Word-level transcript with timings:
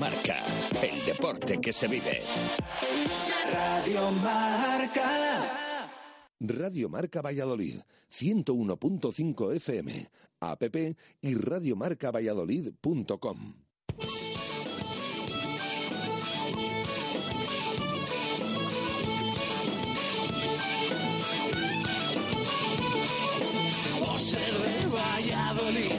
Marca, 0.00 0.36
el 0.80 1.04
deporte 1.04 1.60
que 1.60 1.72
se 1.72 1.88
vive. 1.88 2.22
Radio 3.52 4.12
Marca. 4.22 5.90
Radio 6.38 6.88
Marca 6.88 7.20
Valladolid, 7.20 7.80
101.5 8.08 9.56
FM, 9.56 10.06
app 10.38 10.62
y 11.20 11.34
radiomarcavalladolid.com. 11.34 13.54
Por 23.98 24.20
ser 24.20 24.54
de 24.54 24.86
Valladolid, 24.86 25.90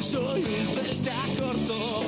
soy 0.00 0.44
un 0.44 0.68
celta 0.76 1.16
corto. 1.40 2.07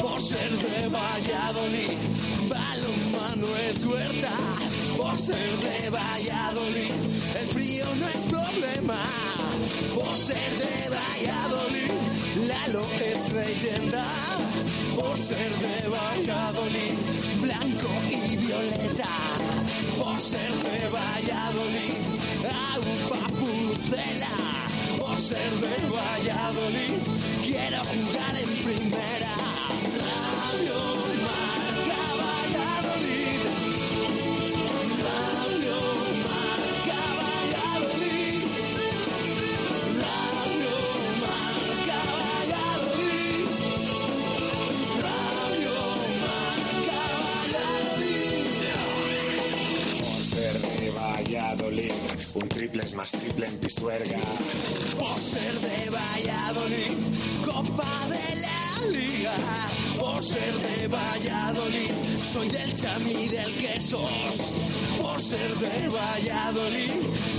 Por 0.00 0.20
ser 0.20 0.50
de 0.50 0.88
Valladolid, 0.88 1.98
balonmano 2.48 3.46
es 3.68 3.84
huerta. 3.84 4.32
Por 4.96 5.16
ser 5.16 5.50
de 5.58 5.90
Valladolid, 5.90 6.92
el 7.40 7.48
frío 7.48 7.86
no 7.96 8.08
es 8.08 8.22
problema. 8.26 9.04
Por 9.94 10.16
ser 10.16 10.50
de 10.58 10.90
Valladolid, 10.90 11.90
Lalo 12.46 12.86
es 13.00 13.32
leyenda. 13.32 14.04
Por 14.94 15.18
ser 15.18 15.50
de 15.58 15.88
Valladolid, 15.88 16.94
blanco 17.40 17.88
y 18.10 18.36
violeta. 18.36 19.08
Por 19.98 20.20
ser 20.20 20.52
de 20.62 20.88
Valladolid, 20.88 21.98
agua 22.44 23.28
pucela. 23.40 24.66
Por 24.98 25.18
ser 25.18 25.50
de 25.50 25.90
Valladolid, 25.90 26.98
quiero 27.42 27.78
jugar 27.84 28.36
en 28.36 28.64
primera. 28.64 29.55
En. 53.44 54.20
Por 54.98 55.20
ser 55.20 55.60
de 55.60 55.90
Valladolid, 55.90 56.92
Copa 57.44 58.06
de 58.08 58.40
la 58.40 58.86
Liga. 58.88 59.36
Por 59.98 60.22
ser 60.22 60.54
de 60.54 60.88
Valladolid, 60.88 61.90
soy 62.22 62.48
del 62.48 62.74
chami 62.74 63.28
del 63.28 63.52
quesos. 63.56 64.54
Por 65.02 65.20
ser 65.20 65.54
de 65.56 65.88
Valladolid, 65.88 66.92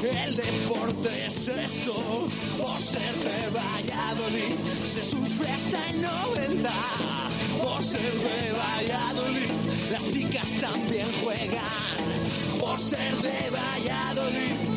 el 0.04 0.36
deporte 0.36 1.26
es 1.26 1.48
esto. 1.48 2.28
Por 2.62 2.80
ser 2.80 3.16
de 3.16 3.50
Valladolid, 3.50 4.56
se 4.86 5.04
sufre 5.04 5.50
hasta 5.52 5.90
el 5.90 6.02
90. 6.02 6.70
Por 7.64 7.84
ser 7.84 8.14
de 8.14 8.52
Valladolid, 8.52 9.52
las 9.92 10.08
chicas 10.14 10.52
también 10.62 11.08
juegan. 11.24 12.60
Por 12.60 12.80
ser 12.80 13.16
de 13.18 13.50
Valladolid, 13.50 14.77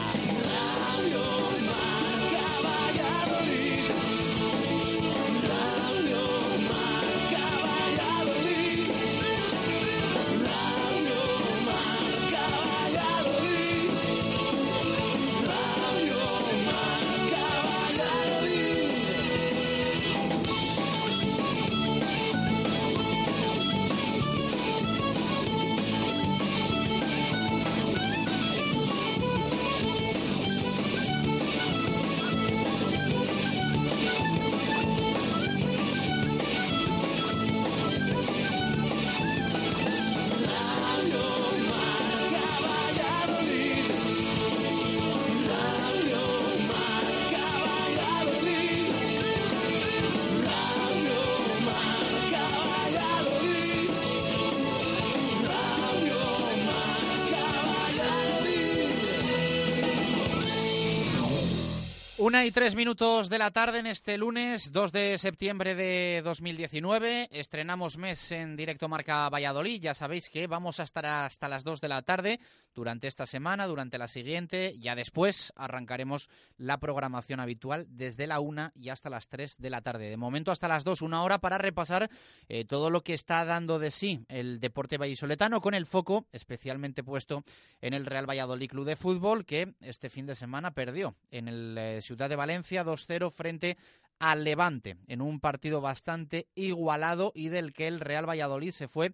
Una 62.21 62.45
y 62.45 62.51
tres 62.51 62.75
minutos 62.75 63.29
de 63.29 63.39
la 63.39 63.49
tarde 63.49 63.79
en 63.79 63.87
este 63.87 64.15
lunes 64.15 64.71
2 64.71 64.91
de 64.91 65.17
septiembre 65.17 65.73
de 65.73 66.21
2019. 66.23 67.29
Estrenamos 67.31 67.97
mes 67.97 68.31
en 68.31 68.55
directo 68.55 68.87
Marca 68.87 69.27
Valladolid. 69.27 69.81
Ya 69.81 69.95
sabéis 69.95 70.29
que 70.29 70.45
vamos 70.45 70.79
a 70.79 70.83
estar 70.83 71.03
hasta 71.03 71.47
las 71.47 71.63
2 71.63 71.81
de 71.81 71.87
la 71.87 72.03
tarde 72.03 72.39
durante 72.75 73.07
esta 73.07 73.25
semana, 73.25 73.65
durante 73.65 73.97
la 73.97 74.07
siguiente. 74.07 74.77
Ya 74.77 74.93
después 74.93 75.51
arrancaremos 75.55 76.29
la 76.57 76.77
programación 76.77 77.39
habitual 77.39 77.87
desde 77.89 78.27
la 78.27 78.39
1 78.39 78.73
y 78.75 78.89
hasta 78.89 79.09
las 79.09 79.27
3 79.27 79.57
de 79.57 79.69
la 79.71 79.81
tarde. 79.81 80.11
De 80.11 80.17
momento 80.17 80.51
hasta 80.51 80.67
las 80.67 80.83
2, 80.83 81.01
una 81.01 81.23
hora 81.23 81.39
para 81.39 81.57
repasar 81.57 82.07
eh, 82.47 82.65
todo 82.65 82.91
lo 82.91 83.01
que 83.01 83.15
está 83.15 83.43
dando 83.45 83.79
de 83.79 83.89
sí 83.89 84.23
el 84.27 84.59
deporte 84.59 84.99
vallisoletano 84.99 85.59
con 85.59 85.73
el 85.73 85.87
foco 85.87 86.27
especialmente 86.31 87.03
puesto 87.03 87.43
en 87.81 87.95
el 87.95 88.05
Real 88.05 88.29
Valladolid 88.29 88.69
Club 88.69 88.85
de 88.85 88.95
Fútbol 88.95 89.43
que 89.43 89.73
este 89.81 90.11
fin 90.11 90.27
de 90.27 90.35
semana 90.35 90.75
perdió 90.75 91.15
en 91.31 91.47
el 91.47 91.75
eh, 91.79 92.01
Ciudad 92.11 92.27
de 92.27 92.35
Valencia 92.35 92.83
2-0 92.83 93.31
frente 93.31 93.77
al 94.19 94.43
Levante 94.43 94.97
en 95.07 95.21
un 95.21 95.39
partido 95.39 95.79
bastante 95.79 96.49
igualado 96.55 97.31
y 97.33 97.47
del 97.47 97.71
que 97.71 97.87
el 97.87 98.01
Real 98.01 98.27
Valladolid 98.27 98.71
se 98.71 98.89
fue 98.89 99.13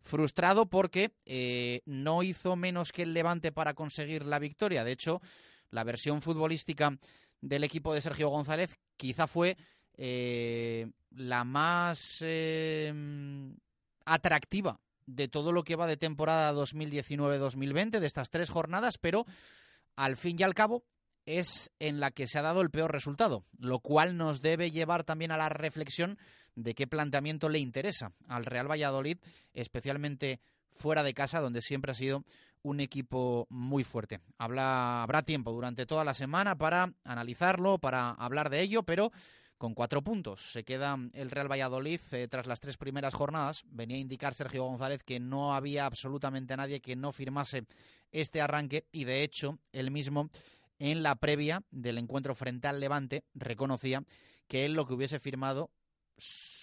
frustrado 0.00 0.64
porque 0.64 1.12
eh, 1.26 1.82
no 1.84 2.22
hizo 2.22 2.56
menos 2.56 2.92
que 2.92 3.02
el 3.02 3.12
Levante 3.12 3.52
para 3.52 3.74
conseguir 3.74 4.24
la 4.24 4.38
victoria. 4.38 4.84
De 4.84 4.92
hecho, 4.92 5.20
la 5.68 5.84
versión 5.84 6.22
futbolística 6.22 6.96
del 7.42 7.62
equipo 7.62 7.92
de 7.92 8.00
Sergio 8.00 8.30
González 8.30 8.74
quizá 8.96 9.26
fue 9.26 9.58
eh, 9.98 10.90
la 11.10 11.44
más 11.44 12.20
eh, 12.22 12.90
atractiva 14.06 14.80
de 15.04 15.28
todo 15.28 15.52
lo 15.52 15.62
que 15.62 15.76
va 15.76 15.86
de 15.86 15.98
temporada 15.98 16.54
2019-2020, 16.54 17.98
de 17.98 18.06
estas 18.06 18.30
tres 18.30 18.48
jornadas, 18.48 18.96
pero 18.96 19.26
al 19.94 20.16
fin 20.16 20.36
y 20.38 20.42
al 20.42 20.54
cabo 20.54 20.84
es 21.38 21.70
en 21.78 22.00
la 22.00 22.10
que 22.10 22.26
se 22.26 22.38
ha 22.38 22.42
dado 22.42 22.60
el 22.60 22.70
peor 22.70 22.92
resultado, 22.92 23.44
lo 23.58 23.80
cual 23.80 24.16
nos 24.16 24.42
debe 24.42 24.70
llevar 24.70 25.04
también 25.04 25.32
a 25.32 25.36
la 25.36 25.48
reflexión 25.48 26.18
de 26.54 26.74
qué 26.74 26.86
planteamiento 26.86 27.48
le 27.48 27.58
interesa 27.58 28.12
al 28.28 28.44
Real 28.44 28.70
Valladolid, 28.70 29.18
especialmente 29.54 30.40
fuera 30.72 31.02
de 31.02 31.14
casa, 31.14 31.40
donde 31.40 31.60
siempre 31.60 31.92
ha 31.92 31.94
sido 31.94 32.24
un 32.62 32.80
equipo 32.80 33.46
muy 33.48 33.84
fuerte. 33.84 34.20
habrá 34.38 35.22
tiempo 35.24 35.52
durante 35.52 35.86
toda 35.86 36.04
la 36.04 36.14
semana 36.14 36.56
para 36.56 36.92
analizarlo, 37.04 37.78
para 37.78 38.10
hablar 38.10 38.50
de 38.50 38.60
ello, 38.60 38.82
pero 38.82 39.10
con 39.60 39.74
cuatro 39.74 40.00
puntos. 40.00 40.52
Se 40.52 40.64
queda 40.64 40.96
el 41.12 41.30
Real 41.30 41.50
Valladolid 41.50 42.00
eh, 42.12 42.28
tras 42.28 42.46
las 42.46 42.60
tres 42.60 42.78
primeras 42.78 43.12
jornadas. 43.12 43.62
Venía 43.66 43.98
a 43.98 44.00
indicar 44.00 44.32
Sergio 44.32 44.64
González 44.64 45.02
que 45.04 45.20
no 45.20 45.54
había 45.54 45.84
absolutamente 45.84 46.56
nadie 46.56 46.80
que 46.80 46.96
no 46.96 47.12
firmase 47.12 47.66
este 48.10 48.40
arranque 48.40 48.86
y 48.90 49.04
de 49.04 49.22
hecho 49.22 49.58
él 49.72 49.90
mismo 49.90 50.30
en 50.80 51.04
la 51.04 51.14
previa 51.14 51.62
del 51.70 51.98
encuentro 51.98 52.34
frente 52.34 52.66
al 52.66 52.80
Levante 52.80 53.22
reconocía 53.34 54.02
que 54.48 54.64
él 54.64 54.72
lo 54.72 54.86
que 54.86 54.94
hubiese 54.94 55.20
firmado 55.20 55.70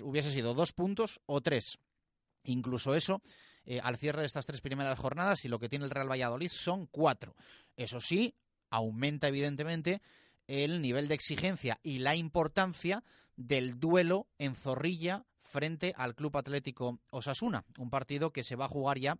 hubiese 0.03 0.31
sido 0.31 0.53
dos 0.53 0.73
puntos 0.73 1.21
o 1.25 1.39
tres. 1.39 1.77
Incluso 2.43 2.95
eso, 2.95 3.21
eh, 3.65 3.79
al 3.81 3.97
cierre 3.97 4.21
de 4.21 4.27
estas 4.27 4.45
tres 4.45 4.61
primeras 4.61 4.99
jornadas, 4.99 5.45
y 5.45 5.47
lo 5.47 5.59
que 5.59 5.69
tiene 5.69 5.85
el 5.85 5.91
Real 5.91 6.09
Valladolid 6.09 6.49
son 6.49 6.87
cuatro. 6.87 7.35
Eso 7.75 7.99
sí, 7.99 8.35
aumenta 8.69 9.27
evidentemente 9.27 10.01
el 10.47 10.81
nivel 10.81 11.07
de 11.07 11.15
exigencia 11.15 11.79
y 11.83 11.99
la 11.99 12.15
importancia 12.15 13.03
del 13.35 13.79
duelo 13.79 14.27
en 14.37 14.55
Zorrilla 14.55 15.25
frente 15.39 15.93
al 15.95 16.15
Club 16.15 16.37
Atlético 16.37 16.99
Osasuna, 17.11 17.65
un 17.77 17.89
partido 17.89 18.31
que 18.31 18.43
se 18.43 18.55
va 18.55 18.65
a 18.65 18.69
jugar 18.69 18.99
ya 18.99 19.17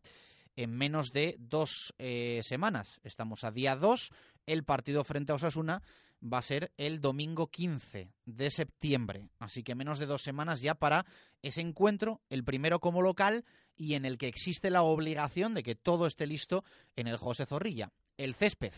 en 0.56 0.72
menos 0.72 1.12
de 1.12 1.36
dos 1.40 1.94
eh, 1.98 2.42
semanas. 2.44 3.00
Estamos 3.04 3.44
a 3.44 3.52
día 3.52 3.76
dos, 3.76 4.12
el 4.48 4.64
partido 4.64 5.04
frente 5.04 5.32
a 5.32 5.36
Osasuna 5.36 5.84
va 6.22 6.40
a 6.40 6.42
ser 6.42 6.72
el 6.78 7.00
domingo 7.00 7.48
15 7.48 8.12
de 8.26 8.50
septiembre, 8.50 9.30
así 9.38 9.64
que 9.64 9.76
menos 9.76 10.00
de 10.00 10.08
dos 10.08 10.24
semanas 10.24 10.62
ya 10.62 10.74
para 10.74 11.06
ese 11.44 11.62
encuentro, 11.62 12.22
el 12.30 12.44
primero 12.44 12.80
como 12.80 13.02
local 13.02 13.46
y 13.76 13.94
en 13.94 14.06
el 14.06 14.18
que 14.18 14.28
existe 14.28 14.72
la 14.72 14.82
obligación 14.82 15.54
de 15.54 15.62
que 15.62 15.76
todo 15.76 16.08
esté 16.08 16.26
listo 16.26 16.64
en 16.96 17.08
el 17.08 17.18
José 17.18 17.46
Zorrilla. 17.46 17.92
El 18.18 18.34
césped 18.34 18.74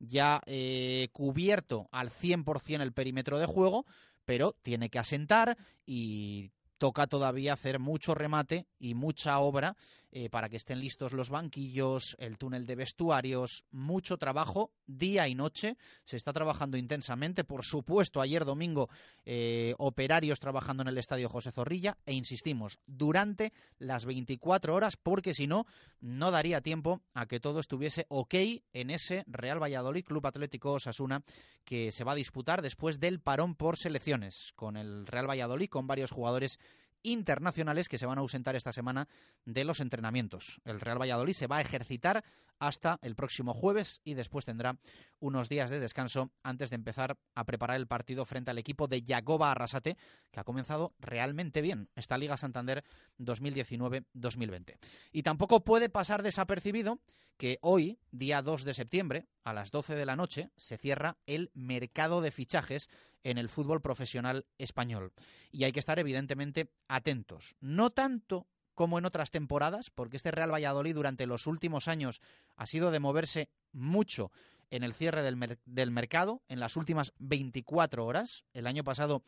ya 0.00 0.42
eh, 0.46 1.08
cubierto 1.12 1.88
al 1.92 2.10
100% 2.10 2.80
el 2.80 2.92
perímetro 2.92 3.38
de 3.38 3.46
juego, 3.46 3.86
pero 4.24 4.56
tiene 4.62 4.90
que 4.90 4.98
asentar 4.98 5.56
y 5.86 6.50
toca 6.78 7.06
todavía 7.06 7.52
hacer 7.52 7.78
mucho 7.78 8.14
remate 8.14 8.66
y 8.78 8.94
mucha 8.94 9.38
obra 9.38 9.76
eh, 10.12 10.28
para 10.28 10.48
que 10.48 10.56
estén 10.56 10.80
listos 10.80 11.12
los 11.12 11.30
banquillos, 11.30 12.16
el 12.18 12.36
túnel 12.36 12.66
de 12.66 12.74
vestuarios, 12.74 13.64
mucho 13.70 14.18
trabajo 14.18 14.72
día 14.86 15.28
y 15.28 15.34
noche. 15.34 15.76
Se 16.04 16.16
está 16.16 16.32
trabajando 16.32 16.76
intensamente, 16.76 17.44
por 17.44 17.64
supuesto, 17.64 18.20
ayer 18.20 18.44
domingo 18.44 18.88
eh, 19.24 19.74
operarios 19.78 20.40
trabajando 20.40 20.82
en 20.82 20.88
el 20.88 20.98
estadio 20.98 21.28
José 21.28 21.52
Zorrilla 21.52 21.96
e 22.06 22.12
insistimos, 22.12 22.78
durante 22.86 23.52
las 23.78 24.04
24 24.04 24.74
horas, 24.74 24.96
porque 24.96 25.34
si 25.34 25.46
no, 25.46 25.66
no 26.00 26.30
daría 26.30 26.60
tiempo 26.60 27.02
a 27.14 27.26
que 27.26 27.40
todo 27.40 27.60
estuviese 27.60 28.06
ok 28.08 28.34
en 28.72 28.90
ese 28.90 29.24
Real 29.26 29.62
Valladolid 29.62 30.04
Club 30.04 30.26
Atlético 30.26 30.72
Osasuna 30.72 31.22
que 31.64 31.92
se 31.92 32.04
va 32.04 32.12
a 32.12 32.16
disputar 32.16 32.62
después 32.62 32.98
del 32.98 33.20
parón 33.20 33.54
por 33.54 33.76
selecciones 33.76 34.52
con 34.56 34.76
el 34.76 35.06
Real 35.06 35.28
Valladolid, 35.28 35.68
con 35.68 35.86
varios 35.86 36.10
jugadores 36.10 36.58
internacionales 37.02 37.88
que 37.88 37.98
se 37.98 38.06
van 38.06 38.18
a 38.18 38.20
ausentar 38.20 38.56
esta 38.56 38.72
semana 38.72 39.08
de 39.44 39.64
los 39.64 39.80
entrenamientos. 39.80 40.60
El 40.64 40.80
Real 40.80 41.00
Valladolid 41.00 41.34
se 41.34 41.46
va 41.46 41.58
a 41.58 41.60
ejercitar 41.60 42.24
hasta 42.58 42.98
el 43.02 43.16
próximo 43.16 43.54
jueves 43.54 44.00
y 44.04 44.14
después 44.14 44.44
tendrá 44.44 44.78
unos 45.18 45.48
días 45.48 45.70
de 45.70 45.80
descanso 45.80 46.30
antes 46.42 46.70
de 46.70 46.76
empezar 46.76 47.18
a 47.34 47.44
preparar 47.44 47.76
el 47.76 47.86
partido 47.86 48.24
frente 48.26 48.50
al 48.50 48.58
equipo 48.58 48.86
de 48.86 49.02
Yagoba 49.02 49.50
Arrasate, 49.50 49.96
que 50.30 50.40
ha 50.40 50.44
comenzado 50.44 50.94
realmente 50.98 51.62
bien 51.62 51.88
esta 51.96 52.18
Liga 52.18 52.36
Santander 52.36 52.84
2019-2020. 53.18 54.76
Y 55.10 55.22
tampoco 55.22 55.64
puede 55.64 55.88
pasar 55.88 56.22
desapercibido 56.22 57.00
que 57.40 57.58
hoy, 57.62 57.98
día 58.10 58.42
2 58.42 58.64
de 58.64 58.74
septiembre, 58.74 59.26
a 59.44 59.54
las 59.54 59.70
12 59.70 59.94
de 59.94 60.04
la 60.04 60.14
noche, 60.14 60.50
se 60.58 60.76
cierra 60.76 61.16
el 61.24 61.50
mercado 61.54 62.20
de 62.20 62.32
fichajes 62.32 62.90
en 63.24 63.38
el 63.38 63.48
fútbol 63.48 63.80
profesional 63.80 64.44
español. 64.58 65.14
Y 65.50 65.64
hay 65.64 65.72
que 65.72 65.80
estar 65.80 65.98
evidentemente 65.98 66.70
atentos. 66.86 67.56
No 67.58 67.88
tanto 67.88 68.46
como 68.74 68.98
en 68.98 69.06
otras 69.06 69.30
temporadas, 69.30 69.88
porque 69.88 70.18
este 70.18 70.30
Real 70.30 70.52
Valladolid 70.52 70.94
durante 70.94 71.24
los 71.24 71.46
últimos 71.46 71.88
años 71.88 72.20
ha 72.56 72.66
sido 72.66 72.90
de 72.90 73.00
moverse 73.00 73.48
mucho 73.72 74.30
en 74.68 74.82
el 74.82 74.92
cierre 74.92 75.22
del, 75.22 75.90
mercado, 75.90 76.42
en 76.46 76.60
las 76.60 76.76
últimas 76.76 77.14
24 77.20 78.04
horas. 78.04 78.44
El 78.52 78.66
año 78.66 78.84
pasado 78.84 79.22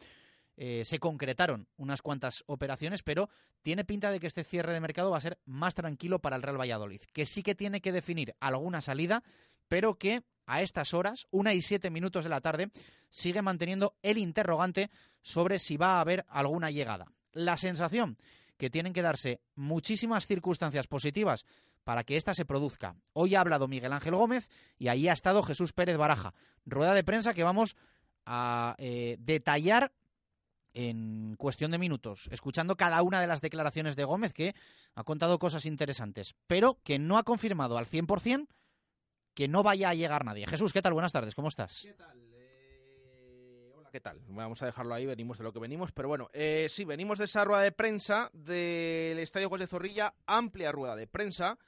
eh, 0.64 0.84
se 0.84 1.00
concretaron 1.00 1.66
unas 1.76 2.02
cuantas 2.02 2.44
operaciones, 2.46 3.02
pero 3.02 3.28
tiene 3.62 3.84
pinta 3.84 4.12
de 4.12 4.20
que 4.20 4.28
este 4.28 4.44
cierre 4.44 4.72
de 4.72 4.78
mercado 4.78 5.10
va 5.10 5.18
a 5.18 5.20
ser 5.20 5.40
más 5.44 5.74
tranquilo 5.74 6.20
para 6.20 6.36
el 6.36 6.42
Real 6.42 6.60
Valladolid, 6.60 7.02
que 7.12 7.26
sí 7.26 7.42
que 7.42 7.56
tiene 7.56 7.80
que 7.80 7.90
definir 7.90 8.36
alguna 8.38 8.80
salida, 8.80 9.24
pero 9.66 9.98
que 9.98 10.22
a 10.46 10.62
estas 10.62 10.94
horas, 10.94 11.26
una 11.32 11.52
y 11.52 11.62
siete 11.62 11.90
minutos 11.90 12.22
de 12.22 12.30
la 12.30 12.40
tarde, 12.40 12.70
sigue 13.10 13.42
manteniendo 13.42 13.96
el 14.02 14.18
interrogante 14.18 14.92
sobre 15.20 15.58
si 15.58 15.76
va 15.76 15.96
a 15.96 16.00
haber 16.00 16.24
alguna 16.28 16.70
llegada. 16.70 17.06
La 17.32 17.56
sensación 17.56 18.16
que 18.56 18.70
tienen 18.70 18.92
que 18.92 19.02
darse 19.02 19.40
muchísimas 19.56 20.28
circunstancias 20.28 20.86
positivas 20.86 21.44
para 21.82 22.04
que 22.04 22.16
ésta 22.16 22.34
se 22.34 22.44
produzca. 22.44 22.94
Hoy 23.14 23.34
ha 23.34 23.40
hablado 23.40 23.66
Miguel 23.66 23.94
Ángel 23.94 24.14
Gómez 24.14 24.48
y 24.78 24.86
ahí 24.86 25.08
ha 25.08 25.12
estado 25.12 25.42
Jesús 25.42 25.72
Pérez 25.72 25.96
Baraja. 25.96 26.34
Rueda 26.66 26.94
de 26.94 27.02
prensa 27.02 27.34
que 27.34 27.42
vamos 27.42 27.74
a 28.24 28.76
eh, 28.78 29.16
detallar 29.18 29.90
en 30.74 31.36
cuestión 31.36 31.70
de 31.70 31.78
minutos, 31.78 32.28
escuchando 32.30 32.76
cada 32.76 33.02
una 33.02 33.20
de 33.20 33.26
las 33.26 33.40
declaraciones 33.40 33.96
de 33.96 34.04
Gómez, 34.04 34.32
que 34.32 34.54
ha 34.94 35.04
contado 35.04 35.38
cosas 35.38 35.66
interesantes, 35.66 36.34
pero 36.46 36.78
que 36.82 36.98
no 36.98 37.18
ha 37.18 37.22
confirmado 37.22 37.78
al 37.78 37.86
100% 37.86 38.46
que 39.34 39.48
no 39.48 39.62
vaya 39.62 39.88
a 39.88 39.94
llegar 39.94 40.24
nadie. 40.24 40.46
Jesús, 40.46 40.72
¿qué 40.72 40.82
tal? 40.82 40.92
Buenas 40.92 41.12
tardes, 41.12 41.34
¿cómo 41.34 41.48
estás? 41.48 41.82
¿Qué 41.82 41.94
tal? 41.94 42.22
¿qué 43.92 44.00
tal? 44.00 44.18
Vamos 44.26 44.62
a 44.62 44.66
dejarlo 44.66 44.94
ahí, 44.94 45.04
venimos 45.04 45.36
de 45.36 45.44
lo 45.44 45.52
que 45.52 45.58
venimos, 45.58 45.92
pero 45.92 46.08
bueno, 46.08 46.30
eh, 46.32 46.66
sí, 46.70 46.86
venimos 46.86 47.18
de 47.18 47.26
esa 47.26 47.44
rueda 47.44 47.60
de 47.60 47.72
prensa 47.72 48.30
del 48.32 49.18
Estadio 49.18 49.50
José 49.50 49.66
Zorrilla, 49.66 50.14
amplia 50.26 50.72
rueda 50.72 50.96
de 50.96 51.06
prensa, 51.06 51.58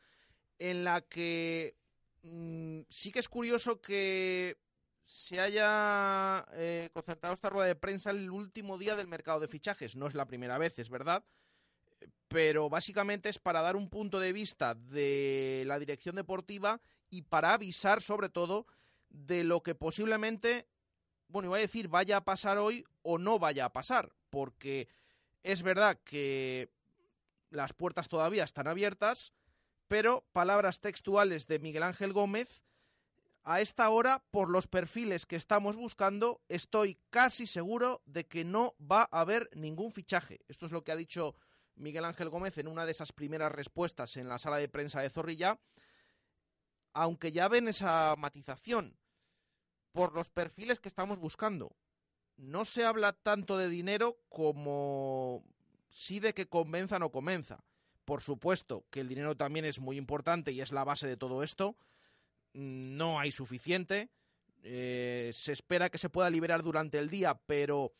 en 0.59 0.85
la 0.85 1.03
que 1.03 1.77
mm, 2.23 2.81
sí 2.89 3.13
que 3.13 3.19
es 3.19 3.29
curioso 3.29 3.83
que 3.83 4.57
se 5.05 5.41
haya 5.41 6.47
eh, 6.53 6.91
concertado 6.93 7.35
esta 7.35 7.51
rueda 7.51 7.67
de 7.67 7.77
prensa 7.77 8.11
el 8.11 8.31
último 8.31 8.79
día 8.79 8.97
del 8.97 9.09
mercado 9.09 9.41
de 9.41 9.49
fichajes. 9.49 9.97
No 9.97 10.07
es 10.07 10.15
la 10.15 10.27
primera 10.27 10.59
vez, 10.59 10.79
es 10.79 10.89
verdad, 10.89 11.25
pero 12.29 12.69
básicamente 12.69 13.29
es 13.29 13.39
para 13.39 13.63
dar 13.63 13.77
un 13.77 13.89
punto 13.89 14.21
de 14.21 14.33
vista 14.33 14.75
de 14.75 15.65
la 15.67 15.79
dirección 15.79 16.17
deportiva 16.17 16.81
y 17.11 17.23
para 17.23 17.53
avisar 17.53 18.03
sobre 18.03 18.29
todo 18.29 18.67
de 19.11 19.45
lo 19.45 19.63
que 19.63 19.75
posiblemente 19.75 20.67
bueno, 21.29 21.49
iba 21.49 21.57
a 21.57 21.61
decir 21.61 21.89
vaya 21.89 22.19
a 22.19 22.25
pasar 22.25 22.59
hoy 22.59 22.85
o 23.03 23.19
no 23.19 23.39
vaya 23.39 23.65
a 23.65 23.73
pasar, 23.73 24.13
porque 24.31 24.89
es 25.43 25.63
verdad 25.63 25.99
que 26.05 26.71
las 27.51 27.73
puertas 27.73 28.09
todavía 28.09 28.45
están 28.45 28.69
abiertas, 28.69 29.33
pero 29.89 30.25
palabras 30.33 30.81
textuales 30.81 31.47
de 31.47 31.59
Miguel 31.59 31.83
Ángel 31.83 32.13
Gómez, 32.13 32.63
a 33.45 33.61
esta 33.61 33.91
hora, 33.91 34.25
por 34.31 34.49
los 34.49 34.67
perfiles 34.67 35.27
que 35.27 35.37
estamos 35.37 35.77
buscando, 35.77 36.41
estoy 36.49 36.99
casi 37.11 37.47
seguro 37.47 38.03
de 38.07 38.27
que 38.27 38.45
no 38.45 38.75
va 38.81 39.09
a 39.11 39.21
haber 39.21 39.51
ningún 39.55 39.93
fichaje. 39.93 40.41
Esto 40.49 40.65
es 40.67 40.73
lo 40.73 40.83
que 40.83 40.93
ha 40.93 40.97
dicho 40.97 41.35
Miguel 41.77 42.07
Ángel 42.07 42.31
Gómez 42.31 42.57
en 42.59 42.69
una 42.69 42.87
de 42.87 42.93
esas 42.93 43.13
primeras 43.13 43.53
respuestas 43.53 44.17
en 44.17 44.29
la 44.29 44.39
sala 44.39 44.57
de 44.57 44.69
prensa 44.69 45.01
de 45.01 45.11
Zorrilla, 45.11 45.61
aunque 46.95 47.33
ya 47.33 47.49
ven 47.49 47.69
esa 47.69 48.15
matización 48.17 48.97
por 49.93 50.15
los 50.15 50.31
perfiles 50.31 50.81
que 50.81 50.89
estamos 50.89 51.19
buscando. 51.19 51.77
No 52.37 52.65
se 52.65 52.85
habla 52.85 53.13
tanto 53.13 53.59
de 53.59 53.69
dinero 53.69 54.19
como 54.29 55.45
sí 55.89 56.19
de 56.19 56.33
que 56.33 56.49
convenza 56.49 56.97
o 56.97 56.99
no 56.99 57.11
convenza. 57.11 57.63
Por 58.05 58.23
supuesto 58.23 58.85
que 58.91 59.01
el 59.01 59.09
dinero 59.09 59.37
también 59.37 59.65
es 59.65 59.81
muy 59.81 59.97
importante 59.97 60.51
y 60.53 60.61
es 60.61 60.73
la 60.73 60.85
base 60.85 61.07
de 61.07 61.17
todo 61.17 61.43
esto. 61.43 61.77
No 62.55 63.19
hay 63.21 63.31
suficiente. 63.31 64.11
Eh, 64.63 65.31
se 65.35 65.53
espera 65.53 65.91
que 65.91 65.99
se 65.99 66.09
pueda 66.09 66.31
liberar 66.31 66.63
durante 66.63 66.99
el 66.99 67.11
día, 67.11 67.39
pero 67.47 67.93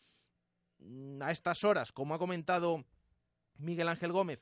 mm, 0.79 1.21
a 1.23 1.31
estas 1.31 1.63
horas, 1.63 1.93
como 1.93 2.15
ha 2.15 2.19
comentado 2.19 2.85
Miguel 3.59 3.89
Ángel 3.89 4.13
Gómez, 4.13 4.41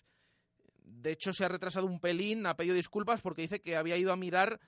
de 0.85 1.13
hecho 1.13 1.33
se 1.33 1.45
ha 1.45 1.49
retrasado 1.49 1.87
un 1.87 1.99
pelín, 1.99 2.47
ha 2.47 2.57
pedido 2.57 2.75
disculpas 2.75 3.21
porque 3.23 3.43
dice 3.43 3.61
que 3.61 3.77
había 3.77 3.97
ido 3.97 4.13
a 4.13 4.17
mirar 4.17 4.61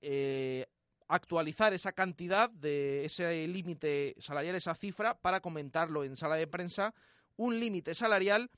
eh, 0.00 0.66
actualizar 1.06 1.74
esa 1.74 1.92
cantidad 1.92 2.50
de 2.50 3.04
ese 3.04 3.46
límite 3.46 4.16
salarial, 4.18 4.56
esa 4.56 4.74
cifra, 4.74 5.18
para 5.20 5.40
comentarlo 5.40 6.04
en 6.04 6.16
sala 6.16 6.36
de 6.36 6.46
prensa. 6.46 6.94
Un 7.36 7.60
límite 7.60 7.94
salarial 7.94 8.50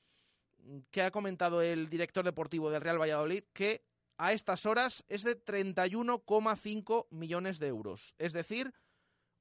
que 0.90 1.02
ha 1.02 1.10
comentado 1.10 1.60
el 1.62 1.88
director 1.88 2.24
deportivo 2.24 2.70
del 2.70 2.80
Real 2.80 3.00
Valladolid 3.00 3.44
que 3.52 3.84
a 4.22 4.32
estas 4.32 4.66
horas 4.66 5.04
es 5.08 5.24
de 5.24 5.36
31,5 5.44 7.08
millones 7.10 7.58
de 7.58 7.66
euros. 7.66 8.14
Es 8.18 8.32
decir, 8.32 8.72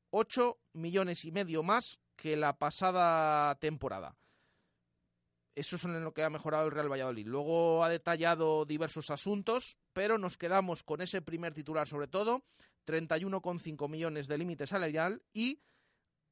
8 0.09 0.59
millones 0.73 1.23
y 1.23 1.31
medio 1.31 1.61
más 1.61 2.00
que 2.15 2.35
la 2.35 2.57
pasada 2.57 3.53
temporada. 3.59 4.17
Eso 5.53 5.75
es 5.75 5.85
en 5.85 6.03
lo 6.03 6.15
que 6.15 6.23
ha 6.23 6.31
mejorado 6.31 6.65
el 6.65 6.71
Real 6.71 6.91
Valladolid. 6.91 7.27
Luego 7.27 7.83
ha 7.83 7.89
detallado 7.89 8.65
diversos 8.65 9.11
asuntos, 9.11 9.77
pero 9.93 10.17
nos 10.17 10.35
quedamos 10.35 10.81
con 10.81 11.01
ese 11.01 11.21
primer 11.21 11.53
titular 11.53 11.88
sobre 11.88 12.07
todo, 12.07 12.43
31,5 12.88 13.88
millones 13.88 14.27
de 14.27 14.39
límite 14.39 14.65
salarial 14.65 15.21
y 15.31 15.61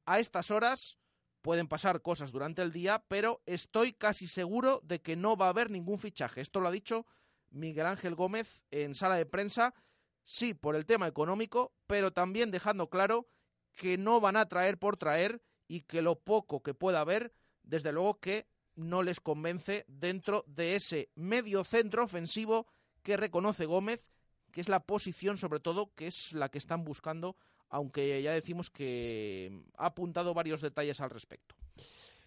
a 0.06 0.18
estas 0.18 0.50
horas 0.50 0.98
pueden 1.40 1.68
pasar 1.68 2.02
cosas 2.02 2.32
durante 2.32 2.62
el 2.62 2.72
día, 2.72 3.04
pero 3.06 3.42
estoy 3.46 3.92
casi 3.92 4.26
seguro 4.26 4.80
de 4.82 5.00
que 5.00 5.14
no 5.14 5.36
va 5.36 5.46
a 5.46 5.50
haber 5.50 5.70
ningún 5.70 6.00
fichaje. 6.00 6.40
Esto 6.40 6.60
lo 6.60 6.66
ha 6.66 6.72
dicho 6.72 7.06
Miguel 7.50 7.86
Ángel 7.86 8.14
Gómez 8.14 8.62
en 8.70 8.94
sala 8.94 9.16
de 9.16 9.26
prensa, 9.26 9.74
sí 10.22 10.54
por 10.54 10.76
el 10.76 10.86
tema 10.86 11.06
económico, 11.06 11.72
pero 11.86 12.12
también 12.12 12.50
dejando 12.50 12.88
claro 12.88 13.28
que 13.74 13.98
no 13.98 14.20
van 14.20 14.36
a 14.36 14.48
traer 14.48 14.78
por 14.78 14.96
traer 14.96 15.42
y 15.68 15.82
que 15.82 16.02
lo 16.02 16.18
poco 16.18 16.62
que 16.62 16.74
pueda 16.74 17.00
haber, 17.00 17.32
desde 17.62 17.92
luego 17.92 18.18
que 18.20 18.46
no 18.74 19.02
les 19.02 19.20
convence 19.20 19.84
dentro 19.88 20.44
de 20.46 20.74
ese 20.74 21.10
medio 21.14 21.64
centro 21.64 22.04
ofensivo 22.04 22.66
que 23.02 23.16
reconoce 23.16 23.66
Gómez, 23.66 24.04
que 24.52 24.60
es 24.60 24.68
la 24.68 24.80
posición 24.80 25.38
sobre 25.38 25.60
todo 25.60 25.94
que 25.94 26.06
es 26.06 26.32
la 26.32 26.48
que 26.48 26.58
están 26.58 26.84
buscando, 26.84 27.36
aunque 27.68 28.22
ya 28.22 28.32
decimos 28.32 28.70
que 28.70 29.62
ha 29.76 29.86
apuntado 29.86 30.34
varios 30.34 30.60
detalles 30.60 31.00
al 31.00 31.10
respecto. 31.10 31.54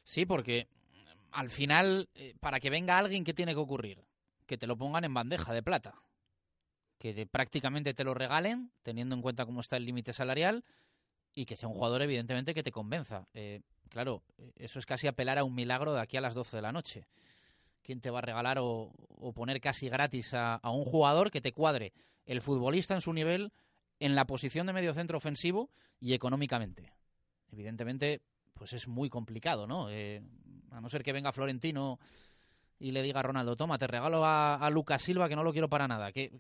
Sí, 0.04 0.26
porque 0.26 0.68
al 1.32 1.50
final, 1.50 2.10
eh, 2.16 2.36
para 2.40 2.60
que 2.60 2.70
venga 2.70 2.98
alguien, 2.98 3.24
¿qué 3.24 3.34
tiene 3.34 3.54
que 3.54 3.60
ocurrir? 3.60 4.04
Que 4.54 4.58
te 4.60 4.68
lo 4.68 4.78
pongan 4.78 5.04
en 5.04 5.16
bandeja 5.16 5.52
de 5.52 5.64
plata. 5.64 5.96
Que 7.00 7.26
prácticamente 7.26 7.96
te 7.96 8.04
lo 8.04 8.14
regalen, 8.14 8.72
teniendo 8.84 9.16
en 9.16 9.24
cuenta 9.24 9.48
cómo 9.48 9.62
está 9.62 9.78
el 9.78 9.86
límite 9.86 10.14
salarial, 10.14 10.64
y 11.34 11.48
que 11.48 11.56
sea 11.56 11.68
un 11.68 11.74
jugador, 11.74 12.04
evidentemente, 12.04 12.54
que 12.54 12.62
te 12.62 12.72
convenza. 12.72 13.28
Eh, 13.34 13.62
claro, 13.90 14.22
eso 14.56 14.78
es 14.78 14.86
casi 14.86 15.08
apelar 15.08 15.40
a 15.40 15.44
un 15.44 15.56
milagro 15.56 15.92
de 15.92 16.02
aquí 16.02 16.18
a 16.18 16.22
las 16.22 16.36
12 16.36 16.56
de 16.56 16.62
la 16.62 16.72
noche. 16.72 17.08
¿Quién 17.82 18.00
te 18.00 18.12
va 18.12 18.20
a 18.20 18.22
regalar 18.22 18.60
o, 18.60 18.94
poner 19.34 19.60
casi 19.60 19.90
gratis 19.90 20.36
a, 20.36 20.62
un 20.66 20.86
jugador 20.86 21.32
que 21.32 21.42
te 21.42 21.52
cuadre 21.52 21.92
el 22.28 22.40
futbolista 22.40 22.94
en 22.94 23.02
su 23.02 23.12
nivel, 23.12 23.52
en 24.00 24.14
la 24.14 24.28
posición 24.28 24.68
de 24.68 24.74
medio 24.74 24.94
centro 24.94 25.18
ofensivo 25.18 25.72
y 26.00 26.14
económicamente? 26.14 26.94
Evidentemente, 27.52 28.22
pues 28.54 28.74
es 28.74 28.88
muy 28.88 29.10
complicado, 29.10 29.66
¿no? 29.66 29.90
Eh, 29.90 30.22
a 30.70 30.80
no 30.80 30.92
ser 30.92 31.02
que 31.02 31.12
venga 31.12 31.32
Florentino 31.32 31.98
y 32.80 32.92
le 32.92 33.02
diga 33.02 33.20
a 33.20 33.24
Ronaldo, 33.24 33.56
toma, 33.56 33.78
te 33.78 33.88
regalo 33.88 34.24
a, 34.26 34.70
Lucas 34.72 35.02
Silva 35.02 35.30
que 35.30 35.36
no 35.36 35.44
lo 35.44 35.54
quiero 35.54 35.70
para 35.70 35.88
nada. 35.88 36.12
¿Qué, 36.12 36.32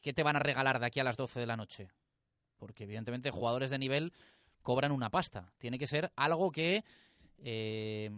¿Qué, 0.00 0.12
te 0.12 0.22
van 0.22 0.36
a 0.36 0.40
regalar 0.40 0.80
de 0.80 0.86
aquí 0.86 1.00
a 1.00 1.04
las 1.04 1.16
12 1.16 1.40
de 1.40 1.46
la 1.46 1.56
noche? 1.56 1.88
porque 2.64 2.84
evidentemente 2.84 3.30
jugadores 3.30 3.68
de 3.68 3.78
nivel 3.78 4.12
cobran 4.62 4.90
una 4.90 5.10
pasta. 5.10 5.52
Tiene 5.58 5.78
que 5.78 5.86
ser 5.86 6.10
algo 6.16 6.50
que, 6.50 6.82
eh, 7.42 8.10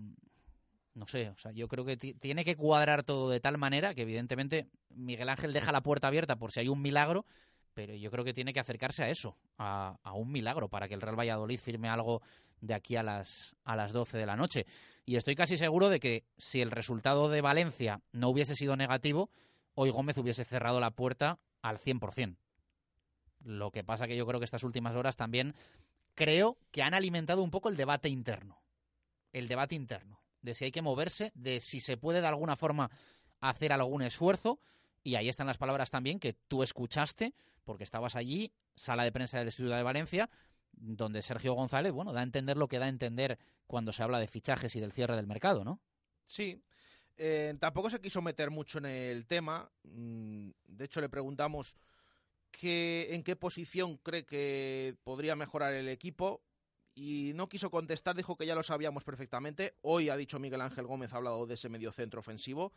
no 0.95 1.07
sé, 1.09 1.31
o 1.31 1.37
sea, 1.37 1.51
yo 1.51 1.67
creo 1.67 1.85
que 1.85 1.97
tiene 1.97 2.45
que 2.45 2.55
cuadrar 2.55 3.03
todo 3.03 3.29
de 3.29 3.41
tal 3.41 3.59
manera 3.59 3.93
que 3.93 4.03
evidentemente 4.03 4.69
Miguel 4.91 5.29
Ángel 5.29 5.53
deja 5.53 5.73
la 5.73 5.83
puerta 5.83 6.07
abierta 6.07 6.37
por 6.37 6.53
si 6.53 6.61
hay 6.61 6.69
un 6.69 6.81
milagro, 6.81 7.27
pero 7.75 7.95
yo 7.95 8.11
creo 8.11 8.25
que 8.25 8.33
tiene 8.33 8.53
que 8.53 8.61
acercarse 8.61 9.03
a 9.03 9.09
eso, 9.09 9.37
a, 9.59 9.99
un 10.15 10.31
milagro, 10.31 10.69
para 10.69 10.87
que 10.87 10.95
el 10.95 11.01
Real 11.01 11.19
Valladolid 11.19 11.59
firme 11.59 11.89
algo 11.89 12.23
de 12.61 12.75
aquí 12.75 12.97
a 12.97 13.03
las, 13.03 13.55
a 13.65 13.77
las 13.77 13.93
12 13.93 14.19
de 14.19 14.27
la 14.27 14.37
noche. 14.37 14.67
Y 15.05 15.17
estoy 15.17 15.35
casi 15.35 15.57
seguro 15.57 15.89
de 15.89 16.01
que 16.01 16.25
si 16.39 16.61
el 16.61 16.71
resultado 16.71 17.29
de 17.29 17.41
Valencia 17.41 18.01
no 18.13 18.29
hubiese 18.29 18.55
sido 18.55 18.77
negativo, 18.77 19.31
hoy 19.75 19.91
Gómez 19.91 20.19
hubiese 20.19 20.45
cerrado 20.45 20.81
la 20.81 20.91
puerta 20.91 21.39
al 21.63 21.79
100%. 21.79 22.37
Lo 23.45 23.71
que 23.71 23.85
pasa 23.85 24.09
que 24.09 24.17
yo 24.17 24.27
creo 24.27 24.41
que 24.41 24.45
estas 24.45 24.65
últimas 24.65 24.97
horas 24.97 25.17
también 25.17 25.55
creo 26.15 26.59
que 26.73 26.83
han 26.83 26.95
alimentado 26.95 27.43
un 27.43 27.51
poco 27.51 27.69
el 27.69 27.77
debate 27.77 28.09
interno. 28.09 28.61
El 29.33 29.47
debate 29.47 29.75
interno. 29.75 30.21
De 30.43 30.55
si 30.55 30.65
hay 30.65 30.73
que 30.73 30.83
moverse, 30.83 31.31
de 31.35 31.61
si 31.61 31.81
se 31.81 31.97
puede 31.97 32.21
de 32.21 32.27
alguna 32.27 32.57
forma 32.57 32.91
hacer 33.41 33.73
algún 33.73 34.03
esfuerzo. 34.03 34.59
Y 35.05 35.15
ahí 35.15 35.29
están 35.29 35.47
las 35.47 35.59
palabras 35.59 35.91
también 35.91 36.19
que 36.19 36.33
tú 36.33 36.65
escuchaste, 36.65 37.35
porque 37.65 37.85
estabas 37.85 38.17
allí, 38.17 38.53
sala 38.75 39.05
de 39.05 39.13
prensa 39.13 39.39
del 39.39 39.49
Estudio 39.49 39.71
de 39.71 39.83
Valencia, 39.83 40.29
donde 40.77 41.23
Sergio 41.23 41.55
González, 41.55 41.93
bueno, 41.93 42.13
da 42.13 42.21
a 42.21 42.25
entender 42.25 42.57
lo 42.57 42.69
que 42.69 42.79
da 42.79 42.87
a 42.87 42.91
entender 42.91 43.39
cuando 43.67 43.93
se 43.93 44.03
habla 44.03 44.19
de 44.19 44.29
fichajes 44.29 44.77
y 44.77 44.81
del 44.81 44.93
cierre 44.93 45.17
del 45.17 45.27
mercado, 45.27 45.65
¿no? 45.65 45.81
Sí. 46.25 46.63
Eh, 47.17 47.55
tampoco 47.59 47.89
se 47.89 48.01
quiso 48.01 48.21
meter 48.21 48.51
mucho 48.51 48.79
en 48.79 48.87
el 48.87 49.27
tema. 49.27 49.71
Mm, 49.85 50.51
de 50.67 50.85
hecho, 50.85 51.01
le 51.01 51.09
preguntamos 51.09 51.75
en 52.63 53.23
qué 53.23 53.37
posición 53.37 53.99
cree 53.99 54.25
que 54.25 54.97
podría 55.05 55.37
mejorar 55.37 55.75
el 55.75 55.89
equipo 55.89 56.43
y 56.95 57.33
no 57.35 57.49
quiso 57.49 57.71
contestar, 57.71 58.17
dijo 58.17 58.37
que 58.37 58.47
ya 58.47 58.55
lo 58.55 58.63
sabíamos 58.63 59.05
perfectamente. 59.05 59.75
Hoy 59.83 60.09
ha 60.09 60.17
dicho 60.17 60.39
Miguel 60.39 60.63
Ángel 60.63 60.87
Gómez, 60.87 61.13
ha 61.13 61.17
hablado 61.17 61.47
de 61.47 61.55
ese 61.55 61.69
medio 61.69 61.93
centro 61.93 62.21
ofensivo. 62.21 62.73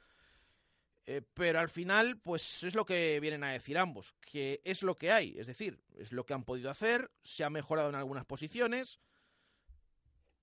Eh, 1.06 1.22
pero 1.34 1.60
al 1.60 1.70
final, 1.70 2.20
pues 2.20 2.64
es 2.64 2.76
lo 2.76 2.86
que 2.86 3.20
vienen 3.20 3.44
a 3.44 3.52
decir 3.52 3.78
ambos, 3.78 4.14
que 4.22 4.62
es 4.64 4.84
lo 4.84 4.96
que 4.96 5.12
hay, 5.12 5.36
es 5.40 5.48
decir, 5.48 5.82
es 5.98 6.12
lo 6.12 6.26
que 6.26 6.34
han 6.34 6.44
podido 6.44 6.70
hacer, 6.70 7.10
se 7.24 7.44
ha 7.44 7.50
mejorado 7.50 7.90
en 7.90 7.96
algunas 7.96 8.26
posiciones. 8.26 9.00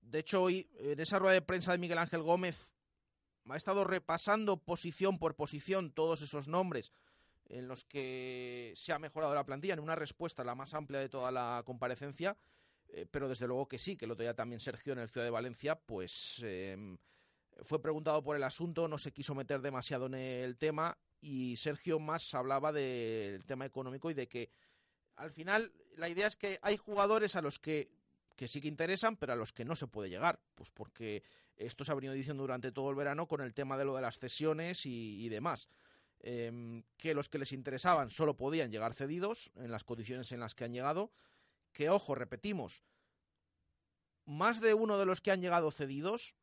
De 0.01 0.19
hecho, 0.19 0.43
hoy, 0.43 0.69
en 0.79 0.99
esa 0.99 1.19
rueda 1.19 1.33
de 1.33 1.41
prensa 1.41 1.71
de 1.71 1.77
Miguel 1.77 1.97
Ángel 1.97 2.21
Gómez, 2.21 2.69
ha 3.49 3.55
estado 3.55 3.83
repasando 3.83 4.57
posición 4.57 5.19
por 5.19 5.35
posición 5.35 5.91
todos 5.91 6.21
esos 6.21 6.47
nombres 6.47 6.91
en 7.49 7.67
los 7.67 7.85
que 7.85 8.73
se 8.75 8.91
ha 8.91 8.99
mejorado 8.99 9.33
la 9.33 9.45
plantilla, 9.45 9.73
en 9.73 9.79
una 9.79 9.95
respuesta 9.95 10.43
la 10.43 10.55
más 10.55 10.73
amplia 10.73 10.99
de 10.99 11.09
toda 11.09 11.31
la 11.31 11.63
comparecencia, 11.65 12.37
eh, 12.89 13.05
pero 13.09 13.29
desde 13.29 13.47
luego 13.47 13.67
que 13.67 13.79
sí, 13.79 13.95
que 13.95 14.05
el 14.05 14.11
otro 14.11 14.23
día 14.23 14.33
también 14.33 14.59
Sergio 14.59 14.93
en 14.93 14.99
el 14.99 15.09
Ciudad 15.09 15.25
de 15.25 15.31
Valencia, 15.31 15.75
pues 15.75 16.41
em, 16.43 16.97
fue 17.63 17.81
preguntado 17.81 18.23
por 18.23 18.35
el 18.35 18.43
asunto, 18.43 18.87
no 18.87 18.97
se 18.97 19.11
quiso 19.11 19.35
meter 19.35 19.61
demasiado 19.61 20.05
en 20.07 20.15
el 20.15 20.57
tema 20.57 20.97
y 21.21 21.55
Sergio 21.57 21.99
más 21.99 22.33
hablaba 22.33 22.71
del 22.71 23.45
tema 23.45 23.65
económico 23.65 24.09
y 24.11 24.13
de 24.13 24.27
que 24.27 24.51
al 25.15 25.31
final 25.31 25.71
la 25.95 26.09
idea 26.09 26.27
es 26.27 26.37
que 26.37 26.59
hay 26.61 26.77
jugadores 26.77 27.35
a 27.35 27.41
los 27.41 27.59
que, 27.59 27.89
que 28.35 28.47
sí 28.47 28.61
que 28.61 28.67
interesan, 28.67 29.17
pero 29.17 29.33
a 29.33 29.35
los 29.35 29.51
que 29.51 29.65
no 29.65 29.75
se 29.75 29.87
puede 29.87 30.09
llegar, 30.09 30.39
pues 30.55 30.69
porque 30.71 31.23
esto 31.55 31.83
se 31.83 31.91
ha 31.91 31.95
venido 31.95 32.13
diciendo 32.13 32.43
durante 32.43 32.71
todo 32.71 32.89
el 32.91 32.95
verano 32.95 33.27
con 33.27 33.41
el 33.41 33.53
tema 33.53 33.77
de 33.77 33.85
lo 33.85 33.95
de 33.95 34.01
las 34.03 34.19
cesiones 34.19 34.85
y 34.85 35.27
demás. 35.29 35.69
Em, 36.19 36.83
que 36.97 37.13
los 37.13 37.29
que 37.29 37.37
les 37.37 37.51
interesaban 37.51 38.09
solo 38.09 38.35
podían 38.35 38.71
llegar 38.71 38.95
cedidos 38.95 39.51
en 39.55 39.71
las 39.71 39.83
condiciones 39.83 40.31
en 40.31 40.39
las 40.39 40.55
que 40.55 40.63
han 40.63 40.73
llegado, 40.73 41.11
que 41.73 41.89
ojo, 41.89 42.15
repetimos, 42.15 42.81
más 44.25 44.59
de 44.59 44.73
uno 44.73 44.97
de 44.97 45.05
los 45.05 45.21
que 45.21 45.31
han 45.31 45.41
llegado 45.41 45.69
cedidos 45.69 46.35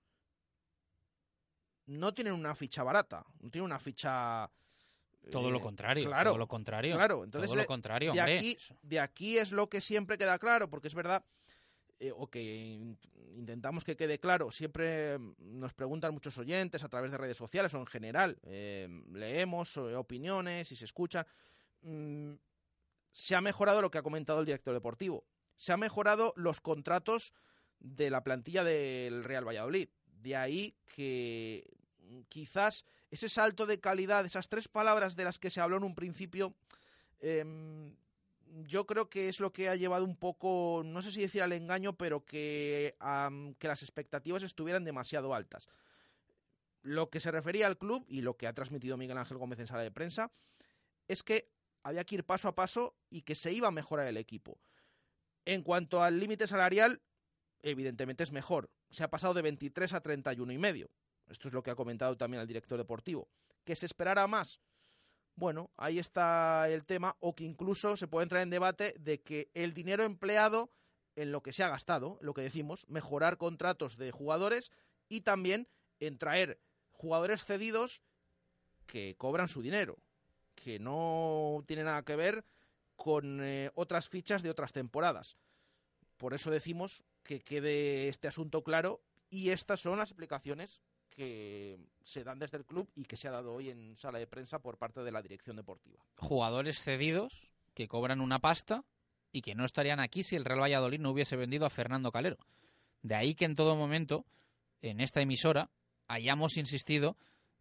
no 1.86 2.14
tienen 2.14 2.34
una 2.34 2.54
ficha 2.54 2.82
barata, 2.82 3.24
no 3.40 3.50
tienen 3.50 3.66
una 3.66 3.78
ficha... 3.78 4.50
Todo 5.30 5.50
lo 5.50 5.58
eh, 5.58 5.62
contrario, 5.62 6.06
claro, 6.06 6.30
todo 6.30 6.38
lo 6.38 6.48
contrario. 6.48 6.96
Claro, 6.96 7.24
entonces 7.24 7.50
todo 7.50 7.56
lo 7.56 7.66
contrario, 7.66 8.12
de, 8.12 8.20
aquí, 8.20 8.58
de 8.82 9.00
aquí 9.00 9.38
es 9.38 9.52
lo 9.52 9.70
que 9.70 9.80
siempre 9.80 10.18
queda 10.18 10.38
claro, 10.38 10.68
porque 10.68 10.88
es 10.88 10.94
verdad 10.94 11.24
eh, 11.98 12.12
o 12.14 12.28
que 12.28 12.96
intentamos 13.34 13.84
que 13.84 13.96
quede 13.96 14.18
claro, 14.18 14.50
siempre 14.50 15.18
nos 15.38 15.72
preguntan 15.72 16.12
muchos 16.12 16.36
oyentes 16.36 16.84
a 16.84 16.88
través 16.90 17.10
de 17.10 17.16
redes 17.16 17.38
sociales 17.38 17.72
o 17.72 17.78
en 17.78 17.86
general, 17.86 18.38
eh, 18.42 18.86
leemos 19.12 19.78
opiniones 19.78 20.70
y 20.72 20.76
se 20.76 20.84
escuchan. 20.84 21.26
Mm, 21.80 22.34
se 23.10 23.34
ha 23.36 23.40
mejorado 23.40 23.80
lo 23.80 23.90
que 23.90 23.98
ha 23.98 24.02
comentado 24.02 24.40
el 24.40 24.46
director 24.46 24.74
deportivo. 24.74 25.24
Se 25.56 25.72
han 25.72 25.80
mejorado 25.80 26.34
los 26.36 26.60
contratos 26.60 27.32
de 27.78 28.10
la 28.10 28.24
plantilla 28.24 28.64
del 28.64 29.22
Real 29.22 29.46
Valladolid. 29.46 29.88
De 30.24 30.34
ahí 30.36 30.74
que 30.86 31.70
quizás 32.30 32.86
ese 33.10 33.28
salto 33.28 33.66
de 33.66 33.78
calidad, 33.78 34.24
esas 34.24 34.48
tres 34.48 34.68
palabras 34.68 35.16
de 35.16 35.24
las 35.24 35.38
que 35.38 35.50
se 35.50 35.60
habló 35.60 35.76
en 35.76 35.84
un 35.84 35.94
principio, 35.94 36.54
em, 37.20 37.94
yo 38.62 38.86
creo 38.86 39.10
que 39.10 39.28
es 39.28 39.38
lo 39.38 39.52
que 39.52 39.68
ha 39.68 39.76
llevado 39.76 40.06
un 40.06 40.16
poco, 40.16 40.80
no 40.82 41.02
sé 41.02 41.10
si 41.10 41.20
decir 41.20 41.42
al 41.42 41.52
engaño, 41.52 41.98
pero 41.98 42.24
que, 42.24 42.96
que 43.58 43.68
las 43.68 43.82
expectativas 43.82 44.42
estuvieran 44.42 44.82
demasiado 44.82 45.34
altas. 45.34 45.68
Lo 46.80 47.10
que 47.10 47.20
se 47.20 47.30
refería 47.30 47.66
al 47.66 47.76
club 47.76 48.06
y 48.08 48.22
lo 48.22 48.38
que 48.38 48.46
ha 48.46 48.54
transmitido 48.54 48.96
Miguel 48.96 49.18
Ángel 49.18 49.36
Gómez 49.36 49.58
en 49.58 49.66
sala 49.66 49.82
de 49.82 49.90
prensa 49.90 50.32
es 51.06 51.22
que 51.22 51.50
había 51.82 52.04
que 52.04 52.14
ir 52.14 52.24
paso 52.24 52.48
a 52.48 52.54
paso 52.54 52.96
y 53.10 53.22
que 53.22 53.34
se 53.34 53.52
iba 53.52 53.68
a 53.68 53.72
mejorar 53.72 54.06
el 54.06 54.16
equipo. 54.16 54.58
En 55.44 55.62
cuanto 55.62 56.02
al 56.02 56.18
límite 56.18 56.46
salarial, 56.46 57.02
evidentemente 57.60 58.24
es 58.24 58.32
mejor. 58.32 58.70
Se 58.94 59.04
ha 59.04 59.10
pasado 59.10 59.34
de 59.34 59.42
23 59.42 59.92
a 59.92 60.00
31 60.00 60.52
y 60.52 60.58
medio. 60.58 60.90
Esto 61.28 61.48
es 61.48 61.54
lo 61.54 61.62
que 61.62 61.70
ha 61.70 61.74
comentado 61.74 62.16
también 62.16 62.40
el 62.40 62.46
director 62.46 62.78
deportivo. 62.78 63.28
¿Que 63.64 63.76
se 63.76 63.86
esperara 63.86 64.26
más? 64.26 64.60
bueno, 65.36 65.70
ahí 65.76 65.98
está 65.98 66.68
el 66.68 66.84
tema, 66.84 67.16
o 67.20 67.34
que 67.34 67.44
incluso 67.44 67.96
se 67.96 68.06
puede 68.06 68.24
entrar 68.24 68.42
en 68.42 68.50
debate 68.50 68.94
de 68.98 69.20
que 69.20 69.50
el 69.54 69.74
dinero 69.74 70.04
empleado 70.04 70.70
en 71.16 71.32
lo 71.32 71.42
que 71.42 71.52
se 71.52 71.62
ha 71.62 71.68
gastado, 71.68 72.18
lo 72.20 72.34
que 72.34 72.42
decimos, 72.42 72.88
mejorar 72.88 73.36
contratos 73.36 73.96
de 73.96 74.10
jugadores 74.10 74.70
y 75.08 75.22
también 75.22 75.68
en 76.00 76.18
traer 76.18 76.60
jugadores 76.92 77.44
cedidos 77.44 78.00
que 78.86 79.16
cobran 79.16 79.48
su 79.48 79.62
dinero, 79.62 79.98
que 80.54 80.78
no 80.78 81.64
tiene 81.66 81.84
nada 81.84 82.04
que 82.04 82.16
ver 82.16 82.44
con 82.96 83.40
eh, 83.42 83.70
otras 83.74 84.08
fichas 84.08 84.42
de 84.42 84.50
otras 84.50 84.72
temporadas. 84.72 85.36
Por 86.16 86.34
eso 86.34 86.50
decimos 86.50 87.02
que 87.24 87.40
quede 87.40 88.08
este 88.08 88.28
asunto 88.28 88.62
claro 88.62 89.00
y 89.30 89.50
estas 89.50 89.80
son 89.80 89.98
las 89.98 90.10
explicaciones 90.10 90.80
que 91.10 91.78
se 92.02 92.24
dan 92.24 92.38
desde 92.38 92.58
el 92.58 92.64
club 92.64 92.90
y 92.94 93.04
que 93.04 93.16
se 93.16 93.28
ha 93.28 93.32
dado 93.32 93.54
hoy 93.54 93.70
en 93.70 93.96
sala 93.96 94.18
de 94.18 94.26
prensa 94.26 94.58
por 94.60 94.78
parte 94.78 95.02
de 95.02 95.12
la 95.12 95.22
dirección 95.22 95.56
deportiva. 95.56 96.04
Jugadores 96.18 96.80
cedidos 96.80 97.50
que 97.72 97.88
cobran 97.88 98.20
una 98.20 98.40
pasta 98.40 98.84
y 99.32 99.42
que 99.42 99.54
no 99.54 99.64
estarían 99.64 100.00
aquí 100.00 100.22
si 100.22 100.36
el 100.36 100.44
Real 100.44 100.60
Valladolid 100.60 101.00
no 101.00 101.10
hubiese 101.10 101.36
vendido 101.36 101.66
a 101.66 101.70
Fernando 101.70 102.12
Calero. 102.12 102.38
De 103.02 103.14
ahí 103.14 103.34
que 103.34 103.44
en 103.44 103.54
todo 103.54 103.76
momento, 103.76 104.26
en 104.82 105.00
esta 105.00 105.20
emisora, 105.20 105.70
hayamos 106.08 106.56
insistido 106.56 107.16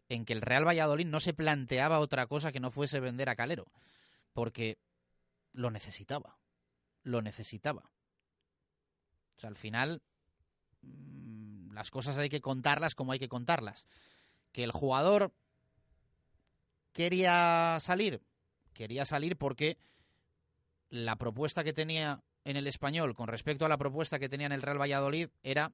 en 0.08 0.24
que 0.24 0.32
el 0.32 0.42
Real 0.42 0.66
Valladolid 0.66 1.06
no 1.06 1.20
se 1.20 1.34
planteaba 1.34 2.00
otra 2.00 2.26
cosa 2.26 2.52
que 2.52 2.60
no 2.60 2.70
fuese 2.70 3.00
vender 3.00 3.28
a 3.28 3.36
Calero, 3.36 3.66
porque 4.32 4.78
lo 5.52 5.70
necesitaba, 5.70 6.38
lo 7.02 7.22
necesitaba. 7.22 7.93
Al 9.42 9.56
final 9.56 10.02
mm, 10.82 11.72
las 11.72 11.90
cosas 11.90 12.16
hay 12.18 12.28
que 12.28 12.40
contarlas 12.40 12.94
como 12.94 13.12
hay 13.12 13.18
que 13.18 13.28
contarlas. 13.28 13.86
Que 14.52 14.64
el 14.64 14.72
jugador 14.72 15.32
quería 16.92 17.78
salir, 17.80 18.22
quería 18.72 19.04
salir 19.04 19.36
porque 19.36 19.76
la 20.90 21.16
propuesta 21.16 21.64
que 21.64 21.72
tenía 21.72 22.22
en 22.44 22.56
el 22.56 22.66
español 22.66 23.14
con 23.14 23.28
respecto 23.28 23.66
a 23.66 23.68
la 23.68 23.78
propuesta 23.78 24.18
que 24.18 24.28
tenía 24.28 24.46
en 24.46 24.52
el 24.52 24.62
Real 24.62 24.80
Valladolid 24.80 25.28
era 25.42 25.72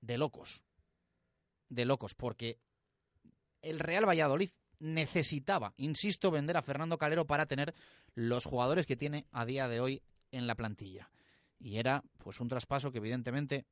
de 0.00 0.16
locos. 0.16 0.62
De 1.68 1.84
locos, 1.84 2.14
porque 2.14 2.58
el 3.60 3.78
Real 3.78 4.08
Valladolid 4.08 4.50
necesitaba, 4.78 5.74
insisto, 5.76 6.30
vender 6.30 6.56
a 6.56 6.62
Fernando 6.62 6.98
Calero 6.98 7.26
para 7.26 7.46
tener 7.46 7.74
los 8.14 8.44
jugadores 8.44 8.86
que 8.86 8.96
tiene 8.96 9.26
a 9.32 9.44
día 9.44 9.68
de 9.68 9.80
hoy 9.80 10.02
en 10.30 10.46
la 10.46 10.54
plantilla. 10.54 11.10
Y 11.58 11.78
era 11.78 12.02
pues 12.18 12.40
un 12.40 12.48
traspaso 12.48 12.92
que 12.92 12.98
evidentemente 12.98 13.66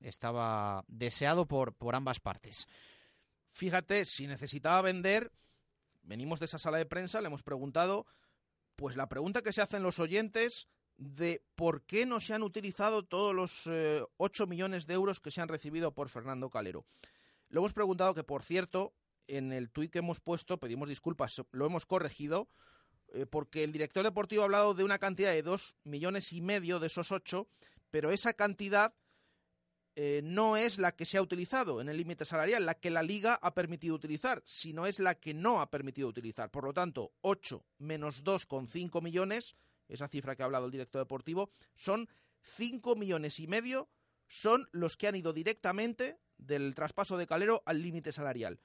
estaba 0.00 0.84
deseado 0.88 1.46
por, 1.46 1.74
por 1.74 1.94
ambas 1.94 2.20
partes. 2.20 2.66
Fíjate, 3.52 4.04
si 4.04 4.26
necesitaba 4.26 4.82
vender, 4.82 5.32
venimos 6.02 6.40
de 6.40 6.46
esa 6.46 6.58
sala 6.58 6.78
de 6.78 6.86
prensa, 6.86 7.20
le 7.20 7.26
hemos 7.26 7.42
preguntado, 7.42 8.06
pues 8.76 8.96
la 8.96 9.08
pregunta 9.08 9.42
que 9.42 9.52
se 9.52 9.62
hacen 9.62 9.82
los 9.82 9.98
oyentes 9.98 10.68
de 10.96 11.42
por 11.54 11.82
qué 11.82 12.04
no 12.04 12.20
se 12.20 12.34
han 12.34 12.42
utilizado 12.42 13.04
todos 13.04 13.34
los 13.34 13.66
eh, 13.66 14.04
8 14.18 14.46
millones 14.46 14.86
de 14.86 14.94
euros 14.94 15.20
que 15.20 15.30
se 15.30 15.40
han 15.40 15.48
recibido 15.48 15.92
por 15.94 16.10
Fernando 16.10 16.50
Calero. 16.50 16.84
Le 17.48 17.58
hemos 17.58 17.72
preguntado 17.72 18.14
que, 18.14 18.22
por 18.22 18.42
cierto, 18.42 18.94
en 19.26 19.52
el 19.52 19.70
tuit 19.70 19.90
que 19.90 20.00
hemos 20.00 20.20
puesto, 20.20 20.58
pedimos 20.58 20.88
disculpas, 20.88 21.42
lo 21.52 21.66
hemos 21.66 21.86
corregido, 21.86 22.48
eh, 23.14 23.26
porque 23.26 23.64
el 23.64 23.72
director 23.72 24.04
deportivo 24.04 24.42
ha 24.42 24.44
hablado 24.46 24.74
de 24.74 24.84
una 24.84 24.98
cantidad 24.98 25.32
de 25.32 25.42
2 25.42 25.76
millones 25.84 26.32
y 26.32 26.40
medio 26.40 26.78
de 26.78 26.86
esos 26.88 27.12
8, 27.12 27.46
pero 27.90 28.10
esa 28.10 28.34
cantidad 28.34 28.94
eh, 29.96 30.20
no 30.22 30.56
es 30.56 30.78
la 30.78 30.92
que 30.92 31.04
se 31.04 31.18
ha 31.18 31.22
utilizado 31.22 31.80
en 31.80 31.88
el 31.88 31.96
límite 31.96 32.24
salarial, 32.24 32.64
la 32.64 32.78
que 32.78 32.90
la 32.90 33.02
liga 33.02 33.38
ha 33.42 33.52
permitido 33.54 33.94
utilizar, 33.94 34.42
sino 34.46 34.86
es 34.86 34.98
la 34.98 35.16
que 35.16 35.34
no 35.34 35.60
ha 35.60 35.68
permitido 35.70 36.08
utilizar. 36.08 36.50
Por 36.50 36.64
lo 36.64 36.72
tanto, 36.72 37.12
8 37.22 37.64
menos 37.78 38.24
2,5 38.24 39.02
millones, 39.02 39.56
esa 39.88 40.08
cifra 40.08 40.36
que 40.36 40.42
ha 40.42 40.46
hablado 40.46 40.66
el 40.66 40.72
director 40.72 41.02
deportivo, 41.02 41.50
son 41.74 42.08
5 42.56 42.94
millones 42.94 43.40
y 43.40 43.46
medio, 43.46 43.88
son 44.26 44.68
los 44.70 44.96
que 44.96 45.08
han 45.08 45.16
ido 45.16 45.32
directamente 45.32 46.18
del 46.38 46.74
traspaso 46.74 47.16
de 47.16 47.26
Calero 47.26 47.62
al 47.66 47.82
límite 47.82 48.12
salarial. 48.12 48.60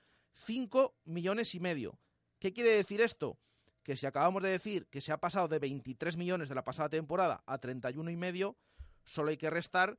5 0.45 0.95
millones 1.05 1.55
y 1.55 1.59
medio. 1.59 1.99
¿Qué 2.39 2.53
quiere 2.53 2.71
decir 2.71 3.01
esto? 3.01 3.39
Que 3.85 3.95
si 3.95 4.05
acabamos 4.05 4.41
de 4.41 4.49
decir 4.49 4.87
que 4.87 4.99
se 4.99 5.13
ha 5.13 5.17
pasado 5.17 5.47
de 5.47 5.59
23 5.59 6.17
millones 6.17 6.49
de 6.49 6.55
la 6.55 6.65
pasada 6.65 6.89
temporada 6.89 7.43
a 7.45 7.59
31 7.59 8.09
y 8.09 8.17
medio, 8.17 8.57
solo 9.05 9.29
hay 9.29 9.37
que 9.37 9.49
restar 9.49 9.97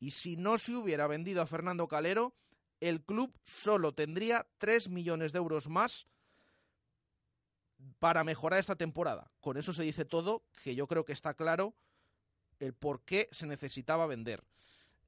y 0.00 0.10
si 0.12 0.36
no 0.36 0.58
se 0.58 0.74
hubiera 0.74 1.06
vendido 1.06 1.42
a 1.42 1.46
Fernando 1.46 1.86
Calero, 1.86 2.34
el 2.80 3.02
club 3.02 3.38
solo 3.44 3.92
tendría 3.92 4.46
3 4.58 4.88
millones 4.88 5.32
de 5.32 5.38
euros 5.38 5.68
más 5.68 6.06
para 7.98 8.24
mejorar 8.24 8.58
esta 8.58 8.76
temporada. 8.76 9.30
Con 9.40 9.58
eso 9.58 9.72
se 9.72 9.82
dice 9.82 10.06
todo, 10.06 10.42
que 10.62 10.74
yo 10.74 10.86
creo 10.86 11.04
que 11.04 11.12
está 11.12 11.34
claro 11.34 11.74
el 12.58 12.72
por 12.72 13.02
qué 13.02 13.28
se 13.32 13.46
necesitaba 13.46 14.06
vender. 14.06 14.44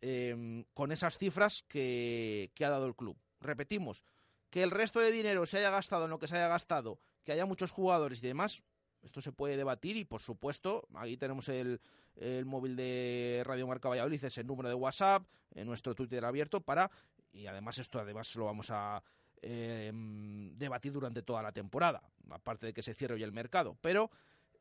Eh, 0.00 0.64
con 0.74 0.92
esas 0.92 1.18
cifras 1.18 1.64
que, 1.66 2.52
que 2.54 2.64
ha 2.64 2.70
dado 2.70 2.86
el 2.86 2.94
club. 2.94 3.16
Repetimos, 3.40 4.04
que 4.48 4.62
el 4.62 4.70
resto 4.70 5.00
de 5.00 5.10
dinero 5.10 5.44
se 5.44 5.58
haya 5.58 5.70
gastado 5.70 6.04
en 6.04 6.10
lo 6.10 6.18
que 6.18 6.28
se 6.28 6.36
haya 6.36 6.48
gastado, 6.48 7.00
que 7.28 7.32
haya 7.32 7.44
muchos 7.44 7.70
jugadores 7.72 8.22
y 8.22 8.26
demás, 8.26 8.62
esto 9.02 9.20
se 9.20 9.32
puede 9.32 9.58
debatir 9.58 9.98
y 9.98 10.06
por 10.06 10.22
supuesto, 10.22 10.88
ahí 10.94 11.18
tenemos 11.18 11.50
el, 11.50 11.78
el 12.16 12.46
móvil 12.46 12.74
de 12.74 13.42
Radio 13.44 13.66
Marca 13.66 13.90
Valladolid, 13.90 14.24
es 14.24 14.38
el 14.38 14.46
número 14.46 14.70
de 14.70 14.74
WhatsApp, 14.74 15.26
en 15.54 15.66
nuestro 15.66 15.94
Twitter 15.94 16.24
abierto 16.24 16.62
para, 16.62 16.90
y 17.30 17.44
además 17.44 17.76
esto 17.76 18.00
además 18.00 18.34
lo 18.34 18.46
vamos 18.46 18.70
a 18.70 19.02
eh, 19.42 19.92
debatir 19.92 20.90
durante 20.90 21.20
toda 21.20 21.42
la 21.42 21.52
temporada, 21.52 22.02
aparte 22.30 22.64
de 22.64 22.72
que 22.72 22.82
se 22.82 22.94
cierre 22.94 23.16
hoy 23.16 23.22
el 23.22 23.32
mercado. 23.32 23.76
Pero 23.82 24.10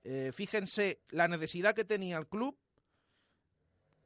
eh, 0.04 0.34
fíjense 0.34 1.00
la 1.12 1.30
necesidad 1.30 1.74
que 1.74 1.86
tenía 1.86 2.18
el 2.18 2.28
club, 2.28 2.58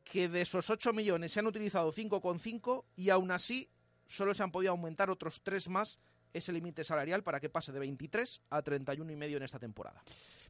que 0.04 0.30
de 0.30 0.42
esos 0.42 0.70
8 0.70 0.94
millones 0.94 1.32
se 1.32 1.40
han 1.40 1.48
utilizado 1.48 1.92
5,5 1.92 2.86
y 2.96 3.10
aún 3.10 3.32
así 3.32 3.72
solo 4.06 4.36
se 4.36 4.44
han 4.44 4.52
podido 4.52 4.70
aumentar 4.70 5.10
otros 5.10 5.42
3 5.42 5.68
más 5.70 5.98
ese 6.34 6.52
límite 6.52 6.84
salarial 6.84 7.24
para 7.24 7.40
que 7.40 7.50
pase 7.50 7.72
de 7.72 7.80
23 7.80 8.42
a 8.50 8.62
31 8.62 9.12
y 9.12 9.16
medio 9.16 9.38
en 9.38 9.44
esta 9.44 9.60
temporada. 9.60 10.04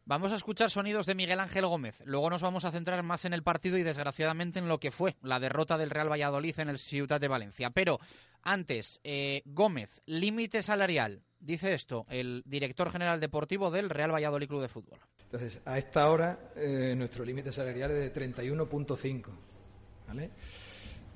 Vamos 0.05 0.31
a 0.31 0.35
escuchar 0.35 0.69
sonidos 0.69 1.05
de 1.05 1.15
Miguel 1.15 1.39
Ángel 1.39 1.65
Gómez. 1.65 2.01
Luego 2.05 2.29
nos 2.29 2.41
vamos 2.41 2.65
a 2.65 2.71
centrar 2.71 3.03
más 3.03 3.25
en 3.25 3.33
el 3.33 3.43
partido 3.43 3.77
y 3.77 3.83
desgraciadamente 3.83 4.59
en 4.59 4.67
lo 4.67 4.79
que 4.79 4.91
fue 4.91 5.15
la 5.21 5.39
derrota 5.39 5.77
del 5.77 5.91
Real 5.91 6.11
Valladolid 6.11 6.59
en 6.59 6.69
el 6.69 6.79
Ciudad 6.79 7.21
de 7.21 7.27
Valencia. 7.27 7.69
Pero 7.69 7.99
antes, 8.41 8.99
eh, 9.03 9.43
Gómez, 9.45 10.01
límite 10.05 10.63
salarial. 10.63 11.21
Dice 11.39 11.73
esto 11.73 12.05
el 12.09 12.43
director 12.45 12.91
general 12.91 13.19
deportivo 13.19 13.71
del 13.71 13.89
Real 13.89 14.13
Valladolid 14.13 14.47
Club 14.47 14.61
de 14.61 14.69
Fútbol. 14.69 14.99
Entonces, 15.23 15.61
a 15.65 15.77
esta 15.77 16.09
hora 16.09 16.51
eh, 16.55 16.93
nuestro 16.97 17.23
límite 17.23 17.51
salarial 17.51 17.91
es 17.91 18.13
de 18.13 18.13
31.5. 18.13 19.29
¿Vale? 20.07 20.29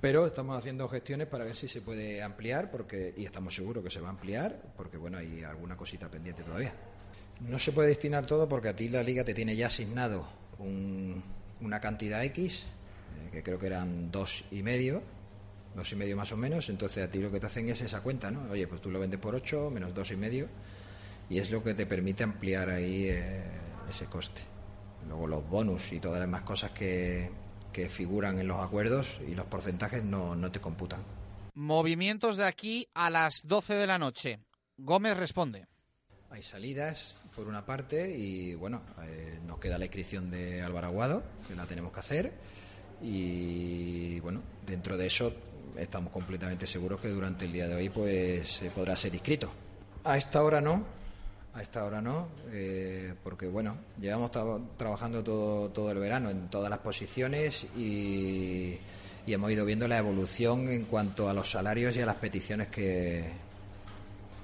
Pero 0.06 0.28
estamos 0.28 0.56
haciendo 0.56 0.88
gestiones 0.88 1.28
para 1.28 1.46
ver 1.46 1.56
si 1.56 1.68
se 1.68 1.82
puede 1.82 2.22
ampliar 2.22 2.70
porque 2.70 3.16
y 3.18 3.26
estamos 3.26 3.56
seguros 3.56 3.84
que 3.84 3.90
se 3.90 4.00
va 4.00 4.10
a 4.10 4.12
ampliar 4.12 4.56
porque 4.78 4.98
bueno 4.98 5.18
hay 5.18 5.44
alguna 5.44 5.76
cosita 5.76 6.12
pendiente 6.12 6.44
todavía. 6.44 6.76
No 7.40 7.58
se 7.58 7.72
puede 7.72 7.88
destinar 7.88 8.24
todo 8.28 8.48
porque 8.48 8.70
a 8.70 8.76
ti 8.76 8.88
la 8.88 9.02
liga 9.02 9.24
te 9.24 9.34
tiene 9.34 9.56
ya 9.56 9.66
asignado 9.66 10.28
un, 10.60 11.24
una 11.60 11.80
cantidad 11.80 12.24
X 12.24 12.66
eh, 13.18 13.30
que 13.32 13.42
creo 13.42 13.58
que 13.58 13.66
eran 13.66 14.12
dos 14.12 14.46
y 14.52 14.62
medio 14.62 15.02
dos 15.76 15.92
y 15.92 15.96
medio 15.96 16.16
más 16.16 16.32
o 16.32 16.38
menos. 16.38 16.70
Entonces 16.70 17.04
a 17.04 17.10
ti 17.10 17.18
lo 17.18 17.32
que 17.32 17.40
te 17.40 17.48
hacen 17.48 17.68
es 17.70 17.82
esa 17.82 18.02
cuenta 18.02 18.30
no 18.30 18.52
oye 18.52 18.68
pues 18.68 18.82
tú 18.82 18.92
lo 18.92 19.00
vendes 19.00 19.20
por 19.20 19.34
ocho 19.34 19.72
menos 19.72 19.92
dos 19.96 20.12
y 20.12 20.18
medio 20.18 20.48
y 21.32 21.40
es 21.40 21.50
lo 21.50 21.64
que 21.64 21.74
te 21.74 21.88
permite 21.88 22.24
ampliar 22.24 22.70
ahí 22.70 23.08
eh, 23.10 23.42
ese 23.90 24.06
coste. 24.06 24.44
Luego 25.08 25.26
los 25.26 25.50
bonus 25.50 25.94
y 25.94 26.00
todas 26.00 26.20
las 26.20 26.28
demás 26.28 26.44
cosas 26.44 26.70
que 26.74 27.45
que 27.76 27.90
figuran 27.90 28.40
en 28.40 28.48
los 28.48 28.62
acuerdos 28.62 29.20
y 29.28 29.36
los 29.36 29.48
porcentajes 29.48 30.02
no, 30.02 30.34
no 30.34 30.50
te 30.50 30.62
computan. 30.62 31.04
Movimientos 31.56 32.38
de 32.38 32.46
aquí 32.46 32.88
a 32.94 33.10
las 33.10 33.46
12 33.46 33.76
de 33.76 33.86
la 33.86 34.00
noche. 34.00 34.40
Gómez 34.78 35.18
responde. 35.18 35.68
Hay 36.30 36.42
salidas, 36.42 37.18
por 37.36 37.50
una 37.50 37.66
parte, 37.66 38.18
y 38.18 38.56
bueno, 38.56 38.82
eh, 39.04 39.40
nos 39.46 39.60
queda 39.60 39.78
la 39.78 39.84
inscripción 39.84 40.32
de 40.32 40.62
Álvaro 40.62 40.88
Aguado, 40.88 41.24
que 41.46 41.54
la 41.54 41.66
tenemos 41.66 41.92
que 41.92 42.00
hacer, 42.00 42.34
y 43.02 44.22
bueno, 44.22 44.42
dentro 44.66 44.96
de 44.96 45.08
eso 45.08 45.34
estamos 45.78 46.14
completamente 46.14 46.68
seguros 46.68 47.02
que 47.02 47.10
durante 47.10 47.44
el 47.44 47.52
día 47.52 47.68
de 47.68 47.76
hoy 47.76 47.90
pues 47.90 48.48
se 48.48 48.72
podrá 48.72 48.96
ser 48.96 49.14
inscrito. 49.14 49.52
A 50.06 50.18
esta 50.18 50.42
hora 50.42 50.62
no, 50.62 50.86
a 51.56 51.62
esta 51.62 51.86
hora 51.86 52.02
no, 52.02 52.28
eh, 52.52 53.14
porque 53.24 53.48
bueno, 53.48 53.78
llevamos 54.00 54.30
trabajando 54.78 55.24
todo, 55.24 55.70
todo 55.70 55.90
el 55.90 55.98
verano 56.00 56.30
en 56.30 56.50
todas 56.50 56.70
las 56.70 56.80
posiciones 56.80 57.66
y, 57.78 58.78
hemos 59.26 59.52
ido 59.52 59.66
viendo 59.66 59.88
la 59.88 59.98
evolución 59.98 60.70
en 60.70 60.84
cuanto 60.84 61.30
a 61.30 61.34
los 61.34 61.50
salarios 61.50 61.96
y 61.96 62.02
a 62.02 62.06
las 62.06 62.18
peticiones 62.18 62.68
que, 62.68 63.32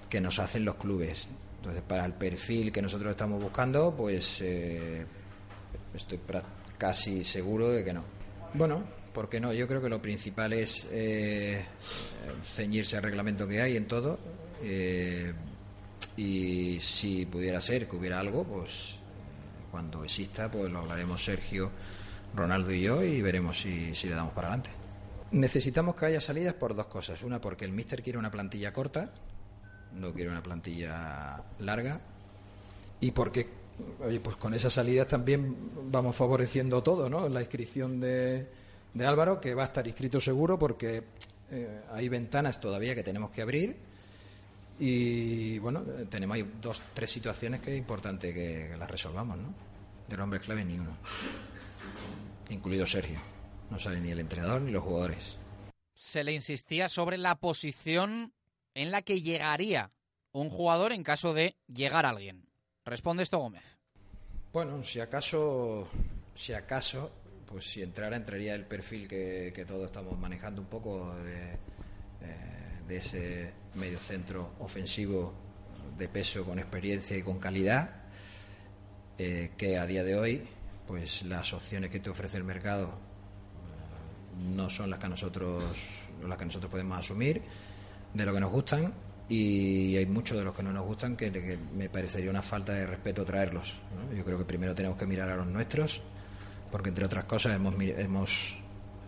que 0.10 0.22
nos 0.22 0.40
hacen 0.40 0.64
los 0.64 0.76
clubes. 0.76 1.28
Entonces, 1.58 1.84
para 1.84 2.06
el 2.06 2.14
perfil 2.14 2.72
que 2.72 2.82
nosotros 2.82 3.12
estamos 3.12 3.44
buscando, 3.44 3.94
pues 3.96 4.40
eh, 4.42 5.06
estoy 5.94 6.20
casi 6.78 7.24
seguro 7.26 7.70
de 7.70 7.84
que 7.84 7.94
no. 7.94 8.04
Bueno, 8.54 8.84
¿por 9.14 9.30
qué 9.30 9.40
no? 9.40 9.54
Yo 9.54 9.68
creo 9.68 9.82
que 9.82 9.90
lo 9.90 10.02
principal 10.02 10.54
es 10.54 10.88
eh, 10.92 11.64
ceñirse 12.44 12.96
al 12.98 13.04
reglamento 13.04 13.48
que 13.48 13.62
hay 13.62 13.76
en 13.76 13.86
todo. 13.86 14.18
Y 16.18 16.80
si 16.80 17.26
pudiera 17.26 17.62
ser 17.62 17.88
que 17.88 17.96
hubiera 17.96 18.20
algo, 18.20 18.44
pues 18.44 18.98
cuando 19.72 20.04
exista, 20.04 20.52
pues 20.52 20.72
lo 20.72 20.80
hablaremos 20.80 21.24
Sergio, 21.24 21.72
Ronaldo 22.36 22.72
y 22.72 22.82
yo 22.82 23.04
y 23.04 23.22
veremos 23.22 23.62
si, 23.62 23.96
si 23.96 24.10
le 24.10 24.16
damos 24.16 24.34
para 24.34 24.50
adelante. 24.50 24.70
Necesitamos 25.32 25.96
que 25.96 26.08
haya 26.08 26.22
salidas 26.22 26.54
por 26.54 26.76
dos 26.76 26.88
cosas. 26.88 27.24
Una, 27.24 27.40
porque 27.40 27.64
el 27.64 27.72
míster 27.72 28.04
quiere 28.04 28.20
una 28.20 28.30
plantilla 28.30 28.74
corta, 28.74 29.12
no 29.94 30.14
quiere 30.14 30.30
una 30.30 30.44
plantilla 30.44 31.42
larga. 31.60 32.02
Y 33.00 33.12
porque, 33.12 33.48
oye, 34.06 34.20
pues 34.20 34.36
con 34.36 34.54
esas 34.54 34.74
salidas 34.74 35.08
también 35.08 35.56
vamos 35.90 36.16
favoreciendo 36.16 36.84
todo, 36.84 37.10
¿no? 37.10 37.30
La 37.30 37.40
inscripción 37.40 38.00
de, 38.02 38.48
de 38.94 39.06
Álvaro, 39.06 39.40
que 39.40 39.56
va 39.56 39.64
a 39.64 39.68
estar 39.68 39.88
inscrito 39.88 40.20
seguro 40.20 40.60
porque 40.60 41.04
eh, 41.50 41.82
hay 41.92 42.10
ventanas 42.10 42.60
todavía 42.60 42.94
que 42.94 43.04
tenemos 43.04 43.32
que 43.32 43.42
abrir 43.42 43.91
y 44.84 45.60
bueno, 45.60 45.84
tenemos 46.10 46.34
ahí 46.36 46.54
dos, 46.60 46.82
tres 46.96 47.12
situaciones 47.12 47.62
que 47.62 47.72
es 47.72 47.78
importante 47.78 48.34
que, 48.34 48.76
las 48.80 48.90
resolvamos, 48.90 49.38
¿no? 49.38 49.54
Del 50.08 50.20
hombre 50.22 50.40
clave 50.40 50.66
ni 50.66 50.80
uno, 50.80 50.98
incluido 52.50 52.88
Sergio. 52.88 53.20
No 53.70 53.78
sale 53.78 54.02
ni 54.02 54.10
el 54.10 54.20
entrenador 54.20 54.64
ni 54.64 54.72
los 54.72 54.84
jugadores. 54.84 55.38
Se 55.94 56.24
le 56.24 56.34
insistía 56.34 56.90
sobre 56.90 57.20
la 57.20 57.36
posición 57.36 58.34
en 58.74 58.90
la 58.90 59.04
que 59.04 59.22
llegaría 59.22 59.92
un 60.32 60.50
jugador 60.50 60.94
en 60.94 61.04
caso 61.04 61.36
de 61.36 61.56
llegar 61.68 62.08
alguien. 62.08 62.50
Responde 62.84 63.22
esto 63.22 63.38
Gómez. 63.38 63.78
Bueno, 64.52 64.84
si 64.84 65.00
acaso, 65.00 65.88
si 66.34 66.54
acaso, 66.54 67.12
pues 67.46 67.70
si 67.70 67.84
entrara, 67.84 68.18
entraría 68.18 68.56
el 68.56 68.66
perfil 68.66 69.08
que, 69.08 69.54
que 69.54 69.64
todos 69.64 69.86
estamos 69.86 70.18
manejando 70.18 70.60
un 70.64 70.68
poco 70.70 71.16
de, 71.18 71.54
eh, 72.22 72.61
de 72.92 72.98
ese 72.98 73.54
medio 73.76 73.98
centro 73.98 74.52
ofensivo 74.60 75.34
de 75.98 76.10
peso 76.10 76.44
con 76.44 76.60
experiencia 76.60 77.16
y 77.16 77.24
con 77.24 77.40
calidad, 77.40 77.90
eh, 79.18 79.52
que 79.58 79.78
a 79.78 79.86
día 79.86 80.04
de 80.04 80.16
hoy, 80.18 80.42
pues 80.88 81.24
las 81.24 81.54
opciones 81.54 81.90
que 81.90 82.02
te 82.02 82.10
ofrece 82.10 82.36
el 82.36 82.44
mercado 82.44 82.88
eh, 82.90 84.54
no 84.56 84.70
son 84.70 84.90
las 84.90 85.00
que 85.00 85.08
nosotros 85.08 85.64
las 86.28 86.38
que 86.38 86.46
nosotros 86.46 86.70
podemos 86.70 87.00
asumir 87.00 87.42
de 88.14 88.26
lo 88.26 88.34
que 88.34 88.42
nos 88.42 88.52
gustan 88.52 88.94
y 89.30 89.96
hay 89.96 90.06
muchos 90.06 90.38
de 90.38 90.44
los 90.44 90.54
que 90.54 90.62
no 90.62 90.74
nos 90.74 90.86
gustan 90.86 91.16
que, 91.16 91.58
me 91.74 91.88
parecería 91.88 92.30
una 92.30 92.42
falta 92.42 92.74
de 92.74 92.86
respeto 92.86 93.24
traerlos. 93.24 93.76
Yo 94.14 94.26
creo 94.26 94.38
que 94.38 94.44
primero 94.44 94.76
tenemos 94.76 94.98
que 94.98 95.06
mirar 95.06 95.30
a 95.30 95.38
los 95.38 95.48
nuestros, 95.48 96.02
porque 96.70 96.90
entre 96.90 97.06
otras 97.06 97.24
cosas 97.24 97.56
hemos, 97.56 97.74
hemos 97.80 98.58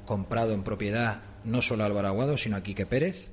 comprado 0.05 0.53
en 0.53 0.63
propiedad 0.63 1.21
no 1.43 1.61
solo 1.61 1.83
a 1.83 1.87
Álvaro 1.87 2.07
Aguado, 2.07 2.37
sino 2.37 2.55
a 2.55 2.63
Quique 2.63 2.85
Pérez, 2.85 3.32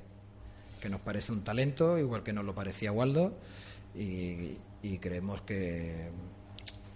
que 0.81 0.89
nos 0.89 0.99
parece 0.99 1.31
un 1.31 1.43
talento, 1.43 1.97
igual 1.97 2.23
que 2.23 2.33
nos 2.33 2.43
lo 2.43 2.53
parecía 2.53 2.91
Waldo, 2.91 3.33
y, 3.95 4.57
creemos 4.99 5.41
que, 5.43 6.09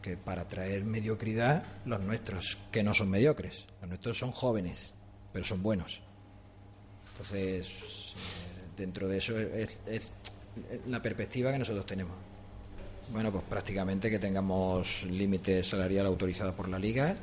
que 0.01 0.17
para 0.17 0.47
traer 0.47 0.83
mediocridad, 0.83 1.63
los 1.85 2.01
nuestros, 2.01 2.57
que 2.71 2.83
no 2.83 2.93
son 2.93 3.09
mediocres, 3.09 3.65
los 3.81 3.89
nuestros 3.89 4.17
son 4.17 4.31
jóvenes, 4.31 4.93
pero 5.31 5.45
son 5.45 5.61
buenos. 5.63 6.01
Entonces, 7.11 7.71
dentro 8.75 9.07
de 9.07 9.17
eso 9.17 9.39
es, 9.39 9.79
la 10.87 11.01
perspectiva 11.01 11.51
que 11.51 11.59
nosotros 11.59 11.85
tenemos. 11.85 12.15
Bueno, 13.11 13.31
pues 13.31 13.43
prácticamente 13.43 14.09
que 14.09 14.19
tengamos 14.19 15.03
límite 15.03 15.63
salarial 15.63 16.07
autorizado 16.07 16.55
por 16.55 16.67
la 16.67 16.79
liga 16.79 17.15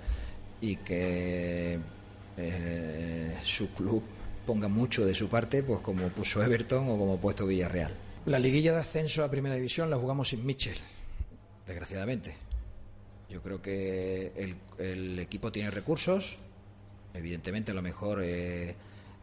y 0.60 0.76
que 0.76 1.78
eh, 2.36 3.36
su 3.42 3.70
club 3.74 4.02
ponga 4.46 4.68
mucho 4.68 5.06
de 5.06 5.14
su 5.14 5.28
parte, 5.28 5.62
pues 5.62 5.80
como 5.80 6.08
puso 6.08 6.42
Everton 6.42 6.88
o 6.88 6.98
como 6.98 7.18
puesto 7.18 7.46
Villarreal. 7.46 7.92
La 8.26 8.38
liguilla 8.38 8.72
de 8.72 8.80
ascenso 8.80 9.24
a 9.24 9.30
Primera 9.30 9.54
División 9.54 9.90
la 9.90 9.96
jugamos 9.96 10.28
sin 10.28 10.44
Mitchell, 10.46 10.78
desgraciadamente. 11.66 12.36
Yo 13.28 13.42
creo 13.42 13.62
que 13.62 14.32
el, 14.78 15.18
equipo 15.18 15.50
tiene 15.50 15.70
recursos, 15.70 16.36
evidentemente 17.14 17.70
a 17.70 17.74
lo 17.74 17.82
mejor 17.82 18.22
eh, 18.22 18.74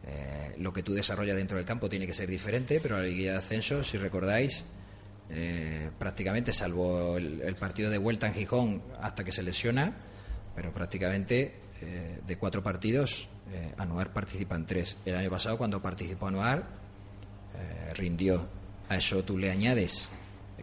eh, 0.06 0.54
lo 0.58 0.72
que 0.72 0.82
tú 0.82 0.92
desarrollas 0.94 1.36
dentro 1.36 1.56
del 1.56 1.66
campo 1.66 1.88
tiene 1.88 2.06
que 2.06 2.12
ser 2.12 2.28
diferente, 2.28 2.80
pero 2.80 2.96
la 2.96 3.04
liguilla 3.04 3.32
de 3.32 3.38
ascenso, 3.38 3.84
si 3.84 3.98
recordáis, 3.98 4.64
eh, 5.30 5.90
prácticamente, 5.98 6.52
salvo 6.52 7.16
el, 7.18 7.54
partido 7.54 7.90
de 7.90 7.98
vuelta 7.98 8.26
en 8.26 8.34
Gijón 8.34 8.82
hasta 9.00 9.22
que 9.22 9.32
se 9.32 9.42
lesiona, 9.42 9.94
pero 10.56 10.72
prácticamente 10.72 11.54
eh, 11.80 12.20
de 12.26 12.38
cuatro 12.38 12.62
partidos, 12.62 13.28
Anuar 13.78 14.12
participa 14.12 14.54
en 14.54 14.64
tres. 14.64 14.96
El 15.04 15.16
año 15.16 15.28
pasado, 15.28 15.58
cuando 15.58 15.82
participó 15.82 16.28
Anuar, 16.28 16.68
rindió. 17.94 18.46
A 18.88 18.96
eso 18.96 19.24
tú 19.24 19.36
le 19.36 19.50
añades 19.50 20.08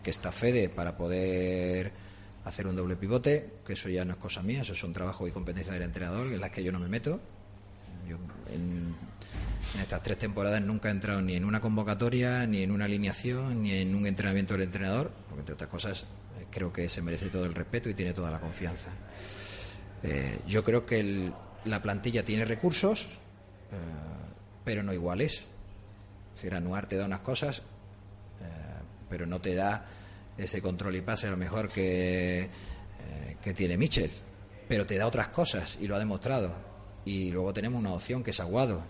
que 0.02 0.10
está 0.10 0.32
Fede 0.32 0.70
para 0.70 0.96
poder 0.96 1.92
hacer 2.46 2.66
un 2.66 2.78
doble 2.78 2.96
pivote, 2.96 3.60
que 3.66 3.74
eso 3.74 3.90
ya 3.90 4.06
no 4.06 4.14
es 4.14 4.20
cosa 4.20 4.42
mía, 4.42 4.62
eso 4.62 4.72
es 4.72 4.84
un 4.86 4.94
trabajo 4.94 5.28
y 5.28 5.32
competencia 5.32 5.74
del 5.74 5.84
entrenador, 5.84 6.28
en 6.28 6.40
las 6.40 6.52
que 6.52 6.64
yo 6.64 6.72
no 6.72 6.80
me 6.80 6.88
meto. 6.88 7.20
Yo 8.08 8.18
en 8.54 8.96
en 9.76 9.82
estas 9.82 10.02
tres 10.02 10.18
temporadas 10.18 10.62
nunca 10.62 10.90
he 10.90 10.92
entrado 10.92 11.22
ni 11.22 11.36
en 11.36 11.46
una 11.46 11.60
convocatoria, 11.60 12.46
ni 12.48 12.64
en 12.64 12.72
una 12.72 12.86
alineación, 12.86 13.64
ni 13.64 13.74
en 13.74 13.94
un 13.96 14.08
entrenamiento 14.08 14.54
del 14.54 14.64
entrenador, 14.64 15.12
porque 15.28 15.42
entre 15.42 15.54
otras 15.56 15.70
cosas 15.70 16.02
eh, 16.40 16.46
creo 16.50 16.72
que 16.72 16.88
se 16.90 17.02
merece 17.02 17.30
todo 17.30 17.46
el 17.46 17.54
respeto 17.54 17.90
y 17.90 17.94
tiene 17.94 18.14
toda 18.14 18.32
la 18.32 18.40
confianza. 18.40 18.90
Eh, 20.04 20.40
yo 20.48 20.64
creo 20.64 20.86
que 20.86 21.32
la 21.66 21.82
plantilla 21.82 22.24
tiene 22.24 22.46
recursos, 22.46 23.06
eh, 23.72 23.76
pero 24.64 24.84
no 24.84 24.94
iguales. 24.94 25.46
Si 26.36 26.48
Anuar 26.50 26.88
te 26.88 26.98
da 26.98 27.06
unas 27.06 27.22
cosas, 27.22 27.64
pero 29.10 29.26
no 29.26 29.40
te 29.40 29.56
da 29.56 29.86
ese 30.38 30.62
control 30.62 30.98
y 30.98 31.02
pase 31.02 31.28
a 31.28 31.32
lo 31.32 31.38
mejor 31.38 31.70
que, 31.70 32.48
que 33.42 33.54
tiene 33.54 33.78
Michel, 33.78 34.12
pero 34.68 34.86
te 34.86 34.98
da 34.98 35.08
otras 35.08 35.30
cosas 35.30 35.80
y 35.82 35.88
lo 35.88 35.96
ha 35.96 36.00
demostrado. 36.00 36.54
Y 37.06 37.32
luego 37.32 37.54
tenemos 37.54 37.80
una 37.80 37.94
opción 37.94 38.24
que 38.24 38.32
es 38.32 38.40
Aguado 38.40 38.84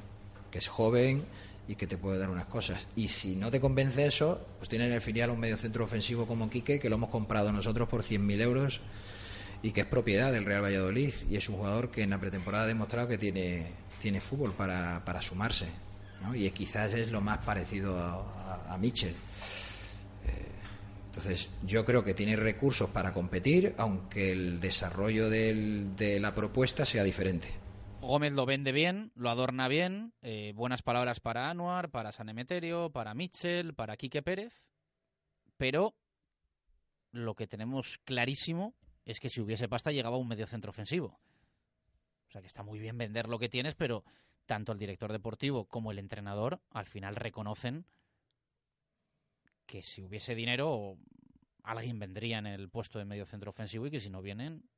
que 0.51 0.59
es 0.59 0.67
joven 0.67 1.25
y 1.67 1.75
que 1.75 1.87
te 1.87 1.97
puede 1.97 2.17
dar 2.17 2.29
unas 2.29 2.45
cosas. 2.45 2.87
Y 2.95 3.09
si 3.09 3.35
no 3.35 3.51
te 3.51 3.59
convence 3.59 4.05
eso, 4.05 4.39
pues 4.57 4.69
tienen 4.69 4.89
en 4.89 4.95
el 4.95 5.01
filial 5.01 5.29
un 5.29 5.39
medio 5.39 5.57
centro 5.57 5.83
ofensivo 5.83 6.25
como 6.25 6.49
Quique, 6.49 6.79
que 6.79 6.89
lo 6.89 6.95
hemos 6.95 7.09
comprado 7.09 7.51
nosotros 7.51 7.89
por 7.89 8.03
100.000 8.03 8.41
euros 8.41 8.81
y 9.67 9.73
que 9.73 9.82
es 9.82 9.88
propiedad 9.88 10.32
del 10.32 10.45
Real 10.45 10.63
Valladolid. 10.63 11.13
Y 11.30 11.36
es 11.36 11.49
un 11.49 11.58
jugador 11.58 11.91
que 11.91 12.01
en 12.01 12.12
la 12.12 12.21
pretemporada 12.21 12.63
ha 12.63 12.67
demostrado 12.67 13.10
que 13.10 13.17
tiene, 13.17 13.67
tiene 14.01 14.21
fútbol 14.21 14.53
para, 14.53 15.03
para 15.03 15.21
sumarse. 15.21 15.67
Y 16.34 16.49
quizás 16.51 16.93
es 16.93 17.12
lo 17.12 17.19
más 17.19 17.39
parecido 17.39 17.99
a, 17.99 18.77
Mitchell. 18.80 19.12
Eh, 19.12 19.15
entonces, 21.08 21.49
yo 21.65 21.84
creo 21.84 22.06
que 22.06 22.13
tiene 22.13 22.38
recursos 22.38 22.89
para 22.91 23.12
competir, 23.12 23.75
aunque 23.77 24.32
el 24.32 24.62
desarrollo 24.62 25.30
de 25.30 26.17
la 26.21 26.34
propuesta 26.34 26.86
sea 26.86 27.03
diferente. 27.03 27.49
Gómez 27.99 28.32
lo 28.32 28.45
vende 28.45 28.71
bien, 28.71 29.12
lo 29.15 29.30
adorna 29.30 29.67
bien, 29.67 30.13
eh, 30.21 30.53
buenas 30.56 30.82
palabras 30.82 31.19
para 31.19 31.49
Anuar, 31.49 31.89
para 31.89 32.13
San 32.13 32.30
Emeterio, 32.30 32.89
para 32.89 33.13
Mitchell, 33.13 33.73
para 33.73 33.97
Quique 33.97 34.21
Pérez, 34.21 34.69
pero 35.58 35.93
lo 37.12 37.36
que 37.36 37.47
tenemos 37.47 37.97
clarísimo 38.06 38.73
es 39.07 39.21
que 39.21 39.29
si 39.29 39.39
hubiese 39.39 39.69
pasta 39.69 39.91
llegaba 39.91 40.17
un 40.17 40.27
medio 40.27 40.45
centro 40.45 40.69
ofensivo. 40.69 41.17
O 42.27 42.31
sea 42.31 42.41
que 42.41 42.47
está 42.47 42.61
muy 42.61 42.77
bien 42.77 42.97
vender 42.97 43.29
lo 43.29 43.39
que 43.39 43.47
tienes, 43.47 43.73
pero 43.73 44.03
tanto 44.45 44.73
el 44.73 44.77
director 44.77 45.13
deportivo 45.13 45.65
como 45.65 45.91
el 45.91 45.99
entrenador 45.99 46.59
al 46.71 46.85
final 46.85 47.15
reconocen 47.15 47.85
que 49.65 49.81
si 49.81 50.03
hubiese 50.03 50.35
dinero 50.35 50.97
alguien 51.63 51.99
vendría 51.99 52.37
en 52.37 52.47
el 52.47 52.69
puesto 52.69 52.99
de 52.99 53.05
medio 53.05 53.25
centro 53.25 53.49
ofensivo 53.49 53.87
y 53.87 53.91
que 53.91 54.01
si 54.01 54.09
no 54.09 54.21
vienen 54.21 54.69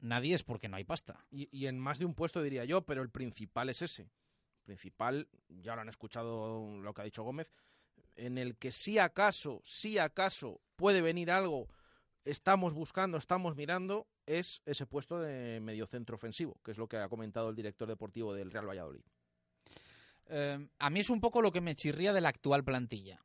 nadie 0.00 0.34
es 0.34 0.42
porque 0.42 0.68
no 0.68 0.76
hay 0.76 0.84
pasta. 0.84 1.26
Y, 1.30 1.66
en 1.66 1.78
más 1.78 1.98
de 1.98 2.06
un 2.06 2.14
puesto 2.14 2.42
diría 2.42 2.64
yo, 2.64 2.86
pero 2.86 3.02
el 3.02 3.10
principal 3.10 3.68
es 3.68 3.82
ese. 3.82 4.02
El 4.02 4.64
principal, 4.64 5.28
ya 5.48 5.74
lo 5.74 5.82
han 5.82 5.88
escuchado 5.90 6.80
lo 6.80 6.94
que 6.94 7.02
ha 7.02 7.04
dicho 7.04 7.22
Gómez, 7.22 7.52
en 8.16 8.38
el 8.38 8.56
que 8.56 8.72
si 8.72 8.98
acaso, 8.98 9.60
si 9.62 9.98
acaso 9.98 10.62
puede 10.76 11.02
venir 11.02 11.30
algo, 11.30 11.68
estamos 12.24 12.74
buscando, 12.74 13.18
estamos 13.18 13.56
mirando, 13.56 14.06
es 14.26 14.62
ese 14.64 14.86
puesto 14.86 15.20
de 15.20 15.60
mediocentro 15.60 16.16
ofensivo, 16.16 16.60
que 16.64 16.70
es 16.70 16.78
lo 16.78 16.88
que 16.88 16.96
ha 16.96 17.08
comentado 17.08 17.50
el 17.50 17.56
director 17.56 17.88
deportivo 17.88 18.34
del 18.34 18.50
Real 18.50 18.68
Valladolid. 18.68 19.04
Eh, 20.26 20.68
a 20.78 20.90
mí 20.90 21.00
es 21.00 21.10
un 21.10 21.20
poco 21.20 21.42
lo 21.42 21.52
que 21.52 21.60
me 21.60 21.74
chirría 21.74 22.12
de 22.12 22.20
la 22.20 22.30
actual 22.30 22.64
plantilla. 22.64 23.20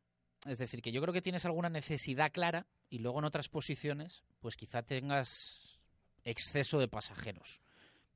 Es 0.45 0.57
decir, 0.57 0.81
que 0.81 0.91
yo 0.91 1.01
creo 1.01 1.13
que 1.13 1.21
tienes 1.21 1.45
alguna 1.45 1.69
necesidad 1.69 2.31
clara 2.31 2.67
y 2.89 2.99
luego 2.99 3.19
en 3.19 3.25
otras 3.25 3.49
posiciones, 3.49 4.23
pues 4.39 4.55
quizá 4.55 4.83
tengas 4.83 5.81
exceso 6.23 6.79
de 6.79 6.87
pasajeros. 6.87 7.61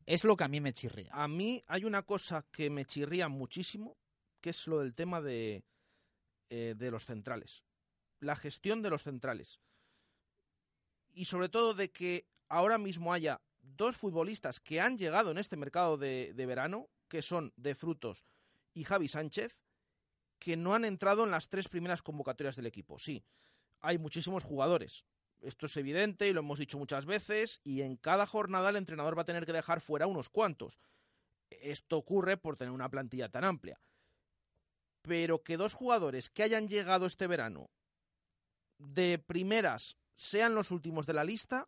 Es 0.06 0.24
lo 0.24 0.36
que 0.36 0.44
a 0.44 0.50
mí 0.50 0.60
me 0.60 0.74
chirría. 0.74 1.10
A 1.14 1.28
mí 1.28 1.64
hay 1.68 1.86
una 1.86 2.04
cosa 2.04 2.46
que 2.52 2.70
me 2.70 2.86
chirría 2.86 3.30
muchísimo, 3.30 3.98
que 4.42 4.50
es 4.50 4.68
lo 4.68 4.80
del 4.80 4.94
tema 4.94 5.22
de, 5.22 5.64
eh, 6.50 6.76
de 6.78 6.92
los 6.92 7.06
centrales. 7.06 7.64
La 8.20 8.36
gestión 8.36 8.82
de 8.82 8.90
los 8.90 9.04
centrales. 9.04 9.60
Y 11.14 11.26
sobre 11.26 11.50
todo 11.50 11.74
de 11.74 11.92
que 11.92 12.28
ahora 12.50 12.78
mismo 12.78 13.14
haya 13.14 13.42
dos 13.62 13.96
futbolistas 13.96 14.60
que 14.60 14.82
han 14.82 14.98
llegado 14.98 15.32
en 15.32 15.38
este 15.38 15.56
mercado 15.56 15.98
de, 15.98 16.34
verano, 16.36 16.90
que 17.08 17.22
son 17.22 17.54
De 17.56 17.76
Frutos 17.76 18.26
y 18.74 18.84
Javi 18.84 19.08
Sánchez, 19.08 19.58
que 20.40 20.58
no 20.58 20.74
han 20.74 20.86
entrado 20.86 21.24
en 21.24 21.32
las 21.32 21.50
tres 21.50 21.70
primeras 21.70 22.02
convocatorias 22.02 22.56
del 22.56 22.66
equipo. 22.66 23.00
Sí, 23.00 23.24
hay 23.80 23.98
muchísimos 23.98 24.44
jugadores, 24.44 25.06
esto 25.40 25.66
es 25.66 25.78
evidente 25.78 26.28
y 26.28 26.34
lo 26.34 26.40
hemos 26.40 26.60
dicho 26.60 26.78
muchas 26.78 27.06
veces, 27.06 27.62
y 27.64 27.82
en 27.82 27.98
cada 27.98 28.26
jornada 28.26 28.70
el 28.70 28.76
entrenador 28.76 29.18
va 29.18 29.24
a 29.24 29.26
tener 29.26 29.46
que 29.46 29.54
dejar 29.54 29.82
fuera 29.82 30.08
unos 30.08 30.30
cuantos. 30.30 30.80
Esto 31.50 31.98
ocurre 31.98 32.38
por 32.38 32.58
tener 32.58 32.72
una 32.72 32.90
plantilla 32.90 33.30
tan 33.30 33.44
amplia. 33.44 33.80
Pero 35.02 35.44
que 35.44 35.58
dos 35.58 35.74
jugadores 35.74 36.30
que 36.30 36.44
hayan 36.44 36.68
llegado 36.68 37.06
este 37.06 37.28
verano 37.28 37.70
de 38.78 39.20
primeras 39.20 39.98
sean 40.16 40.56
los 40.56 40.72
últimos 40.72 41.06
de 41.06 41.14
la 41.14 41.24
lista, 41.24 41.68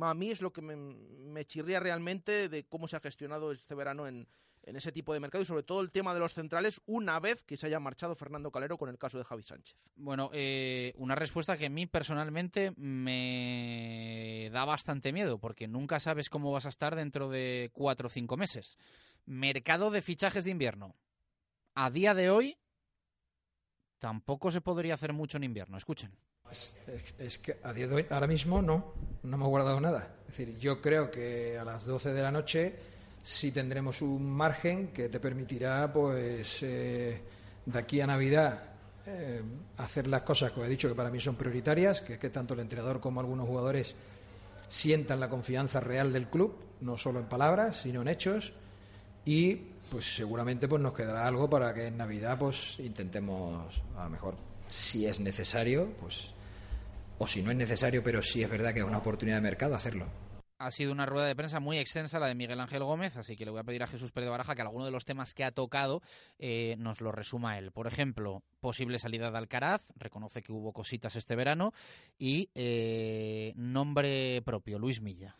a 0.00 0.14
mí 0.14 0.30
es 0.30 0.42
lo 0.42 0.52
que 0.52 0.62
me, 0.62 1.44
chirría 1.46 1.80
realmente 1.80 2.48
de 2.48 2.64
cómo 2.64 2.88
se 2.88 2.96
ha 2.96 3.00
gestionado 3.00 3.52
este 3.52 3.74
verano 3.74 4.06
en, 4.06 4.26
en 4.64 4.76
ese 4.76 4.92
tipo 4.92 5.12
de 5.12 5.20
mercado 5.20 5.42
y 5.42 5.46
sobre 5.46 5.62
todo 5.62 5.80
el 5.80 5.90
tema 5.90 6.14
de 6.14 6.20
los 6.20 6.34
centrales 6.34 6.80
una 6.86 7.20
vez 7.20 7.42
que 7.44 7.56
se 7.56 7.66
haya 7.66 7.80
marchado 7.80 8.14
Fernando 8.14 8.50
Calero 8.50 8.76
con 8.76 8.88
el 8.88 8.98
caso 8.98 9.18
de 9.18 9.24
Javi 9.24 9.42
Sánchez. 9.42 9.76
Bueno, 9.96 10.30
eh, 10.32 10.92
una 10.96 11.14
respuesta 11.14 11.56
que 11.56 11.66
a 11.66 11.70
mí 11.70 11.86
personalmente 11.86 12.72
me 12.76 14.50
da 14.52 14.64
bastante 14.64 15.12
miedo 15.12 15.38
porque 15.38 15.68
nunca 15.68 16.00
sabes 16.00 16.28
cómo 16.28 16.52
vas 16.52 16.66
a 16.66 16.70
estar 16.70 16.96
dentro 16.96 17.28
de 17.28 17.70
cuatro 17.72 18.08
o 18.08 18.10
cinco 18.10 18.36
meses. 18.36 18.78
Mercado 19.24 19.90
de 19.90 20.02
fichajes 20.02 20.44
de 20.44 20.50
invierno. 20.50 20.94
A 21.74 21.90
día 21.90 22.14
de 22.14 22.30
hoy 22.30 22.58
tampoco 23.98 24.50
se 24.50 24.60
podría 24.60 24.94
hacer 24.94 25.12
mucho 25.12 25.36
en 25.36 25.44
invierno. 25.44 25.76
Escuchen. 25.76 26.10
Es, 27.18 27.38
que 27.38 27.58
a 27.62 27.72
día 27.74 27.86
de 27.86 27.94
hoy, 27.94 28.06
ahora 28.08 28.26
mismo 28.26 28.62
no, 28.62 28.94
no 29.22 29.36
hemos 29.36 29.48
guardado 29.48 29.80
nada. 29.80 30.16
Es 30.28 30.36
decir, 30.38 30.58
yo 30.58 30.80
creo 30.80 31.10
que 31.10 31.58
a 31.58 31.64
las 31.64 31.84
12 31.84 32.14
de 32.14 32.22
la 32.22 32.30
noche 32.30 32.74
sí 33.22 33.52
tendremos 33.52 34.00
un 34.00 34.30
margen 34.30 34.88
que 34.88 35.10
te 35.10 35.20
permitirá, 35.20 35.92
pues, 35.92 36.62
eh, 36.62 37.20
de 37.66 37.78
aquí 37.78 38.00
a 38.00 38.06
Navidad 38.06 38.62
eh, 39.04 39.42
hacer 39.76 40.06
las 40.06 40.22
cosas 40.22 40.52
que 40.52 40.60
he 40.62 40.68
dicho 40.68 40.88
que 40.88 40.94
para 40.94 41.10
mí 41.10 41.20
son 41.20 41.36
prioritarias, 41.36 42.00
que 42.00 42.14
es 42.14 42.18
que 42.18 42.30
tanto 42.30 42.54
el 42.54 42.60
entrenador 42.60 43.00
como 43.00 43.20
algunos 43.20 43.46
jugadores 43.46 43.94
sientan 44.68 45.20
la 45.20 45.28
confianza 45.28 45.80
real 45.80 46.12
del 46.12 46.28
club, 46.28 46.56
no 46.80 46.96
solo 46.96 47.18
en 47.20 47.26
palabras, 47.26 47.76
sino 47.76 48.02
en 48.02 48.08
hechos, 48.08 48.52
y 49.24 49.66
pues 49.90 50.14
seguramente 50.14 50.68
pues 50.68 50.80
nos 50.80 50.94
quedará 50.94 51.26
algo 51.26 51.48
para 51.48 51.72
que 51.74 51.86
en 51.86 51.96
Navidad 51.96 52.38
pues 52.38 52.78
intentemos 52.78 53.82
a 53.96 54.04
lo 54.04 54.10
mejor 54.10 54.36
si 54.70 55.06
es 55.06 55.20
necesario, 55.20 55.92
pues 56.00 56.32
o 57.18 57.26
si 57.26 57.42
no 57.42 57.50
es 57.50 57.56
necesario, 57.56 58.02
pero 58.02 58.22
sí 58.22 58.42
es 58.42 58.50
verdad 58.50 58.72
que 58.72 58.80
es 58.80 58.86
una 58.86 58.98
oportunidad 58.98 59.36
de 59.38 59.42
mercado 59.42 59.74
hacerlo. 59.74 60.06
Ha 60.60 60.72
sido 60.72 60.90
una 60.90 61.06
rueda 61.06 61.26
de 61.26 61.36
prensa 61.36 61.60
muy 61.60 61.78
extensa 61.78 62.18
la 62.18 62.26
de 62.26 62.34
Miguel 62.34 62.58
Ángel 62.58 62.82
Gómez, 62.82 63.16
así 63.16 63.36
que 63.36 63.44
le 63.44 63.52
voy 63.52 63.60
a 63.60 63.64
pedir 63.64 63.82
a 63.84 63.86
Jesús 63.86 64.10
Pérez 64.10 64.26
de 64.26 64.32
Baraja 64.32 64.56
que 64.56 64.62
alguno 64.62 64.84
de 64.84 64.90
los 64.90 65.04
temas 65.04 65.32
que 65.32 65.44
ha 65.44 65.52
tocado 65.52 66.02
eh, 66.38 66.74
nos 66.78 67.00
lo 67.00 67.12
resuma 67.12 67.58
él. 67.58 67.70
Por 67.70 67.86
ejemplo, 67.86 68.42
posible 68.58 68.98
salida 68.98 69.30
de 69.30 69.38
Alcaraz, 69.38 69.82
reconoce 69.94 70.42
que 70.42 70.50
hubo 70.52 70.72
cositas 70.72 71.14
este 71.14 71.36
verano, 71.36 71.72
y 72.18 72.50
eh, 72.56 73.52
nombre 73.54 74.42
propio, 74.44 74.80
Luis 74.80 75.00
Milla. 75.00 75.36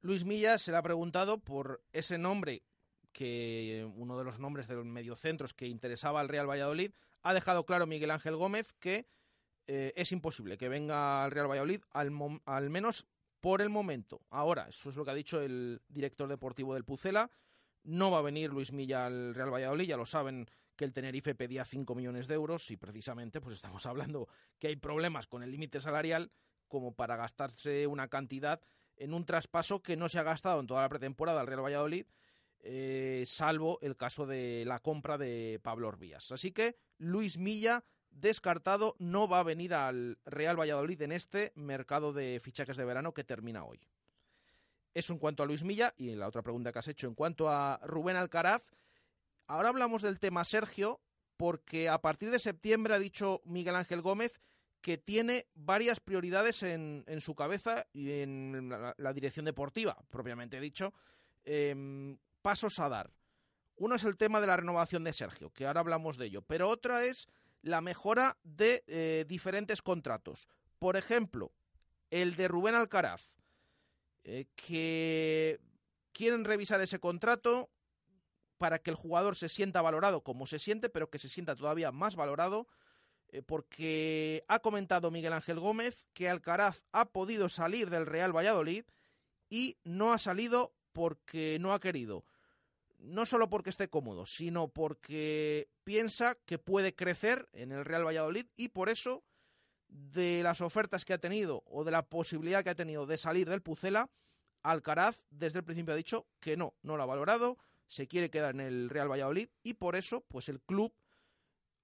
Luis 0.00 0.24
Milla 0.24 0.58
se 0.58 0.72
le 0.72 0.78
ha 0.78 0.82
preguntado 0.82 1.38
por 1.38 1.80
ese 1.92 2.18
nombre 2.18 2.62
que 3.18 3.84
uno 3.96 4.16
de 4.16 4.22
los 4.22 4.38
nombres 4.38 4.68
de 4.68 4.76
los 4.76 4.84
mediocentros 4.84 5.52
que 5.52 5.66
interesaba 5.66 6.20
al 6.20 6.28
Real 6.28 6.48
Valladolid, 6.48 6.92
ha 7.22 7.34
dejado 7.34 7.66
claro 7.66 7.84
Miguel 7.84 8.12
Ángel 8.12 8.36
Gómez 8.36 8.74
que 8.74 9.08
eh, 9.66 9.92
es 9.96 10.12
imposible 10.12 10.56
que 10.56 10.68
venga 10.68 11.24
al 11.24 11.32
Real 11.32 11.50
Valladolid, 11.50 11.82
al, 11.90 12.12
al, 12.44 12.70
menos 12.70 13.08
por 13.40 13.60
el 13.60 13.70
momento. 13.70 14.20
Ahora, 14.30 14.68
eso 14.68 14.88
es 14.88 14.94
lo 14.94 15.04
que 15.04 15.10
ha 15.10 15.14
dicho 15.14 15.42
el 15.42 15.82
director 15.88 16.28
deportivo 16.28 16.74
del 16.74 16.84
Pucela. 16.84 17.28
No 17.82 18.12
va 18.12 18.18
a 18.18 18.22
venir 18.22 18.52
Luis 18.52 18.70
Milla 18.70 19.06
al 19.06 19.34
Real 19.34 19.52
Valladolid, 19.52 19.88
ya 19.88 19.96
lo 19.96 20.06
saben 20.06 20.48
que 20.76 20.84
el 20.84 20.92
Tenerife 20.92 21.34
pedía 21.34 21.64
5 21.64 21.92
millones 21.96 22.28
de 22.28 22.34
euros 22.34 22.70
y 22.70 22.76
precisamente 22.76 23.40
pues 23.40 23.56
estamos 23.56 23.84
hablando 23.84 24.28
que 24.60 24.68
hay 24.68 24.76
problemas 24.76 25.26
con 25.26 25.42
el 25.42 25.50
límite 25.50 25.80
salarial 25.80 26.30
como 26.68 26.94
para 26.94 27.16
gastarse 27.16 27.88
una 27.88 28.06
cantidad 28.06 28.60
en 28.94 29.12
un 29.12 29.24
traspaso 29.26 29.82
que 29.82 29.96
no 29.96 30.08
se 30.08 30.20
ha 30.20 30.22
gastado 30.22 30.60
en 30.60 30.68
toda 30.68 30.82
la 30.82 30.88
pretemporada 30.88 31.40
al 31.40 31.48
Real 31.48 31.64
Valladolid, 31.64 32.06
eh, 32.60 33.24
salvo 33.26 33.78
el 33.82 33.96
caso 33.96 34.26
de 34.26 34.64
la 34.66 34.80
compra 34.80 35.18
de 35.18 35.60
Pablo 35.62 35.88
Orbías. 35.88 36.32
Así 36.32 36.52
que 36.52 36.76
Luis 36.98 37.38
Milla 37.38 37.84
descartado, 38.10 38.96
no 38.98 39.28
va 39.28 39.40
a 39.40 39.44
venir 39.44 39.74
al 39.74 40.18
Real 40.24 40.58
Valladolid 40.58 41.00
en 41.02 41.12
este 41.12 41.52
mercado 41.54 42.12
de 42.12 42.40
fichajes 42.40 42.76
de 42.76 42.84
verano 42.84 43.14
que 43.14 43.24
termina 43.24 43.64
hoy. 43.64 43.80
Eso 44.94 45.12
en 45.12 45.18
cuanto 45.18 45.42
a 45.42 45.46
Luis 45.46 45.62
Milla 45.62 45.94
y 45.96 46.14
la 46.14 46.26
otra 46.26 46.42
pregunta 46.42 46.72
que 46.72 46.78
has 46.78 46.88
hecho 46.88 47.06
en 47.06 47.14
cuanto 47.14 47.48
a 47.48 47.78
Rubén 47.84 48.16
Alcaraz. 48.16 48.62
Ahora 49.46 49.68
hablamos 49.68 50.02
del 50.02 50.18
tema 50.18 50.44
Sergio 50.44 51.00
porque 51.36 51.88
a 51.88 52.00
partir 52.00 52.30
de 52.30 52.38
septiembre 52.38 52.94
ha 52.94 52.98
dicho 52.98 53.40
Miguel 53.44 53.76
Ángel 53.76 54.02
Gómez 54.02 54.40
que 54.80 54.98
tiene 54.98 55.46
varias 55.54 56.00
prioridades 56.00 56.62
en, 56.62 57.04
su 57.20 57.34
cabeza 57.34 57.86
y 57.92 58.20
en 58.20 58.68
la, 58.68 59.12
dirección 59.12 59.44
deportiva, 59.44 59.98
propiamente 60.08 60.60
dicho, 60.60 60.94
em, 61.44 62.16
pasos 62.48 62.78
a 62.78 62.88
dar. 62.88 63.12
Uno 63.76 63.96
es 63.96 64.04
el 64.04 64.16
tema 64.16 64.40
de 64.40 64.46
la 64.46 64.56
renovación 64.56 65.04
de 65.04 65.12
Sergio, 65.12 65.50
que 65.50 65.66
ahora 65.66 65.80
hablamos 65.80 66.16
de 66.16 66.24
ello, 66.24 66.40
pero 66.40 66.70
otra 66.70 67.04
es 67.04 67.28
la 67.60 67.82
mejora 67.82 68.38
de 68.42 68.84
eh, 68.86 69.26
diferentes 69.28 69.82
contratos. 69.82 70.48
Por 70.78 70.96
ejemplo, 70.96 71.52
el 72.08 72.36
de 72.36 72.48
Rubén 72.48 72.74
Alcaraz, 72.74 73.34
eh, 74.24 74.46
que 74.56 75.60
quieren 76.12 76.46
revisar 76.46 76.80
ese 76.80 76.98
contrato 76.98 77.68
para 78.56 78.78
que 78.78 78.88
el 78.88 78.96
jugador 78.96 79.36
se 79.36 79.50
sienta 79.50 79.82
valorado 79.82 80.22
como 80.22 80.46
se 80.46 80.58
siente, 80.58 80.88
pero 80.88 81.10
que 81.10 81.18
se 81.18 81.28
sienta 81.28 81.54
todavía 81.54 81.92
más 81.92 82.16
valorado, 82.16 82.66
eh, 83.28 83.42
porque 83.42 84.42
ha 84.48 84.60
comentado 84.60 85.10
Miguel 85.10 85.34
Ángel 85.34 85.60
Gómez 85.60 86.06
que 86.14 86.30
Alcaraz 86.30 86.82
ha 86.92 87.10
podido 87.10 87.50
salir 87.50 87.90
del 87.90 88.06
Real 88.06 88.34
Valladolid 88.34 88.86
y 89.50 89.76
no 89.84 90.14
ha 90.14 90.18
salido 90.18 90.72
porque 90.94 91.58
no 91.60 91.74
ha 91.74 91.80
querido 91.80 92.24
no 92.98 93.26
solo 93.26 93.48
porque 93.48 93.70
esté 93.70 93.88
cómodo, 93.88 94.26
sino 94.26 94.68
porque 94.68 95.68
piensa 95.84 96.36
que 96.46 96.58
puede 96.58 96.94
crecer 96.94 97.48
en 97.52 97.72
el 97.72 97.84
Real 97.84 98.06
Valladolid 98.06 98.46
y 98.56 98.68
por 98.68 98.88
eso 98.88 99.24
de 99.88 100.42
las 100.42 100.60
ofertas 100.60 101.04
que 101.04 101.14
ha 101.14 101.18
tenido 101.18 101.62
o 101.66 101.84
de 101.84 101.90
la 101.90 102.06
posibilidad 102.06 102.62
que 102.62 102.70
ha 102.70 102.74
tenido 102.74 103.06
de 103.06 103.16
salir 103.16 103.48
del 103.48 103.62
Pucela, 103.62 104.10
Alcaraz 104.62 105.22
desde 105.30 105.60
el 105.60 105.64
principio 105.64 105.94
ha 105.94 105.96
dicho 105.96 106.26
que 106.40 106.56
no, 106.56 106.74
no 106.82 106.96
lo 106.96 107.04
ha 107.04 107.06
valorado, 107.06 107.56
se 107.86 108.08
quiere 108.08 108.30
quedar 108.30 108.54
en 108.54 108.60
el 108.60 108.90
Real 108.90 109.10
Valladolid 109.10 109.48
y 109.62 109.74
por 109.74 109.96
eso 109.96 110.24
pues 110.28 110.48
el 110.48 110.60
club 110.60 110.92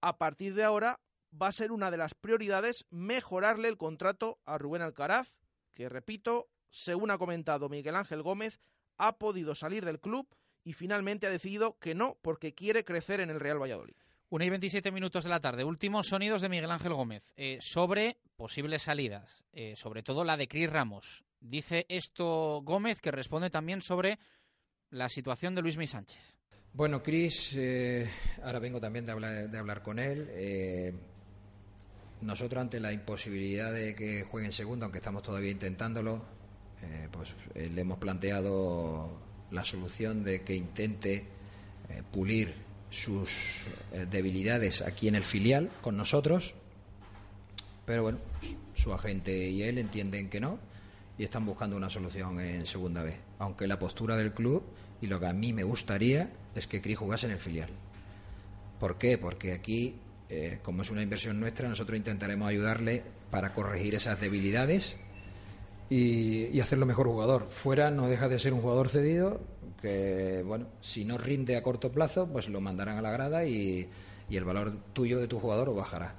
a 0.00 0.18
partir 0.18 0.54
de 0.54 0.64
ahora 0.64 1.00
va 1.40 1.48
a 1.48 1.52
ser 1.52 1.72
una 1.72 1.90
de 1.90 1.96
las 1.96 2.14
prioridades 2.14 2.84
mejorarle 2.90 3.68
el 3.68 3.78
contrato 3.78 4.38
a 4.44 4.58
Rubén 4.58 4.82
Alcaraz, 4.82 5.34
que 5.72 5.88
repito, 5.88 6.48
según 6.68 7.10
ha 7.10 7.18
comentado 7.18 7.68
Miguel 7.68 7.96
Ángel 7.96 8.22
Gómez, 8.22 8.60
ha 8.98 9.18
podido 9.18 9.54
salir 9.54 9.84
del 9.84 10.00
club 10.00 10.28
y 10.64 10.72
finalmente 10.72 11.26
ha 11.26 11.30
decidido 11.30 11.78
que 11.78 11.94
no 11.94 12.16
porque 12.22 12.54
quiere 12.54 12.84
crecer 12.84 13.20
en 13.20 13.30
el 13.30 13.40
Real 13.40 13.60
Valladolid. 13.60 13.94
Una 14.30 14.46
y 14.46 14.50
27 14.50 14.90
minutos 14.90 15.24
de 15.24 15.30
la 15.30 15.40
tarde. 15.40 15.62
Últimos 15.64 16.08
sonidos 16.08 16.40
de 16.42 16.48
Miguel 16.48 16.70
Ángel 16.70 16.94
Gómez 16.94 17.22
eh, 17.36 17.58
sobre 17.60 18.16
posibles 18.36 18.82
salidas, 18.82 19.44
eh, 19.52 19.74
sobre 19.76 20.02
todo 20.02 20.24
la 20.24 20.36
de 20.36 20.48
Cris 20.48 20.70
Ramos. 20.70 21.24
Dice 21.38 21.84
esto 21.88 22.62
Gómez 22.62 23.00
que 23.00 23.10
responde 23.10 23.50
también 23.50 23.82
sobre 23.82 24.18
la 24.90 25.08
situación 25.08 25.54
de 25.54 25.62
Luis 25.62 25.76
Mi 25.76 25.86
Sánchez. 25.86 26.38
Bueno, 26.72 27.02
Cris, 27.02 27.54
eh, 27.56 28.10
ahora 28.42 28.58
vengo 28.58 28.80
también 28.80 29.06
de 29.06 29.12
hablar, 29.12 29.50
de 29.50 29.58
hablar 29.58 29.82
con 29.82 29.98
él. 29.98 30.98
nosotros 32.22 32.60
ante 32.60 32.80
la 32.80 32.92
imposibilidad 32.92 33.72
de 33.72 33.94
que 33.94 34.24
juegue 34.24 34.46
en 34.46 34.52
segundo, 34.52 34.86
aunque 34.86 34.98
estamos 34.98 35.22
todavía 35.22 35.50
intentándolo, 35.50 36.24
pues 37.12 37.34
le 37.54 37.80
hemos 37.80 37.98
planteado 37.98 39.20
la 39.50 39.64
solución 39.64 40.24
de 40.24 40.42
que 40.42 40.54
intente 40.54 41.26
eh, 41.88 42.02
pulir 42.12 42.54
sus 42.90 43.64
eh, 43.92 44.06
debilidades 44.10 44.82
aquí 44.82 45.08
en 45.08 45.14
el 45.14 45.24
filial 45.24 45.70
con 45.82 45.96
nosotros, 45.96 46.54
pero 47.84 48.02
bueno, 48.02 48.18
su 48.74 48.92
agente 48.92 49.48
y 49.48 49.62
él 49.62 49.78
entienden 49.78 50.30
que 50.30 50.40
no 50.40 50.58
y 51.18 51.24
están 51.24 51.44
buscando 51.44 51.76
una 51.76 51.90
solución 51.90 52.40
en 52.40 52.66
segunda 52.66 53.02
vez, 53.02 53.16
aunque 53.38 53.66
la 53.66 53.78
postura 53.78 54.16
del 54.16 54.32
club 54.32 54.64
y 55.00 55.06
lo 55.06 55.20
que 55.20 55.26
a 55.26 55.32
mí 55.32 55.52
me 55.52 55.64
gustaría 55.64 56.30
es 56.54 56.66
que 56.66 56.80
Cris 56.80 56.98
jugase 56.98 57.26
en 57.26 57.32
el 57.32 57.38
filial. 57.38 57.70
¿Por 58.80 58.98
qué? 58.98 59.18
Porque 59.18 59.52
aquí, 59.52 59.96
eh, 60.28 60.58
como 60.62 60.82
es 60.82 60.90
una 60.90 61.02
inversión 61.02 61.38
nuestra, 61.40 61.68
nosotros 61.68 61.96
intentaremos 61.96 62.48
ayudarle 62.48 63.02
para 63.30 63.52
corregir 63.52 63.94
esas 63.94 64.20
debilidades 64.20 64.96
y, 65.90 66.60
hacerlo 66.60 66.86
mejor 66.86 67.06
jugador. 67.06 67.46
Fuera 67.50 67.90
no 67.90 68.08
deja 68.08 68.28
de 68.28 68.38
ser 68.38 68.52
un 68.52 68.60
jugador 68.60 68.88
cedido 68.88 69.40
que, 69.80 70.42
bueno, 70.46 70.66
si 70.80 71.04
no 71.04 71.18
rinde 71.18 71.56
a 71.56 71.62
corto 71.62 71.92
plazo, 71.92 72.28
pues 72.28 72.48
lo 72.48 72.60
mandarán 72.60 72.96
a 72.96 73.02
la 73.02 73.10
grada 73.10 73.44
y, 73.44 73.88
el 74.30 74.44
valor 74.44 74.72
tuyo 74.92 75.20
de 75.20 75.28
tu 75.28 75.38
jugador 75.38 75.72
bajará. 75.74 76.14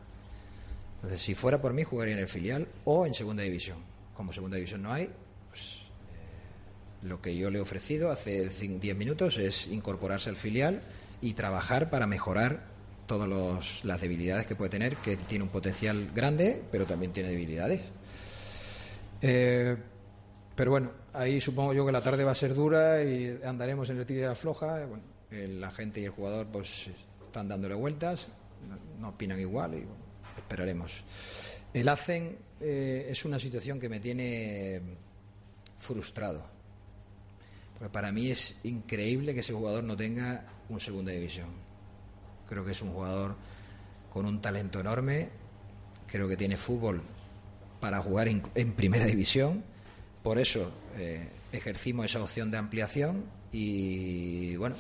Entonces, 0.96 1.22
si 1.22 1.36
fuera 1.36 1.62
por 1.62 1.74
mí, 1.74 1.84
jugaría 1.84 2.14
en 2.14 2.22
el 2.22 2.28
filial 2.28 2.68
o 2.86 3.06
en 3.06 3.14
segunda 3.14 3.44
división. 3.44 3.80
Como 4.16 4.32
segunda 4.32 4.56
división 4.56 4.84
no 4.84 4.94
hay, 4.94 5.10
pues 5.50 5.82
eh, 5.82 7.08
lo 7.08 7.22
que 7.22 7.36
yo 7.36 7.50
le 7.50 7.58
he 7.58 7.62
ofrecido 7.62 8.12
hace 8.12 8.48
10 8.48 8.96
minutos 8.96 9.38
es 9.38 9.68
incorporarse 9.68 10.30
al 10.30 10.38
filial 10.38 10.82
y 11.22 11.34
trabajar 11.34 11.90
para 11.90 12.08
mejorar 12.08 12.64
todas 13.06 13.84
las 13.84 14.02
debilidades 14.02 14.48
que 14.48 14.56
puede 14.56 14.70
tener, 14.70 14.96
que 14.98 15.18
tiene 15.18 15.44
un 15.44 15.50
potencial 15.50 16.12
grande, 16.14 16.62
pero 16.72 16.86
también 16.86 17.12
tiene 17.12 17.30
debilidades. 17.30 17.82
Eh, 19.28 19.76
pero 20.56 20.70
bueno, 20.70 20.92
ahí 21.14 21.42
supongo 21.42 21.74
yo 21.74 21.84
que 21.84 21.92
la 21.92 22.04
tarde 22.04 22.24
va 22.24 22.32
a 22.32 22.36
ser 22.36 22.54
dura 22.54 23.04
y 23.04 23.40
andaremos 23.44 23.90
en 23.90 23.98
el 23.98 24.22
la 24.22 24.36
floja. 24.36 24.86
Bueno, 24.86 25.04
la 25.32 25.72
gente 25.72 26.00
y 26.00 26.06
el 26.06 26.12
jugador 26.12 26.46
pues 26.46 26.92
están 27.24 27.48
dándole 27.48 27.74
vueltas, 27.74 28.28
no, 29.00 29.10
opinan 29.10 29.40
igual 29.40 29.74
y 29.74 29.88
esperaremos. 30.38 31.04
El 31.74 31.90
ACEN 31.90 32.38
eh, 32.62 33.08
es 33.10 33.26
una 33.26 33.40
situación 33.40 33.80
que 33.80 33.90
me 33.90 34.00
tiene 34.00 34.80
frustrado. 35.80 36.46
Porque 37.74 37.92
para 37.92 38.12
mí 38.12 38.30
es 38.30 38.60
increíble 38.62 39.34
que 39.34 39.40
ese 39.40 39.54
jugador 39.54 39.84
no 39.84 39.98
tenga 39.98 40.46
un 40.70 40.80
segunda 40.80 41.12
división. 41.12 41.50
Creo 42.48 42.64
que 42.64 42.74
es 42.74 42.82
un 42.84 42.94
jugador 42.94 43.36
con 44.14 44.28
un 44.28 44.40
talento 44.40 44.80
enorme, 44.80 45.30
creo 46.06 46.28
que 46.28 46.38
tiene 46.38 46.58
fútbol 46.58 47.02
para 47.86 48.02
jugar 48.02 48.28
en, 48.28 48.42
primera 48.74 49.06
división, 49.06 49.64
por 50.24 50.40
eso 50.40 50.72
eh, 50.98 51.30
ejercimos 51.52 52.08
esa 52.08 52.20
opción 52.20 52.50
de 52.50 52.58
ampliación 52.58 53.26
y 53.52 54.56
bueno, 54.56 54.76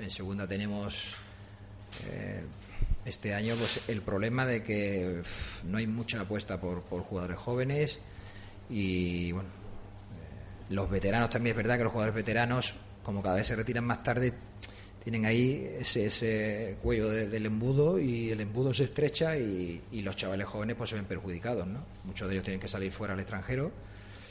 en 0.00 0.10
segunda 0.10 0.48
tenemos 0.48 1.14
eh, 2.10 2.42
este 3.04 3.34
año 3.34 3.54
pues 3.54 3.82
el 3.86 4.02
problema 4.02 4.46
de 4.46 4.64
que 4.64 5.22
no 5.62 5.78
hay 5.78 5.86
mucha 5.86 6.22
apuesta 6.22 6.60
por, 6.60 6.80
jugadores 6.82 7.38
jóvenes 7.38 8.00
y 8.68 9.30
bueno, 9.30 9.48
eh, 9.48 10.72
los 10.74 10.90
veteranos 10.90 11.30
también 11.30 11.52
es 11.52 11.56
verdad 11.56 11.78
que 11.78 11.84
los 11.84 11.92
jugadores 11.92 12.16
veteranos 12.16 12.74
como 13.04 13.22
cada 13.22 13.36
vez 13.36 13.46
se 13.46 13.54
retiran 13.54 13.84
más 13.84 14.02
tarde 14.02 14.34
tienen 15.02 15.24
ahí 15.26 15.68
ese, 15.78 16.06
ese 16.06 16.76
cuello 16.82 17.08
del 17.08 17.46
embudo 17.46 17.98
y 17.98 18.30
el 18.30 18.40
embudo 18.40 18.72
se 18.74 18.84
estrecha 18.84 19.36
y, 19.36 19.80
los 20.02 20.16
chavales 20.16 20.46
jóvenes 20.46 20.76
pues 20.76 20.90
se 20.90 20.96
ven 20.96 21.04
perjudicados, 21.04 21.66
¿no? 21.66 21.84
Muchos 22.04 22.28
de 22.28 22.34
ellos 22.34 22.44
tienen 22.44 22.60
que 22.60 22.68
salir 22.68 22.90
fuera 22.90 23.14
al 23.14 23.20
extranjero 23.20 23.72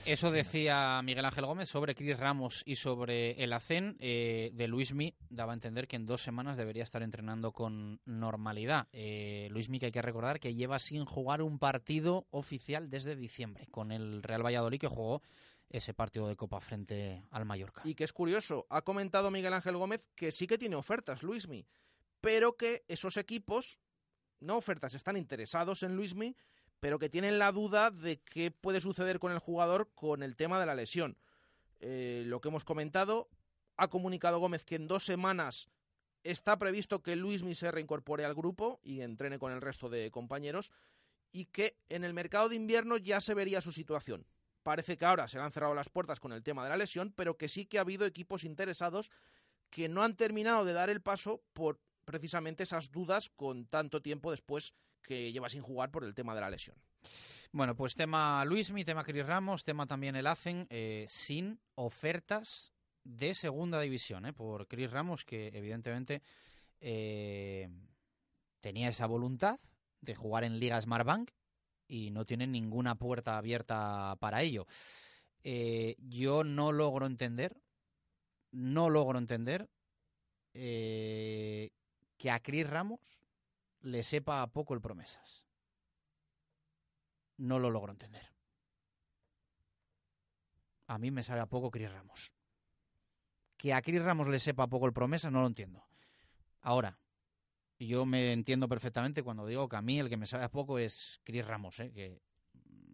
eso 0.05 0.31
decía 0.31 0.99
Miguel 1.03 1.25
Ángel 1.25 1.45
Gómez 1.45 1.69
sobre 1.69 1.93
Cris 1.93 2.17
Ramos 2.17 2.63
y 2.65 2.77
sobre 2.77 3.43
el 3.43 3.53
ACEN 3.53 3.95
eh, 3.99 4.49
de 4.55 4.67
Luismi. 4.67 5.13
Daba 5.29 5.51
a 5.51 5.53
entender 5.53 5.87
que 5.87 5.97
en 5.97 6.07
dos 6.07 6.23
semanas 6.23 6.57
debería 6.57 6.83
estar 6.83 7.03
entrenando 7.03 7.51
con 7.51 7.99
normalidad. 8.05 8.87
Eh, 8.91 9.49
Luismi, 9.51 9.79
que 9.79 9.87
hay 9.87 9.91
que 9.91 10.01
recordar 10.01 10.39
que 10.39 10.55
lleva 10.55 10.79
sin 10.79 11.05
jugar 11.05 11.43
un 11.43 11.59
partido 11.59 12.25
oficial 12.31 12.89
desde 12.89 13.15
diciembre, 13.15 13.67
con 13.69 13.91
el 13.91 14.23
Real 14.23 14.43
Valladolid 14.43 14.79
que 14.79 14.87
jugó 14.87 15.21
ese 15.69 15.93
partido 15.93 16.27
de 16.27 16.35
Copa 16.35 16.59
frente 16.59 17.25
al 17.31 17.45
Mallorca. 17.45 17.81
Y 17.85 17.95
que 17.95 18.03
es 18.03 18.13
curioso, 18.13 18.65
ha 18.69 18.81
comentado 18.81 19.31
Miguel 19.31 19.53
Ángel 19.53 19.77
Gómez 19.77 20.03
que 20.15 20.31
sí 20.31 20.47
que 20.47 20.57
tiene 20.57 20.75
ofertas 20.75 21.23
Luismi, 21.23 21.65
pero 22.21 22.57
que 22.57 22.83
esos 22.87 23.17
equipos, 23.17 23.79
no 24.39 24.57
ofertas, 24.57 24.93
están 24.93 25.17
interesados 25.17 25.83
en 25.83 25.95
Luismi 25.95 26.35
pero 26.79 26.99
que 26.99 27.09
tienen 27.09 27.39
la 27.39 27.51
duda 27.51 27.91
de 27.91 28.21
qué 28.21 28.51
puede 28.51 28.81
suceder 28.81 29.19
con 29.19 29.31
el 29.31 29.39
jugador 29.39 29.89
con 29.93 30.23
el 30.23 30.35
tema 30.35 30.59
de 30.59 30.65
la 30.65 30.75
lesión. 30.75 31.17
Eh, 31.79 32.23
lo 32.25 32.41
que 32.41 32.49
hemos 32.49 32.63
comentado, 32.63 33.29
ha 33.77 33.89
comunicado 33.89 34.39
Gómez 34.39 34.65
que 34.65 34.75
en 34.75 34.87
dos 34.87 35.03
semanas 35.03 35.69
está 36.23 36.57
previsto 36.57 37.01
que 37.01 37.15
Luismi 37.15 37.55
se 37.55 37.71
reincorpore 37.71 38.25
al 38.25 38.35
grupo 38.35 38.79
y 38.83 39.01
entrene 39.01 39.39
con 39.39 39.51
el 39.51 39.61
resto 39.61 39.89
de 39.89 40.11
compañeros 40.11 40.71
y 41.31 41.45
que 41.45 41.77
en 41.89 42.03
el 42.03 42.13
mercado 42.13 42.49
de 42.49 42.55
invierno 42.55 42.97
ya 42.97 43.21
se 43.21 43.33
vería 43.33 43.61
su 43.61 43.71
situación. 43.71 44.25
Parece 44.63 44.97
que 44.97 45.05
ahora 45.05 45.27
se 45.27 45.37
le 45.37 45.43
han 45.43 45.51
cerrado 45.51 45.73
las 45.73 45.89
puertas 45.89 46.19
con 46.19 46.33
el 46.33 46.43
tema 46.43 46.63
de 46.63 46.69
la 46.69 46.77
lesión, 46.77 47.13
pero 47.15 47.37
que 47.37 47.47
sí 47.47 47.65
que 47.65 47.77
ha 47.77 47.81
habido 47.81 48.05
equipos 48.05 48.43
interesados 48.43 49.09
que 49.69 49.87
no 49.87 50.03
han 50.03 50.15
terminado 50.15 50.65
de 50.65 50.73
dar 50.73 50.89
el 50.89 51.01
paso 51.01 51.41
por 51.53 51.79
precisamente 52.05 52.63
esas 52.63 52.91
dudas 52.91 53.29
con 53.29 53.65
tanto 53.67 54.01
tiempo 54.01 54.31
después 54.31 54.73
que 55.01 55.31
lleva 55.31 55.49
sin 55.49 55.61
jugar 55.61 55.91
por 55.91 56.03
el 56.03 56.13
tema 56.13 56.35
de 56.35 56.41
la 56.41 56.49
lesión. 56.49 56.75
Bueno, 57.51 57.75
pues 57.75 57.95
tema 57.95 58.43
Luismi, 58.45 58.83
tema 58.83 59.03
Cris 59.03 59.25
Ramos, 59.25 59.63
tema 59.63 59.87
también 59.87 60.15
el 60.15 60.27
Hacen, 60.27 60.67
eh, 60.69 61.05
sin 61.07 61.59
ofertas 61.75 62.73
de 63.03 63.33
segunda 63.33 63.79
división, 63.79 64.25
eh, 64.25 64.33
por 64.33 64.67
Cris 64.67 64.91
Ramos, 64.91 65.25
que 65.25 65.47
evidentemente 65.47 66.21
eh, 66.79 67.69
tenía 68.61 68.89
esa 68.89 69.07
voluntad 69.07 69.59
de 70.01 70.15
jugar 70.15 70.43
en 70.43 70.59
Liga 70.59 70.79
Smartbank 70.79 71.31
y 71.89 72.11
no 72.11 72.23
tiene 72.23 72.47
ninguna 72.47 72.95
puerta 72.95 73.37
abierta 73.37 74.15
para 74.21 74.41
ello. 74.41 74.65
yo 75.43 76.43
no 76.45 76.71
logro 76.71 77.05
entender, 77.05 77.61
no 78.51 78.89
logro 78.89 79.19
entender 79.19 79.69
que 80.53 81.71
a 82.31 82.39
Cris 82.39 82.69
Ramos 82.69 83.01
le 83.81 84.03
sepa 84.03 84.41
a 84.41 84.47
poco 84.47 84.73
el 84.73 84.81
promesas. 84.81 85.43
No 87.37 87.57
lo 87.57 87.69
logro 87.69 87.91
entender. 87.91 88.29
A 90.87 90.97
mí 90.97 91.11
me 91.11 91.23
sabe 91.23 91.39
a 91.39 91.45
poco 91.45 91.71
Cris 91.71 91.91
Ramos. 91.91 92.33
Que 93.57 93.73
a 93.73 93.81
Cris 93.81 94.03
Ramos 94.03 94.27
le 94.27 94.39
sepa 94.39 94.67
poco 94.67 94.85
el 94.85 94.93
promesa, 94.93 95.31
no 95.31 95.41
lo 95.41 95.47
entiendo. 95.47 95.85
Ahora, 96.61 96.99
yo 97.87 98.05
me 98.05 98.33
entiendo 98.33 98.67
perfectamente 98.67 99.23
cuando 99.23 99.45
digo 99.45 99.69
que 99.69 99.77
a 99.77 99.81
mí 99.81 99.99
el 99.99 100.09
que 100.09 100.17
me 100.17 100.27
sabe 100.27 100.43
a 100.43 100.51
poco 100.51 100.77
es 100.77 101.19
Cris 101.23 101.45
Ramos, 101.45 101.79
¿eh? 101.79 101.91
que, 101.91 102.21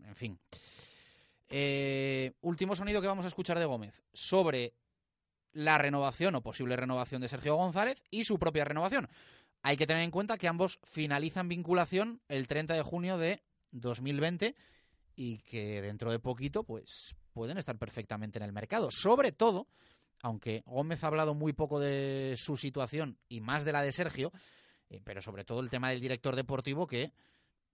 en 0.04 0.15
fin. 0.15 0.39
Eh, 1.50 2.34
último 2.41 2.76
sonido 2.76 3.02
que 3.02 3.08
vamos 3.08 3.26
a 3.26 3.30
escuchar 3.30 3.60
de 3.60 3.65
Gómez 3.65 4.04
sobre 4.13 4.74
la 5.54 5.78
renovación 5.78 6.36
o 6.36 6.41
posible 6.41 6.76
renovación 6.76 7.21
de 7.21 7.30
Sergio 7.30 7.56
González 7.56 8.02
y 8.12 8.26
su 8.26 8.38
propia 8.38 8.65
renovación. 8.65 9.08
Hay 9.63 9.78
que 9.78 9.88
tener 9.88 10.04
en 10.04 10.12
cuenta 10.12 10.38
que 10.38 10.48
ambos 10.48 10.80
finalizan 10.84 11.48
vinculación 11.48 12.21
el 12.28 12.48
30 12.48 12.76
de 12.76 12.82
junio 12.84 13.17
de 13.17 13.41
2020 13.71 14.56
y 15.15 15.39
que 15.39 15.82
dentro 15.82 16.12
de 16.12 16.19
poquito 16.19 16.63
pues 16.63 17.15
pueden 17.34 17.58
estar 17.58 17.78
perfectamente 17.78 18.38
en 18.38 18.43
el 18.43 18.54
mercado. 18.54 18.89
Sobre 18.91 19.32
todo, 19.32 19.67
aunque 20.21 20.62
Gómez 20.65 21.04
ha 21.04 21.08
hablado 21.08 21.34
muy 21.34 21.54
poco 21.54 21.80
de 21.80 22.36
su 22.38 22.58
situación 22.58 23.17
y 23.28 23.41
más 23.41 23.65
de 23.65 23.71
la 23.71 23.82
de 23.82 23.91
Sergio, 23.91 24.32
eh, 24.89 25.02
pero 25.04 25.21
sobre 25.21 25.45
todo 25.45 25.60
el 25.62 25.69
tema 25.69 25.89
del 25.89 26.02
director 26.02 26.36
deportivo 26.36 26.88
que 26.88 27.12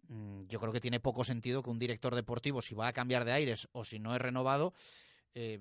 mm, 0.07 0.43
yo 0.47 0.59
creo 0.59 0.73
que 0.73 0.81
tiene 0.81 0.99
poco 0.99 1.23
sentido 1.23 1.61
que 1.61 1.69
un 1.69 1.79
director 1.79 2.15
deportivo, 2.15 2.61
si 2.61 2.75
va 2.75 2.87
a 2.87 2.93
cambiar 2.93 3.25
de 3.25 3.33
aires 3.33 3.67
o 3.71 3.83
si 3.83 3.99
no 3.99 4.13
es 4.15 4.21
renovado, 4.21 4.73
eh, 5.33 5.59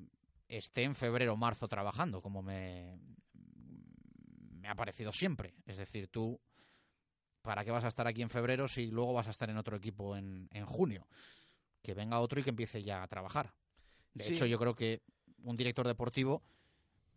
esté 0.49 0.83
en 0.83 0.95
febrero 0.95 1.35
o 1.35 1.37
marzo 1.37 1.69
trabajando, 1.69 2.21
como 2.21 2.43
me, 2.43 2.99
me 4.61 4.69
ha 4.69 4.75
parecido 4.75 5.13
siempre. 5.13 5.55
Es 5.67 5.77
decir, 5.77 6.09
tú, 6.09 6.41
¿para 7.43 7.65
qué 7.65 7.71
vas 7.71 7.85
a 7.85 7.89
estar 7.89 8.07
aquí 8.07 8.23
en 8.23 8.31
febrero 8.31 8.69
si 8.69 8.87
luego 8.87 9.13
vas 9.13 9.29
a 9.29 9.31
estar 9.31 9.49
en 9.49 9.57
otro 9.57 9.77
equipo 9.77 10.17
en, 10.17 10.49
en 10.53 10.67
junio? 10.67 11.07
Que 11.83 11.95
venga 11.95 12.21
otro 12.21 12.41
y 12.41 12.43
que 12.43 12.51
empiece 12.51 12.83
ya 12.83 13.03
a 13.03 13.09
trabajar. 13.09 13.55
De 14.13 14.29
hecho, 14.29 14.45
yo 14.45 14.59
creo 14.59 14.75
que 14.75 15.03
un 15.43 15.57
director 15.57 15.87
deportivo 15.87 16.43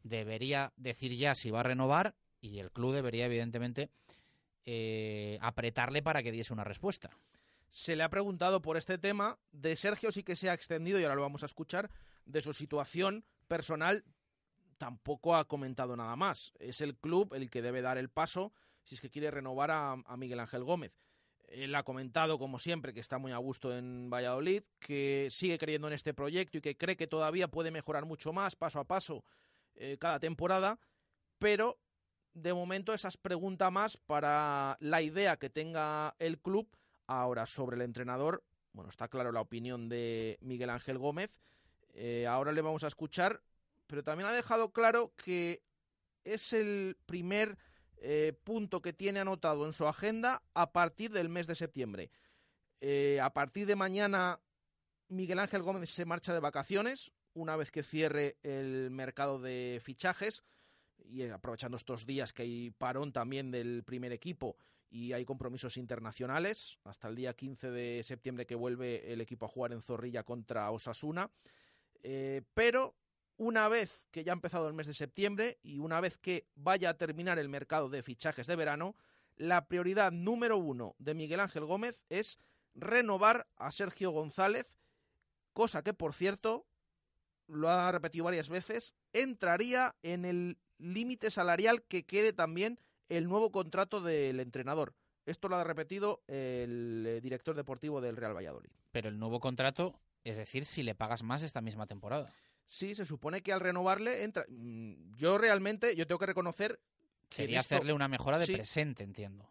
debería 0.04 0.72
decir 0.78 1.16
ya 1.18 1.36
si 1.36 1.50
va 1.50 1.62
a 1.62 1.64
renovar 1.64 2.16
y 2.40 2.60
el 2.60 2.72
club 2.72 2.94
debería, 2.94 3.26
evidentemente, 3.26 3.90
eh, 4.66 5.38
apretarle 5.42 6.02
para 6.02 6.24
que 6.24 6.32
diese 6.32 6.54
una 6.54 6.64
respuesta. 6.64 7.10
Se 7.70 7.96
le 7.96 8.04
ha 8.04 8.10
preguntado 8.10 8.62
por 8.62 8.78
este 8.78 8.98
tema. 8.98 9.40
De 9.52 9.76
Sergio 9.76 10.12
sí 10.12 10.24
que 10.24 10.36
se 10.36 10.50
ha 10.50 10.54
extendido, 10.54 11.00
y 11.00 11.04
ahora 11.04 11.16
lo 11.16 11.22
vamos 11.22 11.44
a 11.44 11.48
escuchar, 11.48 11.90
de 12.26 12.42
su 12.42 12.54
situación 12.54 13.26
personal 13.48 14.04
tampoco 14.78 15.36
ha 15.36 15.48
comentado 15.48 15.96
nada 15.96 16.16
más. 16.16 16.54
Es 16.60 16.82
el 16.82 16.96
club 16.96 17.34
el 17.34 17.50
que 17.50 17.62
debe 17.62 17.82
dar 17.82 17.98
el 17.98 18.10
paso 18.10 18.54
si 18.84 18.96
es 18.96 19.02
que 19.02 19.10
quiere 19.10 19.32
renovar 19.32 19.72
a, 19.72 19.96
Miguel 20.18 20.40
Ángel 20.40 20.64
Gómez. 20.64 20.92
Él 21.48 21.74
ha 21.76 21.84
comentado, 21.84 22.38
como 22.40 22.60
siempre, 22.60 22.94
que 22.94 23.00
está 23.00 23.18
muy 23.18 23.32
a 23.32 23.38
gusto 23.38 23.78
en 23.78 24.10
Valladolid, 24.10 24.64
que 24.80 25.28
sigue 25.30 25.58
creyendo 25.58 25.88
en 25.88 25.94
este 25.94 26.14
proyecto 26.14 26.58
y 26.58 26.62
que 26.62 26.76
cree 26.76 26.98
que 26.98 27.08
todavía 27.08 27.48
puede 27.48 27.72
mejorar 27.72 28.06
mucho 28.06 28.34
más, 28.34 28.56
paso 28.56 28.80
a 28.80 28.86
paso, 28.86 29.24
eh, 29.76 29.98
cada 30.00 30.20
temporada, 30.20 30.80
pero 31.40 31.80
de 32.34 32.54
momento 32.54 32.94
esas 32.94 33.18
preguntas 33.18 33.72
más 33.72 33.98
para 33.98 34.78
la 34.80 35.02
idea 35.02 35.38
que 35.38 35.50
tenga 35.50 36.16
el 36.20 36.40
club. 36.40 36.68
Ahora, 37.08 37.46
sobre 37.46 37.76
el 37.76 37.82
entrenador, 37.82 38.44
bueno, 38.72 38.90
está 38.90 39.08
claro 39.08 39.32
la 39.32 39.42
opinión 39.42 39.90
de 39.90 40.38
Miguel 40.42 40.70
Ángel 40.70 40.98
Gómez. 40.98 41.32
Eh, 41.94 42.26
ahora 42.28 42.52
le 42.52 42.62
vamos 42.62 42.84
a 42.84 42.88
escuchar 42.88 43.42
pero 43.88 44.04
también 44.04 44.28
ha 44.28 44.34
dejado 44.34 44.72
claro 44.72 45.14
que 45.24 45.62
es 46.24 46.54
el 46.54 46.98
primer 47.06 47.60
eh, 47.98 48.34
punto 48.44 48.82
que 48.82 48.92
tiene 48.92 49.20
anotado 49.20 49.68
en 49.68 49.74
su 49.74 49.88
agenda 49.88 50.42
a 50.56 50.72
partir 50.72 51.12
del 51.12 51.30
mes 51.30 51.46
de 51.46 51.54
septiembre. 51.54 52.10
Eh, 52.82 53.20
a 53.22 53.34
partir 53.34 53.68
de 53.68 53.76
mañana, 53.76 54.40
Miguel 55.10 55.38
Ángel 55.38 55.62
Gómez 55.62 55.90
se 55.90 56.06
marcha 56.06 56.34
de 56.34 56.40
vacaciones, 56.40 57.12
una 57.34 57.56
vez 57.56 57.72
que 57.72 57.84
cierre 57.84 58.38
el 58.42 58.90
mercado 58.90 59.40
de 59.40 59.80
fichajes, 59.84 60.44
y 61.04 61.24
aprovechando 61.24 61.78
estos 61.78 62.06
días 62.06 62.34
que 62.34 62.44
hay 62.44 62.72
parón 62.72 63.12
también 63.12 63.52
del 63.52 63.84
primer 63.84 64.12
equipo 64.12 64.58
y 64.90 65.14
hay 65.14 65.26
compromisos 65.26 65.78
internacionales, 65.78 66.78
hasta 66.84 67.08
el 67.08 67.16
día 67.16 67.34
15 67.34 67.72
de 67.72 68.04
septiembre 68.04 68.46
que 68.46 68.56
vuelve 68.56 69.12
el 69.12 69.22
equipo 69.22 69.46
a 69.46 69.50
jugar 69.50 69.74
en 69.74 69.82
Zorrilla 69.82 70.24
contra 70.24 70.70
Osasuna. 70.70 71.32
Eh, 72.04 72.44
pero 72.54 72.96
una 73.38 73.68
vez 73.68 74.06
que 74.12 74.24
ya 74.24 74.32
ha 74.32 74.36
empezado 74.36 74.68
el 74.68 74.76
mes 74.76 74.88
de 74.88 74.94
septiembre 74.94 75.58
y 75.64 75.80
una 75.80 76.00
vez 76.00 76.18
que 76.18 76.48
vaya 76.56 76.92
a 76.92 76.98
terminar 76.98 77.40
el 77.40 77.50
mercado 77.50 77.90
de 77.90 78.04
fichajes 78.04 78.46
de 78.46 78.56
verano, 78.56 78.96
la 79.36 79.68
prioridad 79.68 80.12
número 80.12 80.58
uno 80.58 80.96
de 81.00 81.16
Miguel 81.16 81.40
Ángel 81.40 81.66
Gómez 81.66 82.04
es 82.10 82.38
renovar 82.76 83.48
a 83.56 83.72
Sergio 83.72 84.12
González, 84.12 84.68
cosa 85.54 85.84
que, 85.84 85.94
por 85.94 86.14
cierto, 86.14 86.68
lo 87.48 87.70
ha 87.70 87.92
repetido 87.92 88.26
varias 88.26 88.50
veces, 88.50 88.96
entraría 89.12 89.96
en 90.04 90.26
el 90.26 90.58
límite 90.84 91.32
salarial 91.32 91.84
que 91.84 92.04
quede 92.04 92.34
también 92.34 92.80
el 93.10 93.28
nuevo 93.28 93.52
contrato 93.52 94.02
del 94.02 94.40
entrenador. 94.40 94.94
Esto 95.26 95.48
lo 95.48 95.56
ha 95.56 95.64
repetido 95.64 96.22
el 96.28 97.06
eh, 97.08 97.22
director 97.22 97.56
deportivo 97.56 98.02
del 98.02 98.18
Real 98.18 98.36
Valladolid. 98.36 98.70
Pero 98.92 99.10
el 99.10 99.18
nuevo 99.18 99.40
contrato, 99.40 100.00
es 100.24 100.38
decir, 100.38 100.66
si 100.66 100.84
le 100.84 100.96
pagas 100.96 101.24
más 101.24 101.44
esta 101.44 101.62
misma 101.62 101.88
temporada 101.88 102.30
sí, 102.66 102.96
se 102.96 103.06
supone 103.06 103.42
que 103.42 103.54
al 103.54 103.60
renovarle 103.60 104.24
entra. 104.24 104.46
Mm, 104.50 105.16
yo 105.18 105.38
realmente, 105.38 105.96
yo 105.96 106.08
tengo 106.08 106.20
que 106.20 106.26
reconocer 106.26 106.80
Sería 107.30 107.62
hacerle 107.62 107.94
una 107.94 108.08
mejora 108.08 108.38
de 108.38 108.46
presente, 108.46 109.04
entiendo. 109.04 109.50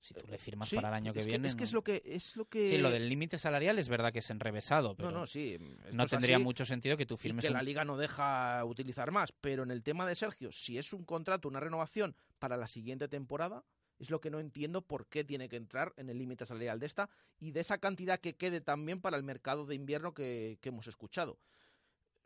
Si 0.00 0.14
tú 0.14 0.26
le 0.26 0.38
firmas 0.38 0.72
para 0.72 0.88
el 0.88 0.94
año 0.94 1.12
que, 1.12 1.24
viene. 1.24 1.46
Es 1.46 1.54
que 1.54 1.64
es 1.64 1.74
lo 1.74 1.84
que. 1.84 2.02
Es 2.06 2.34
lo 2.34 2.46
que... 2.46 2.70
Sí, 2.70 2.78
lo 2.78 2.90
del 2.90 3.06
límite 3.08 3.36
salarial 3.36 3.78
es 3.78 3.90
verdad 3.90 4.12
que 4.12 4.20
es 4.20 4.30
enrevesado, 4.30 4.96
pero. 4.96 5.10
No, 5.10 5.20
no, 5.20 5.26
sí. 5.26 5.58
No 5.92 6.06
tendría 6.06 6.38
mucho 6.38 6.64
sentido 6.64 6.96
que 6.96 7.04
tú 7.04 7.18
firmes. 7.18 7.44
que 7.44 7.50
la 7.50 7.62
liga 7.62 7.84
no 7.84 7.98
deja 7.98 8.64
utilizar 8.64 9.10
más. 9.10 9.32
Pero 9.32 9.62
en 9.62 9.70
el 9.70 9.82
tema 9.82 10.06
de 10.06 10.14
Sergio, 10.14 10.52
si 10.52 10.78
es 10.78 10.94
un 10.94 11.04
contrato, 11.04 11.48
una 11.48 11.60
renovación 11.60 12.16
para 12.38 12.56
la 12.56 12.66
siguiente 12.66 13.08
temporada, 13.08 13.62
es 13.98 14.10
lo 14.10 14.22
que 14.22 14.30
no 14.30 14.40
entiendo 14.40 14.80
por 14.80 15.06
qué 15.06 15.22
tiene 15.22 15.50
que 15.50 15.56
entrar 15.56 15.92
en 15.98 16.08
el 16.08 16.16
límite 16.16 16.46
salarial 16.46 16.80
de 16.80 16.86
esta 16.86 17.10
y 17.38 17.50
de 17.50 17.60
esa 17.60 17.76
cantidad 17.76 18.18
que 18.18 18.36
quede 18.36 18.62
también 18.62 19.02
para 19.02 19.18
el 19.18 19.22
mercado 19.22 19.66
de 19.66 19.74
invierno 19.74 20.14
que, 20.14 20.56
que 20.62 20.70
hemos 20.70 20.86
escuchado. 20.86 21.38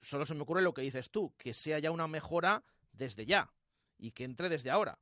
Solo 0.01 0.27
se 0.27 0.35
me 0.35 0.43
ocurre 0.43 0.62
lo 0.62 0.75
que 0.75 0.83
dices 0.83 1.11
tú, 1.11 1.35
que 1.37 1.53
sea 1.53 1.81
ya 1.81 1.91
una 1.91 2.07
mejora 2.07 2.62
desde 2.93 3.27
ya 3.27 3.53
y 3.99 4.12
que 4.12 4.22
entre 4.22 4.49
desde 4.49 4.70
ahora 4.70 5.01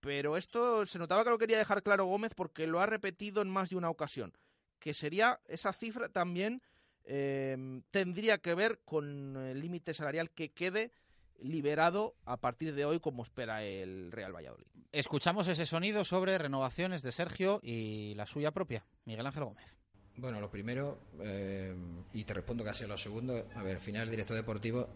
pero 0.00 0.36
esto 0.36 0.84
se 0.86 0.98
notaba 0.98 1.24
que 1.24 1.30
lo 1.30 1.38
quería 1.38 1.58
dejar 1.58 1.82
claro 1.82 2.06
Gómez 2.06 2.34
porque 2.34 2.66
lo 2.66 2.80
ha 2.80 2.86
repetido 2.86 3.42
en 3.42 3.48
más 3.48 3.70
de 3.70 3.76
una 3.76 3.90
ocasión, 3.90 4.32
que 4.78 4.94
sería 4.94 5.40
esa 5.46 5.72
cifra 5.72 6.08
también 6.08 6.62
em, 7.04 7.82
tendría 7.90 8.38
que 8.38 8.54
ver 8.54 8.80
con 8.84 9.36
el 9.36 9.60
límite 9.60 9.94
salarial 9.94 10.30
que 10.30 10.52
quede 10.52 10.92
liberado 11.38 12.16
a 12.24 12.36
partir 12.36 12.74
de 12.74 12.84
hoy 12.84 13.00
como 13.00 13.22
espera 13.22 13.64
el 13.64 14.12
Real 14.12 14.34
Valladolid. 14.34 14.66
Escuchamos 14.92 15.48
ese 15.48 15.66
sonido 15.66 16.04
sobre 16.04 16.36
renovaciones 16.36 17.02
de 17.02 17.12
Sergio 17.12 17.60
y 17.62 18.14
la 18.14 18.26
suya 18.26 18.50
propia, 18.50 18.84
Miguel 19.04 19.26
Ángel 19.26 19.44
Gómez. 19.44 19.78
Bueno, 20.16 20.40
lo 20.40 20.50
primero, 20.50 20.98
eh, 21.22 21.74
y 22.12 22.24
te 22.24 22.34
respondo 22.34 22.62
casi 22.62 22.84
a 22.84 22.86
lo 22.86 22.98
segundo, 22.98 23.46
a 23.54 23.62
ver, 23.62 23.76
al 23.76 23.82
final 23.82 24.02
el 24.02 24.10
director 24.10 24.36
deportivo 24.36 24.88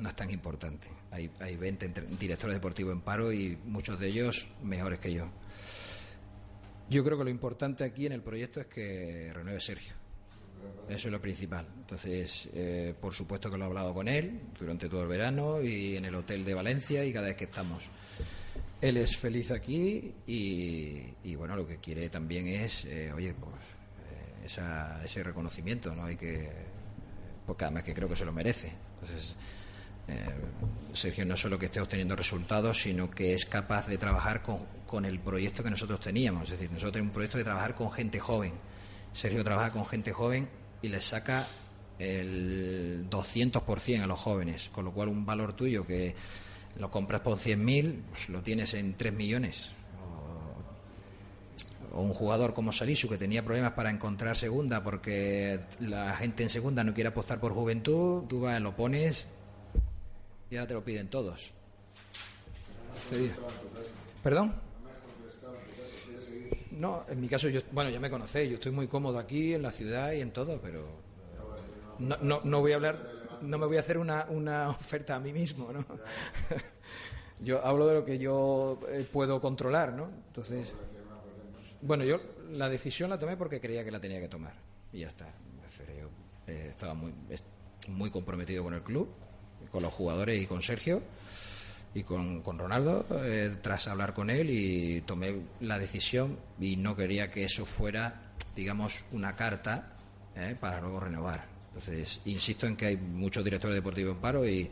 no 0.00 0.08
es 0.08 0.16
tan 0.16 0.30
importante. 0.30 0.88
Hay, 1.10 1.30
hay 1.40 1.56
20 1.56 1.92
directores 2.18 2.54
deportivos 2.54 2.94
en 2.94 3.02
paro 3.02 3.32
y 3.32 3.58
muchos 3.66 4.00
de 4.00 4.08
ellos 4.08 4.46
mejores 4.62 4.98
que 4.98 5.12
yo. 5.12 5.28
Yo 6.88 7.04
creo 7.04 7.18
que 7.18 7.24
lo 7.24 7.30
importante 7.30 7.84
aquí 7.84 8.06
en 8.06 8.12
el 8.12 8.22
proyecto 8.22 8.60
es 8.60 8.66
que 8.66 9.30
renueve 9.34 9.60
Sergio. 9.60 9.94
Eso 10.88 11.08
es 11.08 11.12
lo 11.12 11.20
principal. 11.20 11.66
Entonces, 11.78 12.48
eh, 12.54 12.94
por 13.00 13.14
supuesto 13.14 13.50
que 13.50 13.56
lo 13.56 13.64
he 13.64 13.66
hablado 13.66 13.94
con 13.94 14.08
él 14.08 14.40
durante 14.58 14.88
todo 14.88 15.02
el 15.02 15.08
verano 15.08 15.62
y 15.62 15.96
en 15.96 16.04
el 16.04 16.14
hotel 16.14 16.44
de 16.44 16.54
Valencia 16.54 17.04
y 17.04 17.12
cada 17.12 17.28
vez 17.28 17.36
que 17.36 17.44
estamos. 17.44 17.84
Él 18.80 18.96
es 18.96 19.16
feliz 19.16 19.50
aquí 19.52 20.12
y, 20.26 21.34
bueno, 21.36 21.56
lo 21.56 21.66
que 21.66 21.78
quiere 21.78 22.08
también 22.08 22.48
es, 22.48 22.84
eh, 22.84 23.12
oye, 23.12 23.32
pues 23.32 23.54
ese 24.44 25.22
reconocimiento, 25.22 25.94
¿no? 25.94 26.04
Hay 26.04 26.16
que, 26.16 26.50
porque 27.46 27.64
además 27.64 27.84
que 27.84 27.94
creo 27.94 28.08
que 28.08 28.16
se 28.16 28.24
lo 28.24 28.32
merece. 28.32 28.72
Entonces, 28.94 29.36
eh, 30.08 30.34
Sergio 30.92 31.24
no 31.24 31.36
solo 31.36 31.58
que 31.58 31.66
esté 31.66 31.80
obteniendo 31.80 32.16
resultados, 32.16 32.82
sino 32.82 33.10
que 33.10 33.34
es 33.34 33.46
capaz 33.46 33.86
de 33.86 33.98
trabajar 33.98 34.42
con, 34.42 34.60
con, 34.86 35.04
el 35.04 35.20
proyecto 35.20 35.62
que 35.62 35.70
nosotros 35.70 36.00
teníamos. 36.00 36.44
Es 36.44 36.50
decir, 36.50 36.70
nosotros 36.70 36.92
tenemos 36.92 37.10
un 37.10 37.14
proyecto 37.14 37.38
de 37.38 37.44
trabajar 37.44 37.74
con 37.74 37.90
gente 37.92 38.18
joven. 38.18 38.52
Sergio 39.12 39.44
trabaja 39.44 39.70
con 39.70 39.86
gente 39.86 40.12
joven 40.12 40.48
y 40.80 40.88
le 40.88 41.00
saca 41.00 41.46
el 41.98 43.06
200% 43.08 44.02
a 44.02 44.06
los 44.06 44.18
jóvenes, 44.18 44.70
con 44.70 44.84
lo 44.84 44.92
cual 44.92 45.08
un 45.08 45.24
valor 45.24 45.52
tuyo 45.52 45.86
que 45.86 46.14
lo 46.78 46.90
compras 46.90 47.20
por 47.20 47.38
100.000, 47.38 48.02
pues 48.10 48.28
lo 48.28 48.42
tienes 48.42 48.74
en 48.74 48.94
3 48.94 49.12
millones 49.12 49.72
o 51.92 52.00
un 52.00 52.14
jugador 52.14 52.54
como 52.54 52.72
Salisu 52.72 53.08
que 53.08 53.18
tenía 53.18 53.44
problemas 53.44 53.72
para 53.72 53.90
encontrar 53.90 54.36
segunda 54.36 54.82
porque 54.82 55.60
la 55.80 56.16
gente 56.16 56.42
en 56.42 56.50
segunda 56.50 56.82
no 56.84 56.94
quiere 56.94 57.08
apostar 57.08 57.38
por 57.38 57.52
juventud, 57.52 58.24
tú 58.28 58.40
vas, 58.40 58.60
lo 58.60 58.74
pones 58.74 59.26
y 60.50 60.56
ahora 60.56 60.68
te 60.68 60.74
lo 60.74 60.84
piden 60.84 61.08
todos. 61.08 61.52
¿Perdón? 64.22 64.54
No, 66.72 67.04
en 67.08 67.20
mi 67.20 67.28
caso, 67.28 67.48
yo, 67.48 67.60
bueno, 67.70 67.90
ya 67.90 68.00
me 68.00 68.10
conocéis, 68.10 68.48
yo 68.48 68.54
estoy 68.54 68.72
muy 68.72 68.88
cómodo 68.88 69.18
aquí 69.18 69.54
en 69.54 69.62
la 69.62 69.70
ciudad 69.70 70.12
y 70.12 70.20
en 70.20 70.32
todo, 70.32 70.60
pero 70.60 70.86
no, 71.98 72.16
no, 72.22 72.40
no 72.42 72.60
voy 72.60 72.72
a 72.72 72.76
hablar, 72.76 72.98
no 73.42 73.58
me 73.58 73.66
voy 73.66 73.76
a 73.76 73.80
hacer 73.80 73.98
una, 73.98 74.26
una 74.30 74.70
oferta 74.70 75.16
a 75.16 75.20
mí 75.20 75.32
mismo, 75.32 75.72
¿no? 75.72 75.84
yo 77.40 77.64
hablo 77.64 77.86
de 77.86 77.94
lo 77.94 78.04
que 78.04 78.18
yo 78.18 78.78
eh, 78.88 79.06
puedo 79.10 79.40
controlar, 79.40 79.92
¿no? 79.92 80.08
Entonces. 80.28 80.74
Bueno, 81.82 82.04
yo 82.04 82.20
la 82.52 82.68
decisión 82.68 83.10
la 83.10 83.18
tomé 83.18 83.36
porque 83.36 83.60
creía 83.60 83.84
que 83.84 83.90
la 83.90 84.00
tenía 84.00 84.20
que 84.20 84.28
tomar. 84.28 84.54
Y 84.92 85.00
ya 85.00 85.08
está. 85.08 85.26
Eh, 86.46 86.68
estaba 86.70 86.94
muy, 86.94 87.12
muy 87.88 88.10
comprometido 88.10 88.64
con 88.64 88.74
el 88.74 88.82
club, 88.82 89.08
con 89.70 89.82
los 89.82 89.92
jugadores 89.92 90.40
y 90.40 90.46
con 90.46 90.62
Sergio 90.62 91.02
y 91.94 92.02
con, 92.04 92.42
con 92.42 92.58
Ronaldo 92.58 93.06
eh, 93.24 93.56
tras 93.60 93.86
hablar 93.86 94.14
con 94.14 94.30
él 94.30 94.48
y 94.50 95.02
tomé 95.02 95.36
la 95.60 95.78
decisión 95.78 96.38
y 96.58 96.76
no 96.76 96.96
quería 96.96 97.30
que 97.30 97.44
eso 97.44 97.64
fuera, 97.64 98.32
digamos, 98.56 99.04
una 99.12 99.36
carta 99.36 99.92
eh, 100.34 100.56
para 100.58 100.80
luego 100.80 101.00
renovar. 101.00 101.46
Entonces, 101.68 102.20
insisto 102.24 102.66
en 102.66 102.76
que 102.76 102.86
hay 102.86 102.96
muchos 102.96 103.44
directores 103.44 103.74
deportivos 103.74 104.14
en 104.14 104.20
paro 104.20 104.46
y 104.46 104.70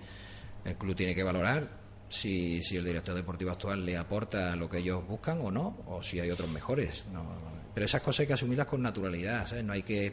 el 0.65 0.77
club 0.77 0.95
tiene 0.95 1.15
que 1.15 1.23
valorar 1.23 1.80
si, 2.11 2.63
si 2.63 2.77
el 2.77 2.85
director 2.85 3.15
deportivo 3.15 3.53
actual 3.53 3.87
le 3.87 3.97
aporta 3.97 4.55
lo 4.57 4.69
que 4.69 4.79
ellos 4.79 5.07
buscan 5.07 5.41
o 5.41 5.51
no, 5.51 5.79
o 5.87 6.03
si 6.03 6.21
hay 6.21 6.31
otros 6.31 6.51
mejores. 6.51 7.05
Pero 7.73 7.87
esas 7.87 8.03
cosas 8.03 8.21
hay 8.21 8.27
que 8.27 8.35
asumirlas 8.35 8.67
con 8.67 8.83
naturalidad, 8.83 9.47
¿sabes? 9.47 9.65
No 9.65 9.73
hay 9.73 9.83
que 9.83 10.13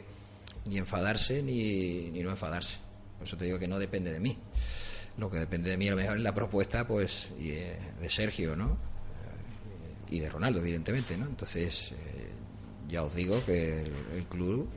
ni 0.64 0.78
enfadarse 0.78 1.42
ni, 1.42 2.10
ni 2.10 2.22
no 2.22 2.30
enfadarse. 2.30 2.78
Por 3.18 3.26
eso 3.26 3.36
te 3.36 3.44
digo 3.44 3.58
que 3.58 3.68
no 3.68 3.78
depende 3.78 4.12
de 4.12 4.20
mí. 4.20 4.38
Lo 5.18 5.28
que 5.28 5.38
depende 5.38 5.70
de 5.70 5.76
mí 5.76 5.88
a 5.88 5.90
lo 5.90 5.96
mejor 5.96 6.16
es 6.16 6.22
la 6.22 6.34
propuesta 6.34 6.86
pues 6.86 7.32
eh, 7.40 7.76
de 8.00 8.08
Sergio, 8.08 8.54
¿no? 8.54 8.78
Eh, 10.08 10.14
y 10.14 10.20
de 10.20 10.28
Ronaldo, 10.28 10.60
evidentemente, 10.60 11.16
¿no? 11.16 11.26
Entonces, 11.26 11.90
eh, 11.92 12.28
ya 12.88 13.02
os 13.02 13.12
digo 13.14 13.44
que 13.44 13.82
el, 13.82 14.24
club 14.26 14.68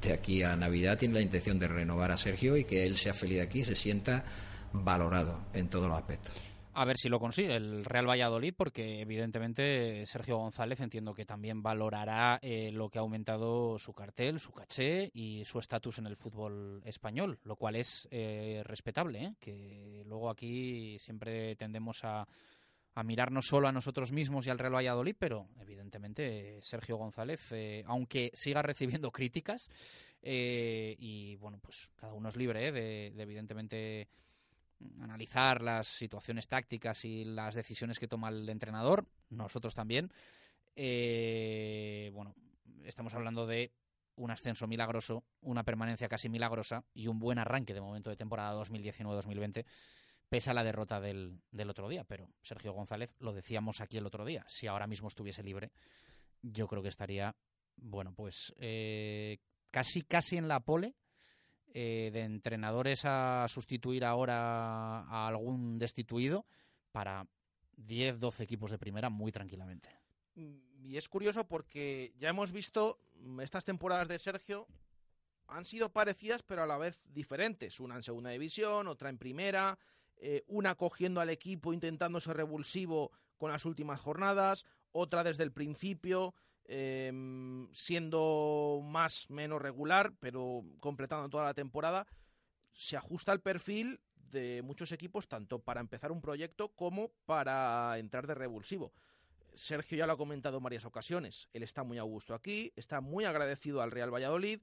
de 0.00 0.14
aquí 0.14 0.42
a 0.42 0.56
Navidad 0.56 0.96
tiene 0.96 1.14
la 1.14 1.20
intención 1.20 1.58
de 1.58 1.68
renovar 1.68 2.10
a 2.10 2.16
Sergio 2.16 2.56
y 2.56 2.64
que 2.64 2.86
él 2.86 2.96
sea 2.96 3.12
feliz 3.12 3.42
aquí, 3.42 3.62
se 3.62 3.76
sienta 3.76 4.24
valorado 4.72 5.40
en 5.52 5.68
todos 5.68 5.88
los 5.88 5.96
aspectos. 5.96 6.34
A 6.72 6.84
ver 6.84 6.96
si 6.96 7.08
lo 7.08 7.18
consigue 7.18 7.56
el 7.56 7.84
Real 7.84 8.08
Valladolid, 8.08 8.54
porque 8.56 9.00
evidentemente 9.00 10.06
Sergio 10.06 10.36
González 10.36 10.78
entiendo 10.78 11.14
que 11.14 11.26
también 11.26 11.62
valorará 11.62 12.38
eh, 12.42 12.70
lo 12.72 12.88
que 12.88 12.98
ha 12.98 13.02
aumentado 13.02 13.76
su 13.78 13.92
cartel, 13.92 14.38
su 14.38 14.52
caché 14.52 15.10
y 15.12 15.44
su 15.44 15.58
estatus 15.58 15.98
en 15.98 16.06
el 16.06 16.16
fútbol 16.16 16.80
español, 16.84 17.40
lo 17.42 17.56
cual 17.56 17.74
es 17.74 18.06
eh, 18.12 18.62
respetable. 18.64 19.24
¿eh? 19.24 19.34
Que 19.40 20.04
luego 20.06 20.30
aquí 20.30 20.96
siempre 21.00 21.56
tendemos 21.56 22.04
a, 22.04 22.28
a 22.94 23.02
mirarnos 23.02 23.46
solo 23.46 23.66
a 23.66 23.72
nosotros 23.72 24.12
mismos 24.12 24.46
y 24.46 24.50
al 24.50 24.58
Real 24.60 24.76
Valladolid, 24.76 25.16
pero 25.18 25.48
evidentemente 25.60 26.60
Sergio 26.62 26.96
González, 26.98 27.52
aunque 27.84 28.30
siga 28.32 28.62
recibiendo 28.62 29.10
críticas, 29.10 29.68
y 30.22 31.34
bueno, 31.36 31.58
pues 31.60 31.90
cada 31.96 32.12
uno 32.14 32.28
es 32.28 32.36
libre 32.36 32.70
de, 32.70 33.10
de 33.10 33.22
evidentemente 33.22 34.08
analizar 35.00 35.62
las 35.62 35.86
situaciones 35.86 36.48
tácticas 36.48 37.04
y 37.04 37.24
las 37.24 37.54
decisiones 37.54 37.98
que 37.98 38.08
toma 38.08 38.28
el 38.28 38.48
entrenador, 38.48 39.06
nosotros 39.28 39.74
también. 39.74 40.10
Eh, 40.76 42.10
bueno, 42.14 42.34
estamos 42.84 43.14
hablando 43.14 43.46
de 43.46 43.72
un 44.16 44.30
ascenso 44.30 44.66
milagroso, 44.66 45.24
una 45.40 45.64
permanencia 45.64 46.08
casi 46.08 46.28
milagrosa 46.28 46.84
y 46.94 47.06
un 47.06 47.18
buen 47.18 47.38
arranque 47.38 47.74
de 47.74 47.80
momento 47.80 48.10
de 48.10 48.16
temporada 48.16 48.54
2019-2020, 48.62 49.64
pese 50.28 50.50
a 50.50 50.54
la 50.54 50.64
derrota 50.64 51.00
del, 51.00 51.40
del 51.50 51.70
otro 51.70 51.88
día. 51.88 52.04
Pero 52.04 52.28
Sergio 52.42 52.72
González, 52.72 53.10
lo 53.18 53.32
decíamos 53.32 53.80
aquí 53.80 53.96
el 53.96 54.06
otro 54.06 54.24
día, 54.24 54.44
si 54.48 54.66
ahora 54.66 54.86
mismo 54.86 55.08
estuviese 55.08 55.42
libre, 55.42 55.70
yo 56.42 56.66
creo 56.66 56.82
que 56.82 56.88
estaría, 56.88 57.34
bueno, 57.76 58.12
pues 58.14 58.54
eh, 58.58 59.38
casi, 59.70 60.02
casi 60.02 60.36
en 60.36 60.48
la 60.48 60.60
pole 60.60 60.94
eh, 61.72 62.10
de 62.12 62.22
entrenadores 62.22 63.04
a 63.04 63.46
sustituir 63.48 64.04
ahora 64.04 65.00
a 65.02 65.26
algún 65.26 65.78
destituido 65.78 66.44
para 66.92 67.26
10, 67.76 68.18
12 68.18 68.42
equipos 68.42 68.70
de 68.70 68.78
primera 68.78 69.08
muy 69.08 69.32
tranquilamente. 69.32 69.88
Y 70.34 70.96
es 70.96 71.08
curioso 71.08 71.46
porque 71.46 72.12
ya 72.18 72.28
hemos 72.28 72.52
visto 72.52 72.98
estas 73.40 73.64
temporadas 73.64 74.08
de 74.08 74.18
Sergio 74.18 74.66
han 75.46 75.64
sido 75.64 75.92
parecidas 75.92 76.42
pero 76.42 76.62
a 76.62 76.66
la 76.66 76.78
vez 76.78 77.00
diferentes. 77.04 77.80
Una 77.80 77.96
en 77.96 78.02
segunda 78.02 78.30
división, 78.30 78.88
otra 78.88 79.10
en 79.10 79.18
primera, 79.18 79.78
eh, 80.16 80.44
una 80.48 80.74
cogiendo 80.74 81.20
al 81.20 81.30
equipo 81.30 81.72
intentando 81.72 82.20
ser 82.20 82.36
revulsivo 82.36 83.12
con 83.36 83.50
las 83.50 83.64
últimas 83.64 84.00
jornadas, 84.00 84.66
otra 84.92 85.24
desde 85.24 85.44
el 85.44 85.52
principio. 85.52 86.34
Em, 86.64 87.68
siendo 87.72 88.80
más 88.84 89.28
menos 89.28 89.60
regular, 89.60 90.12
pero 90.20 90.62
completando 90.78 91.28
toda 91.28 91.44
la 91.44 91.54
temporada, 91.54 92.06
se 92.72 92.96
ajusta 92.96 93.32
al 93.32 93.40
perfil 93.40 94.00
de 94.30 94.62
muchos 94.62 94.92
equipos, 94.92 95.26
tanto 95.26 95.58
para 95.58 95.80
empezar 95.80 96.12
un 96.12 96.20
proyecto 96.20 96.68
como 96.68 97.10
para 97.26 97.98
entrar 97.98 98.26
de 98.26 98.34
revulsivo. 98.34 98.92
Sergio 99.52 99.98
ya 99.98 100.06
lo 100.06 100.12
ha 100.12 100.16
comentado 100.16 100.58
en 100.58 100.62
varias 100.62 100.84
ocasiones, 100.84 101.48
él 101.52 101.64
está 101.64 101.82
muy 101.82 101.98
a 101.98 102.02
gusto 102.02 102.34
aquí, 102.34 102.72
está 102.76 103.00
muy 103.00 103.24
agradecido 103.24 103.82
al 103.82 103.90
Real 103.90 104.14
Valladolid, 104.14 104.60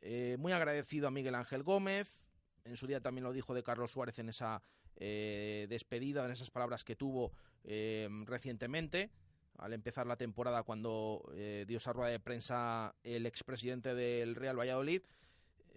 eh, 0.00 0.36
muy 0.38 0.52
agradecido 0.52 1.08
a 1.08 1.10
Miguel 1.10 1.34
Ángel 1.34 1.62
Gómez, 1.62 2.22
en 2.64 2.76
su 2.76 2.86
día 2.86 3.00
también 3.00 3.24
lo 3.24 3.32
dijo 3.32 3.52
de 3.52 3.62
Carlos 3.62 3.90
Suárez 3.90 4.18
en 4.18 4.30
esa 4.30 4.62
eh, 4.96 5.66
despedida, 5.68 6.24
en 6.24 6.30
esas 6.30 6.50
palabras 6.50 6.84
que 6.84 6.96
tuvo 6.96 7.32
eh, 7.64 8.08
recientemente, 8.24 9.10
al 9.60 9.72
empezar 9.72 10.06
la 10.06 10.16
temporada 10.16 10.62
cuando 10.62 11.30
eh, 11.34 11.64
dio 11.68 11.78
esa 11.78 11.92
rueda 11.92 12.10
de 12.10 12.20
prensa 12.20 12.94
el 13.02 13.26
expresidente 13.26 13.94
del 13.94 14.34
Real 14.34 14.58
Valladolid, 14.58 15.02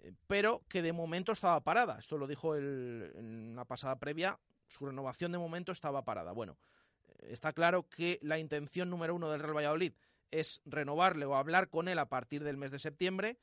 eh, 0.02 0.12
pero 0.26 0.62
que 0.68 0.82
de 0.82 0.92
momento 0.92 1.32
estaba 1.32 1.60
parada. 1.60 1.98
Esto 1.98 2.18
lo 2.18 2.26
dijo 2.26 2.56
en 2.56 3.54
la 3.54 3.64
pasada 3.64 3.96
previa, 3.96 4.38
su 4.66 4.86
renovación 4.86 5.32
de 5.32 5.38
momento 5.38 5.72
estaba 5.72 6.04
parada. 6.04 6.32
Bueno, 6.32 6.56
está 7.20 7.52
claro 7.52 7.88
que 7.88 8.18
la 8.22 8.38
intención 8.38 8.90
número 8.90 9.14
uno 9.14 9.30
del 9.30 9.40
Real 9.40 9.56
Valladolid 9.56 9.92
es 10.30 10.62
renovarle 10.64 11.26
o 11.26 11.36
hablar 11.36 11.68
con 11.68 11.88
él 11.88 11.98
a 11.98 12.08
partir 12.08 12.42
del 12.42 12.56
mes 12.56 12.70
de 12.70 12.78
septiembre. 12.78 13.38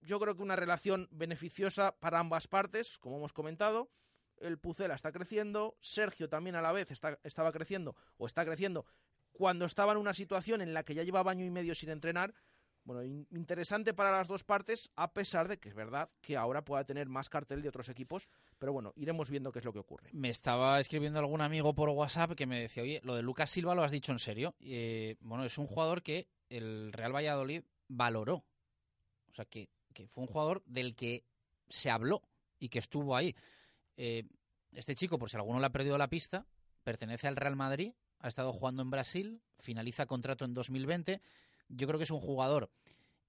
Yo 0.00 0.18
creo 0.18 0.36
que 0.36 0.42
una 0.42 0.56
relación 0.56 1.08
beneficiosa 1.10 1.96
para 1.98 2.18
ambas 2.18 2.48
partes, 2.48 2.98
como 2.98 3.18
hemos 3.18 3.32
comentado. 3.32 3.90
El 4.38 4.58
Pucela 4.58 4.94
está 4.94 5.12
creciendo, 5.12 5.76
Sergio 5.80 6.28
también 6.28 6.56
a 6.56 6.62
la 6.62 6.72
vez 6.72 6.90
está, 6.90 7.18
estaba 7.22 7.52
creciendo 7.52 7.94
o 8.16 8.26
está 8.26 8.44
creciendo 8.44 8.84
cuando 9.34 9.66
estaba 9.66 9.92
en 9.92 9.98
una 9.98 10.14
situación 10.14 10.62
en 10.62 10.72
la 10.72 10.84
que 10.84 10.94
ya 10.94 11.02
llevaba 11.02 11.32
año 11.32 11.44
y 11.44 11.50
medio 11.50 11.74
sin 11.74 11.90
entrenar. 11.90 12.32
Bueno, 12.84 13.02
interesante 13.02 13.94
para 13.94 14.10
las 14.10 14.28
dos 14.28 14.44
partes, 14.44 14.90
a 14.94 15.12
pesar 15.12 15.48
de 15.48 15.58
que 15.58 15.70
es 15.70 15.74
verdad 15.74 16.10
que 16.20 16.36
ahora 16.36 16.64
pueda 16.64 16.84
tener 16.84 17.08
más 17.08 17.30
cartel 17.30 17.62
de 17.62 17.70
otros 17.70 17.88
equipos, 17.88 18.28
pero 18.58 18.74
bueno, 18.74 18.92
iremos 18.96 19.30
viendo 19.30 19.50
qué 19.52 19.60
es 19.60 19.64
lo 19.64 19.72
que 19.72 19.78
ocurre. 19.78 20.10
Me 20.12 20.28
estaba 20.28 20.78
escribiendo 20.78 21.18
algún 21.18 21.40
amigo 21.40 21.74
por 21.74 21.88
WhatsApp 21.88 22.32
que 22.32 22.46
me 22.46 22.60
decía, 22.60 22.82
oye, 22.82 23.00
lo 23.02 23.14
de 23.14 23.22
Lucas 23.22 23.48
Silva 23.48 23.74
lo 23.74 23.82
has 23.82 23.90
dicho 23.90 24.12
en 24.12 24.18
serio. 24.18 24.54
Eh, 24.60 25.16
bueno, 25.20 25.44
es 25.44 25.56
un 25.56 25.66
jugador 25.66 26.02
que 26.02 26.28
el 26.50 26.92
Real 26.92 27.14
Valladolid 27.14 27.64
valoró. 27.88 28.44
O 29.30 29.34
sea, 29.34 29.46
que, 29.46 29.70
que 29.94 30.06
fue 30.06 30.22
un 30.22 30.28
jugador 30.28 30.62
del 30.66 30.94
que 30.94 31.24
se 31.70 31.90
habló 31.90 32.22
y 32.58 32.68
que 32.68 32.80
estuvo 32.80 33.16
ahí. 33.16 33.34
Eh, 33.96 34.24
este 34.72 34.94
chico, 34.94 35.18
por 35.18 35.30
si 35.30 35.36
alguno 35.36 35.58
le 35.58 35.66
ha 35.66 35.72
perdido 35.72 35.96
la 35.96 36.08
pista, 36.08 36.46
pertenece 36.82 37.28
al 37.28 37.36
Real 37.36 37.56
Madrid, 37.56 37.94
ha 38.24 38.28
estado 38.28 38.54
jugando 38.54 38.82
en 38.82 38.90
Brasil, 38.90 39.42
finaliza 39.58 40.06
contrato 40.06 40.46
en 40.46 40.54
2020 40.54 41.20
yo 41.68 41.86
creo 41.86 41.98
que 41.98 42.04
es 42.04 42.10
un 42.10 42.20
jugador 42.20 42.70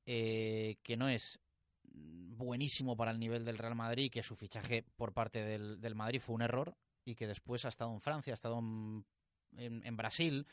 eh, 0.05 0.77
que 0.83 0.97
no 0.97 1.07
es 1.09 1.39
buenísimo 1.83 2.95
para 2.95 3.11
el 3.11 3.19
nivel 3.19 3.45
del 3.45 3.57
Real 3.57 3.75
Madrid, 3.75 4.11
que 4.11 4.23
su 4.23 4.35
fichaje 4.35 4.83
por 4.95 5.13
parte 5.13 5.43
del, 5.43 5.95
Madrid 5.95 6.19
fue 6.19 6.35
un 6.35 6.41
error 6.41 6.75
y 7.05 7.15
que 7.15 7.27
después 7.27 7.65
ha 7.65 7.69
estado 7.69 7.93
en 7.93 8.01
Francia, 8.01 8.33
ha 8.33 8.35
estado 8.35 8.59
en, 8.59 9.97
Brasil, 9.97 10.45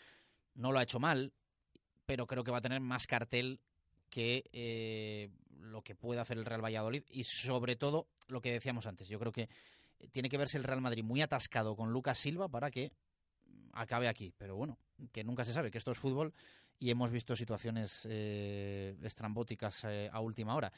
no 0.54 0.70
lo 0.70 0.78
ha 0.78 0.84
hecho 0.84 1.00
mal, 1.00 1.32
pero 2.06 2.26
creo 2.26 2.44
que 2.44 2.50
va 2.50 2.58
a 2.58 2.62
tener 2.62 2.80
más 2.80 3.06
cartel 3.06 3.60
que 4.10 4.44
eh, 4.52 5.30
lo 5.48 5.82
que 5.82 5.94
puede 5.94 6.20
hacer 6.20 6.38
el 6.38 6.44
Real 6.44 6.64
Valladolid 6.64 7.04
y 7.08 7.24
sobre 7.24 7.76
todo 7.76 8.06
lo 8.28 8.40
que 8.40 8.52
decíamos 8.52 8.86
antes. 8.86 9.08
Yo 9.08 9.18
creo 9.18 9.32
que 9.32 9.48
tiene 10.12 10.28
que 10.28 10.38
verse 10.38 10.58
el 10.58 10.64
Real 10.64 10.80
Madrid 10.80 11.02
muy 11.02 11.22
atascado 11.22 11.74
con 11.74 11.90
Lucas 11.90 12.18
Silva 12.18 12.48
para 12.48 12.70
que 12.70 12.92
acabe 13.72 14.08
aquí. 14.08 14.32
Pero 14.36 14.56
bueno, 14.56 14.78
que 15.12 15.24
nunca 15.24 15.44
se 15.44 15.52
sabe, 15.52 15.70
que 15.70 15.78
esto 15.78 15.90
es 15.90 15.98
fútbol 15.98 16.32
y 16.82 16.90
hemos 16.90 17.12
visto 17.12 17.36
situaciones 17.36 18.06
eh, 18.10 18.96
estrambóticas 19.02 19.84
eh, 19.84 20.10
a 20.12 20.20
última 20.20 20.56
hora. 20.56 20.72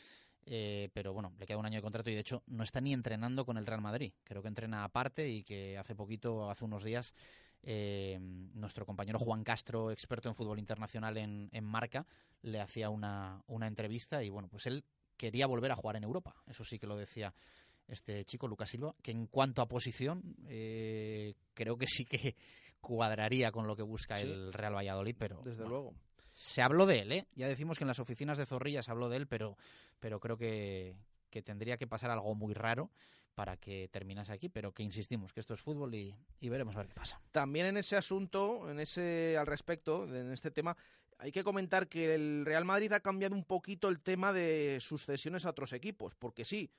Eh, 0.47 0.91
pero 0.93 1.15
bueno, 1.15 1.33
le 1.39 1.47
queda 1.47 1.57
un 1.57 1.65
año 1.65 1.77
de 1.77 1.83
contrato 1.83 2.11
y 2.11 2.15
de 2.15 2.21
hecho 2.21 2.43
no 2.49 2.63
está 2.63 2.79
ni 2.83 2.93
entrenando 2.93 3.47
con 3.47 3.57
el 3.57 3.67
Real 3.67 3.81
Madrid. 3.81 4.13
Creo 4.23 4.43
que 4.43 4.49
entrena 4.49 4.85
aparte 4.85 5.27
y 5.27 5.43
que 5.43 5.79
hace 5.79 5.95
poquito, 5.95 6.51
hace 6.51 6.65
unos 6.65 6.85
días, 6.85 7.15
nuestro 7.63 8.85
compañero 8.85 9.19
Juan 9.19 9.43
Castro, 9.43 9.91
experto 9.91 10.29
en 10.29 10.35
fútbol 10.35 10.59
internacional 10.59 11.17
en, 11.17 11.65
Marca, 11.65 12.07
le 12.43 12.61
hacía 12.61 12.91
una, 12.91 13.43
una 13.47 13.67
entrevista 13.67 14.23
y 14.23 14.29
bueno, 14.29 14.49
pues 14.49 14.67
él 14.67 14.85
quería 15.17 15.47
volver 15.47 15.73
a 15.73 15.77
jugar 15.77 15.97
en 15.97 16.05
Europa. 16.05 16.35
Eso 16.47 16.63
sí 16.63 16.79
que 16.79 16.87
lo 16.87 16.99
decía 16.99 17.33
este 17.89 18.27
chico, 18.27 18.47
Lucas 18.47 18.69
Silva, 18.69 18.95
que 19.03 19.13
en 19.13 19.27
cuanto 19.29 19.63
a 19.63 19.69
posición, 19.69 20.37
creo 21.55 21.79
que 21.79 21.87
sí 21.87 22.05
que 22.05 22.37
cuadraría 22.85 23.51
con 23.51 23.67
lo 23.67 23.75
que 23.75 23.83
busca 23.83 24.21
el 24.21 24.53
Real 24.53 24.75
Valladolid, 24.77 25.17
pero... 25.19 25.41
Desde 25.45 25.67
luego. 25.67 25.95
Se 26.35 26.63
habló 26.63 26.87
de 26.87 27.01
él, 27.01 27.13
¿eh? 27.13 27.27
Ya 27.35 27.49
decimos 27.49 27.79
que 27.79 27.85
en 27.85 27.89
las 27.89 28.01
oficinas 28.01 28.39
de 28.39 28.47
Zorrilla 28.47 28.83
se 28.83 28.91
habló 28.91 29.09
de 29.09 29.17
él, 29.17 29.27
pero, 29.27 29.57
pero 30.01 30.19
creo 30.19 30.37
que, 30.37 30.97
que 31.31 31.43
tendría 31.43 31.77
que 31.77 31.87
pasar 31.87 32.11
algo 32.11 32.35
muy 32.35 32.55
raro 32.55 32.91
para 33.35 33.57
que 33.57 33.89
terminase 33.89 34.33
aquí, 34.33 34.49
pero 34.49 34.73
que 34.73 34.83
insistimos 34.83 35.33
que 35.33 35.41
esto 35.41 35.55
es 35.55 35.61
fútbol 35.61 35.95
y, 35.95 36.15
y, 36.41 36.49
veremos 36.49 36.77
a 36.77 36.79
ver 36.79 36.89
qué 36.89 36.95
pasa. 36.95 37.21
También 37.33 37.67
en 37.67 37.77
ese 37.77 37.97
asunto, 37.97 38.71
en 38.71 38.79
ese 38.79 39.37
al 39.37 39.47
respecto, 39.47 40.05
en 40.05 40.33
este 40.33 40.51
tema, 40.51 40.77
hay 41.19 41.33
que 41.33 41.45
comentar 41.45 41.89
que 41.89 42.15
el 42.15 42.45
Real 42.45 42.65
Madrid 42.65 42.93
ha 42.93 43.01
cambiado 43.01 43.35
un 43.35 43.45
poquito 43.45 43.89
el 43.89 44.01
tema 44.01 44.33
de 44.33 44.79
sus 44.81 45.05
cesiones 45.05 45.47
a 45.47 45.51
otros 45.51 45.73
equipos, 45.73 46.15
porque 46.15 46.45
sí, 46.45 46.71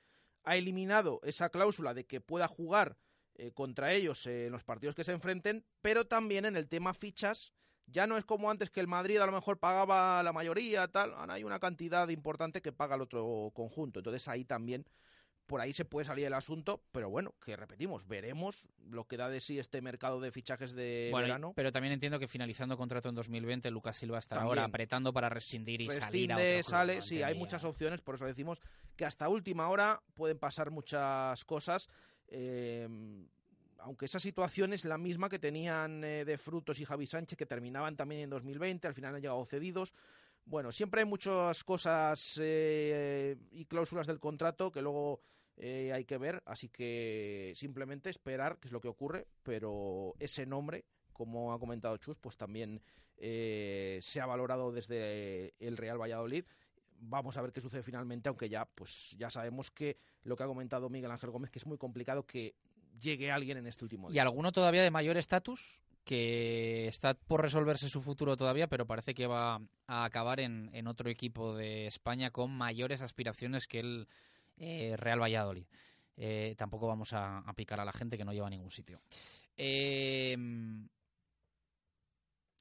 ha 0.44 0.56
eliminado 0.56 1.20
esa 1.24 1.50
cláusula 1.50 1.92
de 1.92 2.04
que 2.04 2.20
pueda 2.20 2.48
jugar 2.48 2.96
eh, 3.38 3.52
contra 3.52 3.92
ellos 3.92 4.26
en 4.26 4.50
los 4.50 4.64
partidos 4.64 4.94
que 4.94 5.04
se 5.04 5.12
enfrenten, 5.12 5.64
pero 5.82 6.06
también 6.06 6.44
en 6.46 6.56
el 6.56 6.68
tema 6.68 6.94
fichas. 6.94 7.52
Ya 7.86 8.06
no 8.06 8.16
es 8.16 8.24
como 8.24 8.50
antes 8.50 8.70
que 8.70 8.80
el 8.80 8.88
Madrid 8.88 9.18
a 9.18 9.26
lo 9.26 9.32
mejor 9.32 9.58
pagaba 9.58 10.22
la 10.22 10.32
mayoría, 10.32 10.88
tal. 10.88 11.12
Ahora 11.14 11.34
hay 11.34 11.44
una 11.44 11.60
cantidad 11.60 12.08
importante 12.08 12.60
que 12.62 12.72
paga 12.72 12.96
el 12.96 13.02
otro 13.02 13.52
conjunto. 13.54 14.00
Entonces 14.00 14.26
ahí 14.26 14.44
también, 14.44 14.86
por 15.46 15.60
ahí 15.60 15.72
se 15.72 15.84
puede 15.84 16.04
salir 16.04 16.26
el 16.26 16.34
asunto. 16.34 16.82
Pero 16.90 17.10
bueno, 17.10 17.34
que 17.44 17.54
repetimos, 17.54 18.08
veremos 18.08 18.66
lo 18.90 19.04
que 19.04 19.16
da 19.16 19.28
de 19.28 19.40
sí 19.40 19.58
este 19.58 19.82
mercado 19.82 20.18
de 20.20 20.32
fichajes 20.32 20.72
de 20.72 21.12
verano. 21.14 21.52
Pero 21.54 21.70
también 21.70 21.92
entiendo 21.92 22.18
que 22.18 22.26
finalizando 22.26 22.76
contrato 22.76 23.08
en 23.08 23.14
2020, 23.14 23.70
Lucas 23.70 23.98
Silva 23.98 24.18
está 24.18 24.40
ahora 24.40 24.64
apretando 24.64 25.12
para 25.12 25.28
rescindir 25.28 25.82
y 25.82 25.90
salir 25.90 26.32
a 26.32 26.36
otro 26.38 26.62
sale, 26.64 27.02
sí, 27.02 27.22
hay 27.22 27.36
muchas 27.36 27.64
opciones. 27.64 28.00
Por 28.00 28.16
eso 28.16 28.26
decimos 28.26 28.60
que 28.96 29.04
hasta 29.04 29.28
última 29.28 29.68
hora 29.68 30.02
pueden 30.14 30.38
pasar 30.38 30.72
muchas 30.72 31.44
cosas. 31.44 31.88
Eh, 32.28 32.88
aunque 33.78 34.06
esa 34.06 34.18
situación 34.18 34.72
es 34.72 34.84
la 34.84 34.98
misma 34.98 35.28
que 35.28 35.38
tenían 35.38 36.02
eh, 36.02 36.24
de 36.24 36.38
Frutos 36.38 36.80
y 36.80 36.84
Javi 36.84 37.06
Sánchez, 37.06 37.36
que 37.36 37.46
terminaban 37.46 37.96
también 37.96 38.22
en 38.22 38.30
2020, 38.30 38.88
al 38.88 38.94
final 38.94 39.14
han 39.14 39.20
llegado 39.20 39.44
cedidos. 39.44 39.92
Bueno, 40.44 40.72
siempre 40.72 41.00
hay 41.00 41.06
muchas 41.06 41.62
cosas 41.64 42.38
eh, 42.40 43.36
y 43.52 43.64
cláusulas 43.66 44.06
del 44.06 44.20
contrato 44.20 44.70
que 44.70 44.82
luego 44.82 45.20
hay 45.58 46.04
que 46.04 46.18
ver, 46.18 46.42
así 46.44 46.68
que 46.68 47.54
simplemente 47.56 48.10
esperar 48.10 48.58
qué 48.60 48.68
es 48.68 48.72
lo 48.72 48.80
que 48.82 48.88
ocurre, 48.88 49.26
pero 49.42 50.14
ese 50.18 50.44
nombre, 50.44 50.84
como 51.14 51.54
ha 51.54 51.58
comentado 51.58 51.96
Chus, 51.96 52.18
pues 52.18 52.36
también 52.36 52.82
se 53.16 54.20
ha 54.20 54.26
valorado 54.26 54.70
desde 54.70 55.54
el 55.58 55.78
Real 55.78 55.98
Valladolid 55.98 56.44
vamos 57.00 57.36
a 57.36 57.42
ver 57.42 57.52
qué 57.52 57.60
sucede 57.60 57.82
finalmente, 57.82 58.28
aunque 58.28 58.48
ya, 58.48 58.64
pues 58.64 59.14
ya 59.18 59.30
sabemos 59.30 59.70
que 59.70 59.98
lo 60.22 60.36
que 60.36 60.42
ha 60.42 60.46
comentado 60.46 60.88
Miguel 60.88 61.10
Ángel 61.10 61.30
Gómez, 61.30 61.50
que 61.50 61.58
es 61.58 61.66
muy 61.66 61.78
complicado 61.78 62.26
que 62.26 62.54
llegue 63.00 63.30
alguien 63.30 63.58
en 63.58 63.66
este 63.66 63.84
último 63.84 64.10
día. 64.10 64.16
¿Y 64.16 64.18
alguno 64.20 64.52
todavía 64.52 64.82
de 64.82 64.90
mayor 64.90 65.16
estatus? 65.16 65.80
que 66.04 66.86
está 66.86 67.14
por 67.14 67.42
resolverse 67.42 67.88
su 67.88 68.00
futuro 68.00 68.36
todavía, 68.36 68.68
pero 68.68 68.86
parece 68.86 69.12
que 69.12 69.26
va 69.26 69.60
a 69.88 70.04
acabar 70.04 70.38
en, 70.38 70.86
otro 70.86 71.10
equipo 71.10 71.56
de 71.56 71.88
España 71.88 72.30
con 72.30 72.52
mayores 72.52 73.02
aspiraciones 73.02 73.66
que 73.66 73.80
el 73.80 74.08
eh, 74.56 74.94
Real 74.96 75.20
Valladolid. 75.20 75.66
Eh, 76.16 76.54
tampoco 76.56 76.86
vamos 76.86 77.12
a, 77.12 77.38
a, 77.38 77.52
picar 77.54 77.80
a 77.80 77.84
la 77.84 77.92
gente 77.92 78.16
que 78.16 78.24
no 78.24 78.32
lleva 78.32 78.46
a 78.46 78.50
ningún 78.50 78.70
sitio. 78.70 79.00
Eh, 79.56 80.36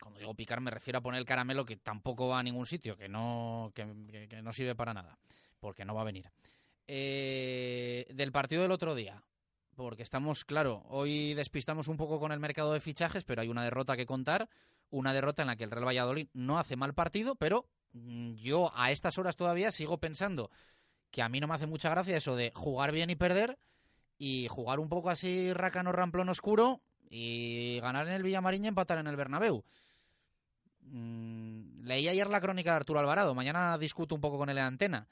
cuando 0.06 0.20
digo 0.20 0.36
picar 0.36 0.62
me 0.62 0.70
refiero 0.70 1.00
a 1.00 1.02
poner 1.02 1.18
el 1.18 1.26
caramelo 1.26 1.66
que 1.66 1.78
tampoco 1.78 2.28
va 2.28 2.38
a 2.38 2.44
ningún 2.44 2.68
sitio, 2.68 2.96
que 2.96 3.10
no, 3.10 3.72
que, 3.74 3.86
no 4.44 4.54
sirve 4.54 4.76
para 4.76 4.94
nada, 4.94 5.18
porque 5.60 5.84
no 5.84 5.96
va 5.96 6.02
a 6.02 6.06
venir. 6.06 6.30
Eh, 6.86 8.06
del 8.14 8.32
partido 8.32 8.62
del 8.62 8.72
otro 8.72 8.94
día, 8.94 9.24
porque 9.76 10.04
estamos, 10.04 10.46
claro, 10.46 10.84
hoy 10.90 11.34
despistamos 11.34 11.88
un 11.88 11.98
poco 11.98 12.20
con 12.20 12.32
el 12.32 12.40
mercado 12.40 12.72
de 12.72 12.82
fichajes, 12.82 13.24
pero 13.24 13.42
hay 13.42 13.48
una 13.48 13.64
derrota 13.64 13.98
que 13.98 14.06
contar, 14.06 14.48
una 14.92 15.12
derrota 15.12 15.42
en 15.42 15.48
la 15.48 15.56
que 15.56 15.64
el 15.64 15.72
Real 15.72 15.88
Valladolid 15.88 16.28
no 16.34 16.60
hace 16.60 16.76
mal 16.76 16.94
partido, 16.94 17.34
pero 17.34 17.66
mm, 17.94 18.34
yo 18.36 18.72
a 18.76 18.92
estas 18.92 19.18
horas 19.18 19.36
todavía 19.36 19.72
sigo 19.72 19.98
pensando 19.98 20.52
que 21.10 21.24
a 21.24 21.30
mí 21.30 21.40
no 21.40 21.48
me 21.48 21.56
hace 21.56 21.66
mucha 21.66 21.90
gracia 21.90 22.16
eso 22.16 22.36
de 22.36 22.52
jugar 22.54 22.92
bien 22.92 23.10
y 23.10 23.16
perder 23.16 23.58
y 24.20 24.50
jugar 24.52 24.80
un 24.80 24.88
poco 24.88 25.10
así 25.10 25.52
racano 25.52 25.92
ramplón 25.92 26.30
oscuro 26.30 26.80
y 27.10 27.80
ganar 27.80 28.08
en 28.08 28.14
el 28.14 28.24
Villamarín 28.24 28.66
y 28.66 28.68
empatar 28.68 29.00
en 29.00 29.08
el 29.08 29.16
Bernabéu. 29.16 29.64
Mm, 30.86 31.86
leí 31.86 32.08
ayer 32.08 32.28
la 32.28 32.42
crónica 32.42 32.72
de 32.72 32.78
Arturo 32.78 33.00
Alvarado. 33.00 33.34
Mañana 33.36 33.78
discuto 33.78 34.16
un 34.16 34.22
poco 34.22 34.38
con 34.38 34.50
él 34.50 34.58
en 34.58 34.64
antena. 34.64 35.08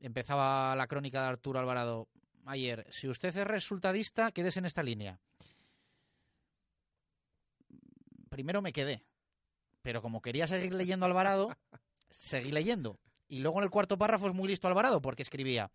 Empezaba 0.00 0.74
la 0.74 0.86
crónica 0.86 1.22
de 1.22 1.28
Arturo 1.28 1.58
Alvarado 1.60 2.08
ayer. 2.46 2.86
Si 2.90 3.08
usted 3.08 3.28
es 3.28 3.46
resultadista, 3.46 4.32
quédese 4.32 4.58
en 4.58 4.66
esta 4.66 4.82
línea. 4.82 5.18
Primero 8.28 8.62
me 8.62 8.72
quedé. 8.72 9.04
Pero 9.82 10.02
como 10.02 10.22
quería 10.22 10.46
seguir 10.46 10.72
leyendo 10.74 11.06
Alvarado, 11.06 11.56
seguí 12.10 12.52
leyendo. 12.52 12.98
Y 13.28 13.40
luego 13.40 13.58
en 13.58 13.64
el 13.64 13.70
cuarto 13.70 13.98
párrafo 13.98 14.28
es 14.28 14.34
muy 14.34 14.48
listo 14.48 14.68
Alvarado 14.68 15.00
porque 15.00 15.22
escribía. 15.22 15.70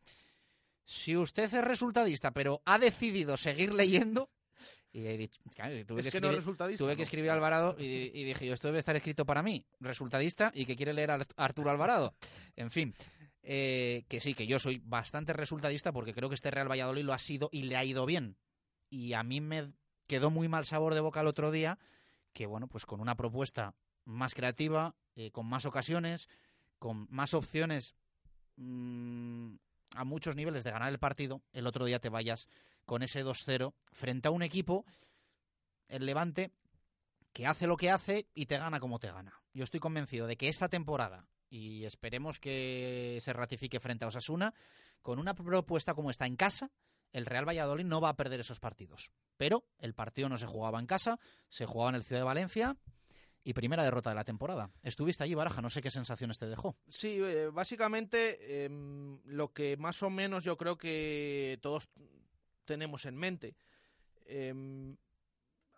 Si 0.86 1.18
usted 1.18 1.44
es 1.44 1.64
resultadista, 1.64 2.32
pero 2.32 2.62
ha 2.66 2.80
decidido 2.80 3.36
seguir 3.36 3.74
leyendo, 3.74 4.30
y 4.92 5.06
he 5.06 5.18
dicho, 5.18 5.40
tuve, 5.86 6.02
que, 6.02 6.08
escribir, 6.08 6.78
tuve 6.78 6.96
que 6.96 7.04
escribir 7.04 7.30
Alvarado 7.30 7.76
y, 7.78 8.24
dije, 8.24 8.46
yo, 8.46 8.54
esto 8.54 8.68
debe 8.68 8.80
estar 8.80 8.96
escrito 8.96 9.26
para 9.26 9.44
mí, 9.44 9.66
resultadista, 9.80 10.52
y 10.56 10.66
que 10.66 10.76
quiere 10.76 10.94
leer 10.94 11.12
a 11.12 11.20
Arturo 11.36 11.70
Alvarado. 11.70 12.16
En 12.56 12.72
fin, 12.72 12.96
eh, 13.44 14.06
que 14.08 14.20
sí, 14.20 14.34
que 14.34 14.48
yo 14.48 14.60
soy 14.60 14.82
bastante 14.84 15.34
resultadista 15.34 15.92
porque 15.92 16.14
creo 16.14 16.30
que 16.30 16.36
este 16.36 16.52
Real 16.52 16.72
Valladolid 16.72 17.04
lo 17.04 17.14
ha 17.14 17.20
sido 17.20 17.50
y 17.52 17.64
le 17.64 17.76
ha 17.76 17.86
ido 17.86 18.06
bien. 18.06 18.38
Y 18.90 19.14
a 19.14 19.24
mí 19.24 19.42
me 19.42 19.72
quedó 20.08 20.32
muy 20.32 20.48
mal 20.48 20.66
sabor 20.66 20.94
de 20.94 21.02
boca 21.02 21.22
el 21.22 21.28
otro 21.28 21.52
día 21.52 21.78
que 22.38 22.46
bueno, 22.46 22.68
pues 22.68 22.86
con 22.86 23.02
una 23.02 23.16
propuesta 23.16 23.74
más 24.06 24.36
creativa, 24.36 24.94
eh, 25.16 25.32
con 25.32 25.48
más 25.48 25.66
ocasiones, 25.66 26.30
con 26.78 27.08
más 27.10 27.34
opciones 27.34 27.96
mm, 28.58 29.56
a 29.96 30.04
muchos 30.04 30.36
niveles 30.36 30.64
de 30.64 30.70
ganar 30.70 30.92
el 30.92 31.00
partido, 31.00 31.42
el 31.52 31.66
otro 31.66 31.86
día 31.86 31.98
te 31.98 32.10
vayas 32.10 32.48
con 32.88 33.04
ese 33.04 33.24
2-0 33.24 33.74
frente 33.92 34.30
a 34.30 34.32
un 34.32 34.42
equipo, 34.42 34.86
el 35.90 36.06
Levante, 36.06 36.52
que 37.34 37.46
hace 37.46 37.68
lo 37.68 37.78
que 37.78 37.92
hace 37.92 38.30
y 38.34 38.48
te 38.48 38.58
gana 38.58 38.80
como 38.80 38.98
te 38.98 39.12
gana. 39.12 39.40
Yo 39.54 39.66
estoy 39.66 39.80
convencido 39.80 40.26
de 40.26 40.38
que 40.38 40.48
esta 40.48 40.70
temporada, 40.70 41.28
y 41.50 41.84
esperemos 41.84 42.40
que 42.40 43.20
se 43.22 43.34
ratifique 43.34 43.82
frente 43.82 44.06
a 44.06 44.08
Osasuna, 44.08 44.54
con 45.02 45.20
una 45.20 45.36
propuesta 45.36 45.94
como 45.94 46.10
está 46.10 46.26
en 46.26 46.38
casa, 46.38 46.72
el 47.12 47.26
Real 47.26 47.48
Valladolid 47.48 47.86
no 47.86 48.02
va 48.02 48.10
a 48.10 48.16
perder 48.16 48.40
esos 48.40 48.60
partidos. 48.60 49.12
Pero 49.36 49.66
el 49.80 49.94
partido 49.94 50.30
no 50.30 50.38
se 50.38 50.48
jugaba 50.48 50.80
en 50.80 50.88
casa, 50.88 51.20
se 51.50 51.66
jugaba 51.66 51.90
en 51.90 51.96
el 51.96 52.04
Ciudad 52.04 52.22
de 52.22 52.26
Valencia 52.26 52.78
y 53.44 53.54
primera 53.54 53.84
derrota 53.84 54.10
de 54.10 54.16
la 54.16 54.24
temporada. 54.24 54.72
Estuviste 54.82 55.24
allí, 55.24 55.34
Baraja, 55.34 55.62
no 55.62 55.70
sé 55.70 55.82
qué 55.82 55.90
sensaciones 55.92 56.38
te 56.38 56.48
dejó. 56.48 56.78
Sí, 56.88 57.18
eh, 57.22 57.50
básicamente 57.50 58.66
em, 58.66 59.20
lo 59.26 59.54
que 59.54 59.78
más 59.78 60.02
o 60.04 60.10
menos 60.10 60.44
yo 60.44 60.58
creo 60.58 60.78
que 60.78 61.60
todos 61.62 61.88
tenemos 62.68 63.08
en 63.08 63.16
mente. 63.16 63.56
Em, 64.28 64.96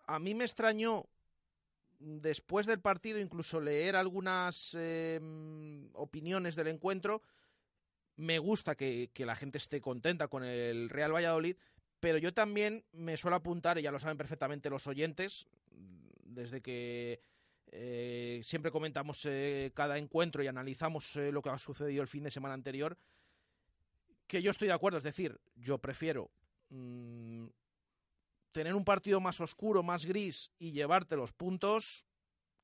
a 0.06 0.18
mí 0.18 0.34
me 0.34 0.44
extrañó 0.44 1.06
después 2.00 2.66
del 2.66 2.80
partido 2.80 3.18
incluso 3.18 3.60
leer 3.60 3.94
algunas 3.94 4.74
em, 4.74 5.88
opiniones 5.94 6.56
del 6.56 6.68
encuentro. 6.68 7.22
Me 8.16 8.38
gusta 8.38 8.74
que, 8.74 9.10
la 9.16 9.36
gente 9.36 9.58
esté 9.58 9.80
contenta 9.80 10.28
con 10.28 10.44
el 10.44 10.90
Real 10.90 11.14
Valladolid, 11.14 11.56
pero 12.00 12.18
yo 12.18 12.34
también 12.34 12.84
me 12.92 13.16
suelo 13.16 13.36
apuntar, 13.36 13.78
y 13.78 13.82
ya 13.82 13.92
lo 13.92 14.00
saben 14.00 14.18
perfectamente 14.18 14.68
los 14.68 14.86
oyentes, 14.86 15.46
desde 16.24 16.60
que 16.60 17.22
eh, 17.72 18.40
siempre 18.42 18.70
comentamos 18.70 19.24
eh, 19.26 19.70
cada 19.74 19.96
encuentro 19.96 20.42
y 20.42 20.48
analizamos 20.48 21.16
eh, 21.16 21.30
lo 21.32 21.40
que 21.40 21.50
ha 21.50 21.58
sucedido 21.58 22.02
el 22.02 22.08
fin 22.08 22.24
de 22.24 22.30
semana 22.30 22.54
anterior, 22.54 22.98
que 24.26 24.42
yo 24.42 24.50
estoy 24.50 24.68
de 24.68 24.74
acuerdo, 24.74 24.98
es 24.98 25.04
decir, 25.04 25.40
yo 25.56 25.78
prefiero 25.78 26.30
mm, 26.70 27.46
tener 28.52 28.74
un 28.74 28.84
partido 28.84 29.20
más 29.20 29.40
oscuro, 29.40 29.82
más 29.82 30.04
gris 30.04 30.50
y 30.58 30.72
llevarte 30.72 31.16
los 31.16 31.32
puntos 31.32 32.06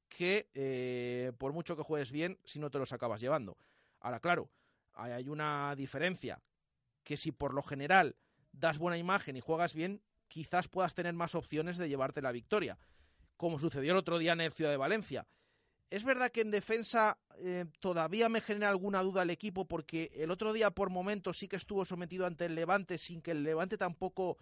que 0.08 1.34
por 1.38 1.52
mucho 1.52 1.76
que 1.76 1.82
juegues 1.82 2.10
bien, 2.10 2.38
si 2.44 2.58
no 2.58 2.70
te 2.70 2.78
los 2.78 2.92
acabas 2.92 3.20
llevando. 3.20 3.58
Ahora, 4.00 4.20
claro, 4.20 4.50
hay 4.92 5.28
una 5.28 5.74
diferencia, 5.76 6.42
que 7.04 7.16
si 7.16 7.32
por 7.32 7.54
lo 7.54 7.62
general 7.62 8.16
das 8.52 8.78
buena 8.78 8.98
imagen 8.98 9.36
y 9.36 9.40
juegas 9.40 9.74
bien, 9.74 10.02
quizás 10.28 10.68
puedas 10.68 10.94
tener 10.94 11.14
más 11.14 11.34
opciones 11.34 11.76
de 11.76 11.88
llevarte 11.88 12.22
la 12.22 12.32
victoria, 12.32 12.78
como 13.36 13.58
sucedió 13.58 13.92
el 13.92 13.98
otro 13.98 14.18
día 14.18 14.32
en 14.32 14.40
el 14.40 14.52
Ciudad 14.52 14.70
de 14.70 14.76
Valencia. 14.76 15.26
Es 15.88 16.02
verdad 16.02 16.32
que 16.32 16.40
en 16.40 16.50
defensa 16.50 17.16
eh, 17.38 17.64
todavía 17.78 18.28
me 18.28 18.40
genera 18.40 18.70
alguna 18.70 19.02
duda 19.02 19.22
el 19.22 19.30
equipo 19.30 19.66
porque 19.66 20.10
el 20.14 20.30
otro 20.30 20.52
día 20.52 20.70
por 20.72 20.90
momentos 20.90 21.38
sí 21.38 21.46
que 21.48 21.56
estuvo 21.56 21.84
sometido 21.84 22.26
ante 22.26 22.46
el 22.46 22.56
Levante 22.56 22.98
sin 22.98 23.22
que 23.22 23.30
el 23.30 23.44
Levante 23.44 23.78
tampoco 23.78 24.36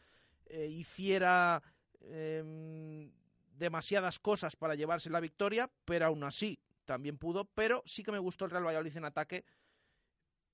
eh, 0.47 0.67
hiciera 0.67 1.63
em, 2.01 3.13
demasiadas 3.57 4.19
cosas 4.19 4.57
para 4.57 4.75
llevarse 4.75 5.11
la 5.11 5.21
victoria, 5.21 5.71
pero 5.85 6.07
aún 6.07 6.25
así 6.25 6.61
también 6.87 7.19
pudo. 7.19 7.45
Pero 7.45 7.83
sí 7.85 8.03
que 8.03 8.13
me 8.13 8.19
gustó 8.19 8.47
el 8.47 8.51
Real 8.51 8.67
Valladolid 8.67 8.97
en 8.97 9.05
ataque 9.05 9.45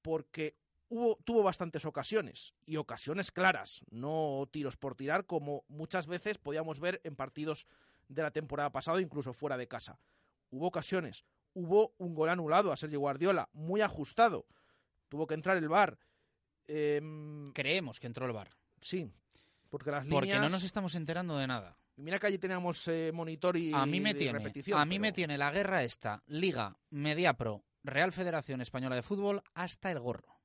porque 0.02 0.56
tuvo 1.24 1.42
bastantes 1.44 1.84
ocasiones 1.84 2.54
y 2.66 2.76
ocasiones 2.76 3.30
claras, 3.30 3.82
no 3.90 4.48
tiros 4.50 4.76
por 4.76 4.96
tirar 4.96 5.24
como 5.24 5.64
muchas 5.68 6.08
veces 6.08 6.38
podíamos 6.38 6.80
ver 6.80 7.00
en 7.04 7.14
partidos 7.14 7.66
de 8.08 8.22
la 8.22 8.32
temporada 8.32 8.72
pasada, 8.72 9.00
incluso 9.00 9.32
fuera 9.32 9.56
de 9.56 9.68
casa. 9.68 10.00
Hubo 10.50 10.66
ocasiones, 10.66 11.24
hubo 11.54 11.94
un 11.98 12.14
gol 12.14 12.28
anulado 12.28 12.72
a 12.72 12.76
Sergio 12.76 13.00
Guardiola, 13.00 13.48
muy 13.52 13.80
ajustado. 13.80 14.46
Tuvo 15.08 15.26
que 15.26 15.34
entrar 15.34 15.56
el 15.56 15.68
VAR. 15.68 15.98
Em, 16.66 17.46
Creemos 17.48 17.98
que 17.98 18.06
entró 18.06 18.26
el 18.26 18.32
VAR. 18.32 18.50
Sí, 18.80 19.10
porque 19.68 19.90
las 19.90 20.04
líneas... 20.04 20.20
Porque 20.20 20.38
no 20.38 20.48
nos 20.48 20.64
estamos 20.64 20.94
enterando 20.94 21.36
de 21.36 21.46
nada. 21.46 21.76
Mira 21.96 22.18
que 22.18 22.28
allí 22.28 22.38
teníamos 22.38 22.86
eh, 22.88 23.10
monitor 23.12 23.56
y, 23.56 23.72
a 23.74 23.84
mí 23.84 24.00
me 24.00 24.14
tiene, 24.14 24.40
A 24.74 24.84
mí 24.86 24.98
me 24.98 25.12
tiene 25.12 25.36
la 25.36 25.50
guerra 25.50 25.82
esta, 25.82 26.22
Liga, 26.26 26.78
Mediapro, 26.90 27.64
Real 27.82 28.12
Federación 28.12 28.60
Española 28.60 28.96
de 28.96 29.02
Fútbol, 29.02 29.42
hasta 29.54 29.90
el 29.90 30.00
gorro 30.00 30.40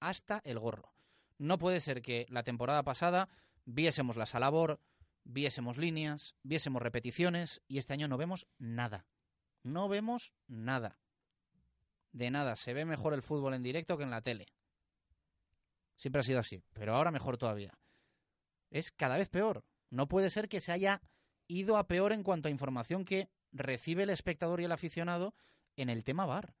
hasta 0.00 0.40
el 0.44 0.58
gorro. 0.58 0.92
No 1.38 1.58
puede 1.58 1.80
ser 1.80 2.02
que 2.02 2.26
la 2.28 2.42
temporada 2.42 2.82
pasada 2.82 3.28
viésemos 3.64 4.16
la 4.16 4.26
salabor, 4.26 4.80
viésemos 5.24 5.78
líneas, 5.78 6.34
viésemos 6.42 6.82
repeticiones 6.82 7.62
y 7.68 7.78
este 7.78 7.92
año 7.92 8.08
no 8.08 8.16
vemos 8.16 8.46
nada. 8.58 9.06
No 9.68 9.86
vemos 9.88 10.32
nada. 10.46 10.98
De 12.12 12.30
nada. 12.30 12.56
Se 12.56 12.72
ve 12.72 12.86
mejor 12.86 13.12
el 13.12 13.22
fútbol 13.22 13.52
en 13.52 13.62
directo 13.62 13.98
que 13.98 14.04
en 14.04 14.10
la 14.10 14.22
tele. 14.22 14.46
Siempre 15.96 16.20
ha 16.20 16.24
sido 16.24 16.40
así, 16.40 16.62
pero 16.72 16.94
ahora 16.94 17.10
mejor 17.10 17.36
todavía. 17.36 17.78
Es 18.70 18.90
cada 18.90 19.18
vez 19.18 19.28
peor. 19.28 19.64
No 19.90 20.08
puede 20.08 20.30
ser 20.30 20.48
que 20.48 20.60
se 20.60 20.72
haya 20.72 21.02
ido 21.48 21.76
a 21.76 21.86
peor 21.86 22.12
en 22.12 22.22
cuanto 22.22 22.48
a 22.48 22.50
información 22.50 23.04
que 23.04 23.30
recibe 23.52 24.04
el 24.04 24.10
espectador 24.10 24.60
y 24.60 24.64
el 24.64 24.72
aficionado 24.72 25.34
en 25.76 25.90
el 25.90 26.02
tema 26.02 26.24
VAR. 26.24 26.54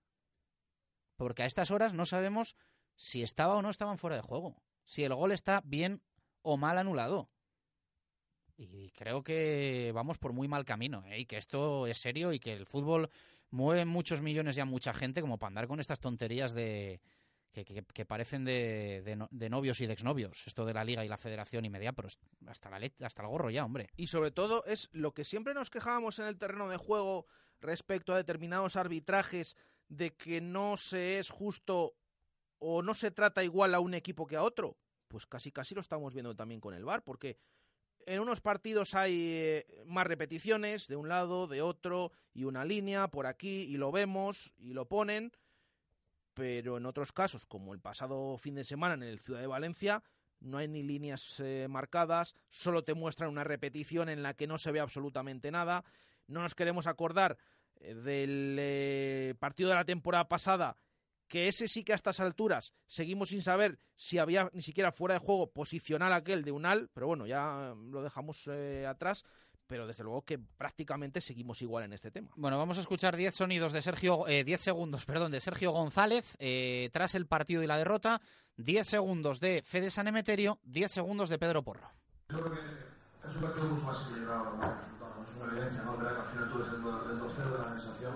Porque 1.16 1.42
a 1.42 1.46
estas 1.46 1.70
horas 1.70 1.94
no 1.94 2.04
sabemos 2.04 2.56
si 2.94 3.22
estaba 3.22 3.56
o 3.56 3.62
no 3.62 3.70
estaban 3.70 3.98
fuera 3.98 4.16
de 4.16 4.22
juego, 4.22 4.62
si 4.84 5.04
el 5.04 5.14
gol 5.14 5.32
está 5.32 5.62
bien 5.64 6.02
o 6.42 6.56
mal 6.56 6.78
anulado. 6.78 7.30
Y 8.58 8.90
creo 8.90 9.22
que 9.22 9.92
vamos 9.94 10.18
por 10.18 10.32
muy 10.32 10.48
mal 10.48 10.64
camino, 10.64 11.04
¿eh? 11.06 11.20
y 11.20 11.26
que 11.26 11.36
esto 11.36 11.86
es 11.86 11.98
serio 11.98 12.32
y 12.32 12.40
que 12.40 12.52
el 12.52 12.66
fútbol 12.66 13.08
mueve 13.50 13.84
muchos 13.84 14.20
millones 14.20 14.56
y 14.56 14.60
a 14.60 14.64
mucha 14.64 14.92
gente 14.92 15.20
como 15.20 15.38
para 15.38 15.48
andar 15.48 15.68
con 15.68 15.78
estas 15.78 16.00
tonterías 16.00 16.52
de 16.52 17.00
que, 17.64 18.04
parecen 18.04 18.44
de, 18.44 19.26
de, 19.30 19.50
novios 19.50 19.80
y 19.80 19.86
de 19.86 19.92
exnovios, 19.92 20.46
esto 20.46 20.64
de 20.64 20.74
la 20.74 20.84
liga 20.84 21.04
y 21.04 21.08
la 21.08 21.16
federación 21.16 21.64
y 21.64 21.70
media, 21.70 21.92
pero 21.92 22.08
hasta, 22.46 22.70
la 22.70 22.90
hasta 23.00 23.22
el 23.22 23.28
gorro 23.28 23.50
ya, 23.50 23.64
hombre. 23.64 23.88
Y 23.96 24.08
sobre 24.08 24.30
todo 24.30 24.64
es 24.64 24.88
lo 24.92 25.12
que 25.12 25.24
siempre 25.24 25.54
nos 25.54 25.70
quejábamos 25.70 26.18
en 26.18 26.26
el 26.26 26.38
terreno 26.38 26.68
de 26.68 26.76
juego 26.76 27.26
respecto 27.60 28.12
a 28.12 28.16
determinados 28.16 28.76
arbitrajes 28.76 29.56
de 29.88 30.14
que 30.14 30.40
no 30.40 30.76
se 30.76 31.18
es 31.18 31.30
justo 31.30 31.94
o 32.58 32.82
no 32.82 32.94
se 32.94 33.10
trata 33.10 33.44
igual 33.44 33.74
a 33.74 33.80
un 33.80 33.94
equipo 33.94 34.26
que 34.26 34.36
a 34.36 34.42
otro? 34.42 34.76
Pues 35.08 35.26
casi 35.26 35.50
casi 35.50 35.74
lo 35.74 35.80
estamos 35.80 36.12
viendo 36.12 36.34
también 36.36 36.60
con 36.60 36.74
el 36.74 36.84
VAR, 36.84 37.02
porque 37.02 37.38
en 38.08 38.20
unos 38.20 38.40
partidos 38.40 38.94
hay 38.94 39.34
eh, 39.34 39.66
más 39.86 40.06
repeticiones 40.06 40.88
de 40.88 40.96
un 40.96 41.08
lado, 41.08 41.46
de 41.46 41.60
otro, 41.60 42.10
y 42.32 42.44
una 42.44 42.64
línea 42.64 43.08
por 43.08 43.26
aquí, 43.26 43.64
y 43.68 43.76
lo 43.76 43.92
vemos, 43.92 44.54
y 44.56 44.72
lo 44.72 44.88
ponen, 44.88 45.30
pero 46.32 46.78
en 46.78 46.86
otros 46.86 47.12
casos, 47.12 47.44
como 47.44 47.74
el 47.74 47.80
pasado 47.80 48.38
fin 48.38 48.54
de 48.54 48.64
semana 48.64 48.94
en 48.94 49.02
el 49.02 49.18
Ciudad 49.18 49.40
de 49.40 49.46
Valencia, 49.46 50.02
no 50.40 50.56
hay 50.56 50.68
ni 50.68 50.82
líneas 50.82 51.38
eh, 51.40 51.66
marcadas, 51.68 52.34
solo 52.48 52.82
te 52.82 52.94
muestran 52.94 53.28
una 53.28 53.44
repetición 53.44 54.08
en 54.08 54.22
la 54.22 54.32
que 54.32 54.46
no 54.46 54.56
se 54.56 54.72
ve 54.72 54.80
absolutamente 54.80 55.50
nada. 55.50 55.84
No 56.28 56.40
nos 56.40 56.54
queremos 56.54 56.86
acordar 56.86 57.36
eh, 57.76 57.94
del 57.94 59.36
partido 59.36 59.68
de 59.68 59.74
la 59.74 59.84
temporada 59.84 60.28
pasada 60.28 60.76
que 61.28 61.48
ese 61.48 61.68
sí 61.68 61.84
que 61.84 61.92
a 61.92 61.94
estas 61.94 62.20
alturas 62.20 62.74
seguimos 62.86 63.28
sin 63.28 63.42
saber 63.42 63.78
si 63.94 64.18
había 64.18 64.50
ni 64.52 64.62
siquiera 64.62 64.92
fuera 64.92 65.14
de 65.14 65.20
juego 65.20 65.50
posicional 65.50 66.12
aquel 66.12 66.42
de 66.42 66.52
Unal, 66.52 66.90
pero 66.92 67.06
bueno, 67.06 67.26
ya 67.26 67.74
lo 67.76 68.02
dejamos 68.02 68.48
eh, 68.48 68.86
atrás. 68.86 69.24
Pero 69.66 69.86
desde 69.86 70.02
luego 70.02 70.22
que 70.22 70.38
prácticamente 70.38 71.20
seguimos 71.20 71.60
igual 71.60 71.84
en 71.84 71.92
este 71.92 72.10
tema. 72.10 72.30
Bueno, 72.36 72.56
vamos 72.56 72.78
a 72.78 72.80
escuchar 72.80 73.14
10 73.14 73.34
sonidos 73.34 73.70
de 73.74 73.82
Sergio, 73.82 74.26
eh, 74.26 74.42
10 74.42 74.58
segundos, 74.58 75.04
perdón, 75.04 75.30
de 75.30 75.40
Sergio 75.40 75.72
González 75.72 76.36
eh, 76.38 76.88
tras 76.90 77.14
el 77.14 77.26
partido 77.26 77.62
y 77.62 77.66
la 77.66 77.76
derrota, 77.76 78.22
10 78.56 78.88
segundos 78.88 79.40
de 79.40 79.60
Fede 79.62 79.90
Sanemeterio, 79.90 80.58
10 80.64 80.90
segundos 80.90 81.28
de 81.28 81.38
Pedro 81.38 81.62
Porro. 81.62 81.90
Creo 82.28 82.50
que 82.50 83.28
es 83.28 83.36
un 83.36 83.42
partido 83.42 83.68
mucho 83.68 83.84
más 83.84 84.06
equilibrado, 84.06 84.56
¿no? 84.56 84.98
es 85.22 85.36
una 85.36 85.52
evidencia, 85.52 85.82
¿no? 85.82 85.98
Verdad 85.98 86.14
que 86.14 86.20
al 86.20 86.26
final 86.26 86.48
tú 86.50 86.56
eres 86.56 86.72
el 86.72 86.82
2-0 86.82 87.52
de 87.52 87.58
la 87.58 87.76
sensación 87.76 88.14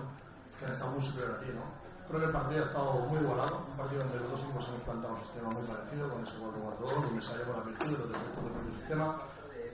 que 0.57 0.65
han 0.65 0.71
estado 0.71 0.91
muy 0.91 1.01
superior 1.03 1.35
a 1.35 1.39
ti, 1.39 1.47
¿no? 1.53 1.82
Creo 2.07 2.19
que 2.19 2.25
el 2.25 2.31
partido 2.31 2.63
ha 2.63 2.67
estado 2.67 2.93
muy 3.07 3.19
igualado, 3.19 3.65
un 3.69 3.77
partido 3.77 4.03
donde 4.03 4.19
los 4.19 4.31
dos 4.31 4.41
equipos 4.43 4.67
hemos 4.67 4.83
plantado 4.83 5.13
un 5.13 5.21
sistema 5.21 5.49
muy 5.49 5.63
parecido, 5.63 6.09
con 6.09 6.23
ese 6.23 6.37
4-4-2, 6.37 7.03
donde 7.03 7.21
salió 7.21 7.45
con 7.45 7.57
la 7.57 7.63
virtud 7.63 7.85
de 7.85 7.97
los 7.97 8.09
defectos 8.09 8.43
del 8.43 8.53
propio 8.53 8.73
sistema. 8.73 9.21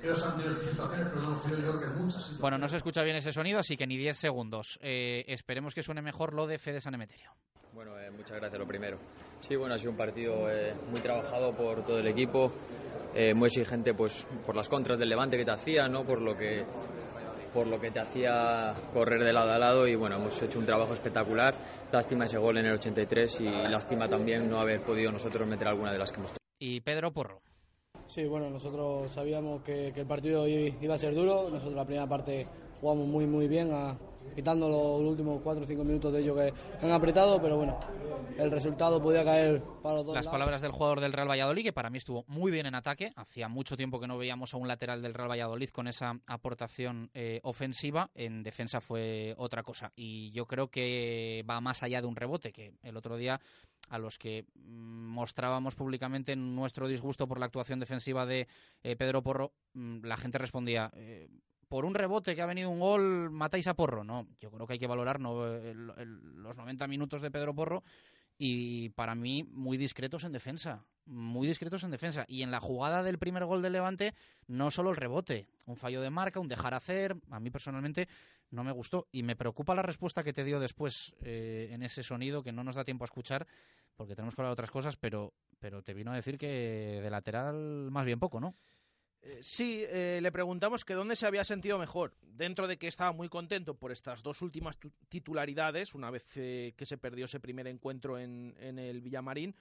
Ellos 0.01 0.25
han 0.25 0.38
tenido 0.38 0.53
sus 0.53 0.69
situaciones, 0.69 1.07
pero 1.09 1.21
no 1.21 1.30
yo 1.30 1.55
creo 1.55 1.75
que 1.75 1.86
en 1.86 1.97
muchas 1.97 2.23
situaciones. 2.23 2.39
Bueno, 2.39 2.57
no 2.57 2.67
se 2.67 2.77
escucha 2.77 3.03
bien 3.03 3.17
ese 3.17 3.34
sonido, 3.34 3.59
así 3.59 3.75
que 3.75 3.86
ni 3.86 3.97
10 3.97 4.17
segundos. 4.17 4.80
Eh, 4.82 5.25
esperemos 5.27 5.73
que 5.73 5.84
suene 5.84 6.01
mejor 6.01 6.34
lo 6.34 6.47
de 6.47 6.57
Fede 6.57 6.80
San 6.80 6.93
Emeterio. 6.93 7.32
Bueno, 7.73 7.99
eh, 7.99 8.09
muchas 8.09 8.38
gracias, 8.38 8.59
lo 8.59 8.67
primero. 8.67 8.97
Sí, 9.41 9.55
bueno, 9.55 9.75
ha 9.75 9.80
sido 9.80 9.91
un 9.91 9.97
partido 9.97 10.49
eh, 10.49 10.73
muy 10.89 11.01
trabajado 11.01 11.53
por 11.53 11.86
todo 11.86 11.99
el 11.99 12.07
equipo, 12.07 12.51
eh, 13.13 13.34
muy 13.34 13.47
exigente 13.47 13.93
pues, 13.93 14.25
por 14.45 14.55
las 14.55 14.67
contras 14.67 14.97
del 14.97 15.09
Levante 15.09 15.38
que 15.38 15.45
te 15.45 15.51
hacía, 15.51 15.88
¿no? 15.88 16.03
por 16.03 16.19
lo 16.19 16.36
que 16.36 16.65
por 17.53 17.67
lo 17.67 17.79
que 17.79 17.91
te 17.91 17.99
hacía 17.99 18.73
correr 18.93 19.23
de 19.23 19.33
lado 19.33 19.51
a 19.51 19.57
lado 19.57 19.87
y 19.87 19.95
bueno, 19.95 20.17
hemos 20.17 20.41
hecho 20.41 20.59
un 20.59 20.65
trabajo 20.65 20.93
espectacular. 20.93 21.55
Lástima 21.91 22.25
ese 22.25 22.37
gol 22.37 22.57
en 22.57 22.65
el 22.65 22.73
83 22.73 23.41
y 23.41 23.45
lástima 23.69 24.07
también 24.07 24.49
no 24.49 24.59
haber 24.59 24.81
podido 24.83 25.11
nosotros 25.11 25.47
meter 25.47 25.67
alguna 25.67 25.91
de 25.91 25.99
las 25.99 26.11
que 26.11 26.17
hemos 26.19 26.31
tenido. 26.31 26.39
Y 26.59 26.81
Pedro 26.81 27.11
Porro. 27.11 27.41
Sí, 28.07 28.25
bueno, 28.25 28.49
nosotros 28.49 29.11
sabíamos 29.11 29.61
que, 29.61 29.89
el 29.89 30.07
partido 30.07 30.47
iba 30.47 30.95
a 30.95 30.97
ser 30.97 31.13
duro. 31.13 31.49
Nosotros 31.49 31.75
la 31.75 31.85
primera 31.85 32.07
parte 32.07 32.47
jugamos 32.81 33.07
muy 33.07 33.27
muy 33.27 33.47
bien, 33.47 33.71
a, 33.71 33.97
quitando 34.36 34.70
los 34.70 35.01
últimos 35.01 35.41
4 35.41 35.63
o 35.63 35.67
5 35.67 35.84
minutos 35.84 36.13
de 36.13 36.22
ellos 36.22 36.38
que, 36.38 36.53
han 36.86 36.91
apretado, 36.91 37.41
pero 37.41 37.57
bueno, 37.57 37.80
el 38.38 38.51
resultado 38.51 39.01
podía 39.01 39.24
caer 39.24 39.61
para 39.82 39.95
los 39.95 40.05
dos. 40.05 40.15
Las 40.15 40.28
palabras 40.28 40.61
del 40.61 40.72
jugador 40.72 41.01
del 41.01 41.13
Real 41.13 41.30
Valladolid, 41.30 41.63
que 41.63 41.74
para 41.74 41.89
mí 41.89 41.97
estuvo 41.97 42.24
muy 42.28 42.51
bien 42.51 42.65
en 42.65 42.76
ataque, 42.76 43.11
hacía 43.15 43.47
mucho 43.47 43.76
tiempo 43.76 43.99
que 43.99 44.07
no 44.07 44.17
veíamos 44.17 44.53
a 44.53 44.57
un 44.57 44.67
lateral 44.67 45.01
del 45.01 45.13
Real 45.13 45.30
Valladolid 45.30 45.70
con 45.70 45.88
esa 45.88 46.20
aportación 46.28 47.09
eh, 47.13 47.39
ofensiva, 47.43 48.09
en 48.15 48.43
defensa 48.43 48.82
fue 48.82 49.34
otra 49.38 49.63
cosa, 49.63 49.91
y 49.95 50.32
yo 50.32 50.45
creo 50.45 50.70
que 50.70 51.43
va 51.49 51.61
más 51.61 51.84
allá 51.84 52.01
de 52.01 52.07
un 52.07 52.15
rebote, 52.15 52.51
que 52.51 52.74
el 52.84 52.97
otro 52.97 53.17
día 53.17 53.39
a 53.89 53.97
los 53.97 54.17
que 54.17 54.45
mm, 54.55 55.07
mostrábamos 55.07 55.76
públicamente 55.76 56.36
nuestro 56.36 56.88
disgusto 56.88 57.28
por 57.28 57.39
la 57.39 57.47
actuación 57.47 57.80
defensiva 57.80 58.26
de 58.26 58.47
eh, 58.84 58.95
Pedro 58.95 59.24
Porro, 59.24 59.53
mm, 59.74 60.05
la 60.05 60.17
gente 60.17 60.38
respondía, 60.38 60.91
eh, 60.95 61.28
por 61.70 61.86
un 61.86 61.93
rebote 61.93 62.36
que 62.36 62.41
ha 62.41 62.47
venido 62.47 62.70
un 62.70 62.80
gol, 62.80 63.30
matáis 63.30 63.67
a 63.67 63.76
Porro. 63.76 64.03
No, 64.03 64.28
yo 64.41 64.51
creo 64.51 64.67
que 64.67 64.74
hay 64.74 64.80
que 64.80 64.88
valorar 64.88 65.22
los 65.22 66.57
90 66.57 66.88
minutos 66.88 67.22
de 67.22 67.32
Pedro 67.32 67.53
Porro 67.55 67.84
y 68.38 68.89
para 68.89 69.15
mí 69.15 69.43
muy 69.43 69.78
discretos 69.78 70.24
en 70.24 70.32
defensa, 70.32 70.86
muy 71.05 71.47
discretos 71.47 71.84
en 71.84 71.91
defensa. 71.91 72.26
Y 72.28 72.41
en 72.41 72.51
la 72.51 72.59
jugada 72.59 73.03
del 73.03 73.20
primer 73.20 73.45
gol 73.45 73.61
del 73.61 73.74
Levante, 73.74 74.15
no 74.47 74.72
solo 74.72 74.89
el 74.89 74.95
rebote, 74.95 75.47
un 75.65 75.78
fallo 75.78 76.01
de 76.01 76.09
marca, 76.09 76.39
un 76.39 76.47
dejar 76.47 76.74
hacer, 76.74 77.15
a 77.30 77.39
mí 77.39 77.51
personalmente 77.51 78.07
no 78.49 78.63
me 78.63 78.72
gustó. 78.72 79.07
Y 79.11 79.22
me 79.22 79.36
preocupa 79.36 79.76
la 79.76 79.84
respuesta 79.84 80.24
que 80.24 80.34
te 80.34 80.43
dio 80.43 80.59
después 80.59 81.15
eh, 81.22 81.70
en 81.72 81.84
ese 81.84 82.01
sonido 82.01 82.41
que 82.41 82.51
no 82.51 82.63
nos 82.63 82.76
da 82.76 82.84
tiempo 82.84 83.03
a 83.03 83.05
escuchar, 83.05 83.45
porque 83.95 84.15
tenemos 84.15 84.34
que 84.34 84.41
hablar 84.41 84.51
de 84.51 84.53
otras 84.53 84.72
cosas, 84.72 84.95
pero, 84.95 85.34
pero 85.59 85.84
te 85.84 85.93
vino 85.93 86.11
a 86.11 86.15
decir 86.15 86.38
que 86.38 86.99
de 87.03 87.09
lateral 87.09 87.91
más 87.91 88.05
bien 88.05 88.20
poco, 88.20 88.39
¿no? 88.39 88.55
Eh, 89.22 89.39
sí, 89.41 89.84
eh, 89.88 90.20
le 90.22 90.32
preguntamos 90.32 90.86
que 90.86 90.93
dónde 90.93 91.15
se 91.15 91.26
había 91.26 91.43
sentido 91.43 91.78
mejor, 91.78 92.15
dentro 92.22 92.67
de 92.67 92.78
que 92.78 92.88
estaba 92.88 93.11
muy 93.11 93.28
contento 93.28 93.74
por 93.74 93.91
estas 93.91 94.24
dos 94.24 94.41
últimas 94.41 94.78
titularidades, 95.09 95.93
una 95.93 96.09
vez 96.09 96.26
eh, 96.36 96.74
que 96.78 96.86
se 96.86 96.97
perdió 96.97 97.26
ese 97.26 97.39
primer 97.39 97.67
encuentro 97.67 98.17
en, 98.17 98.55
el 98.57 99.01
Villamarín, 99.01 99.55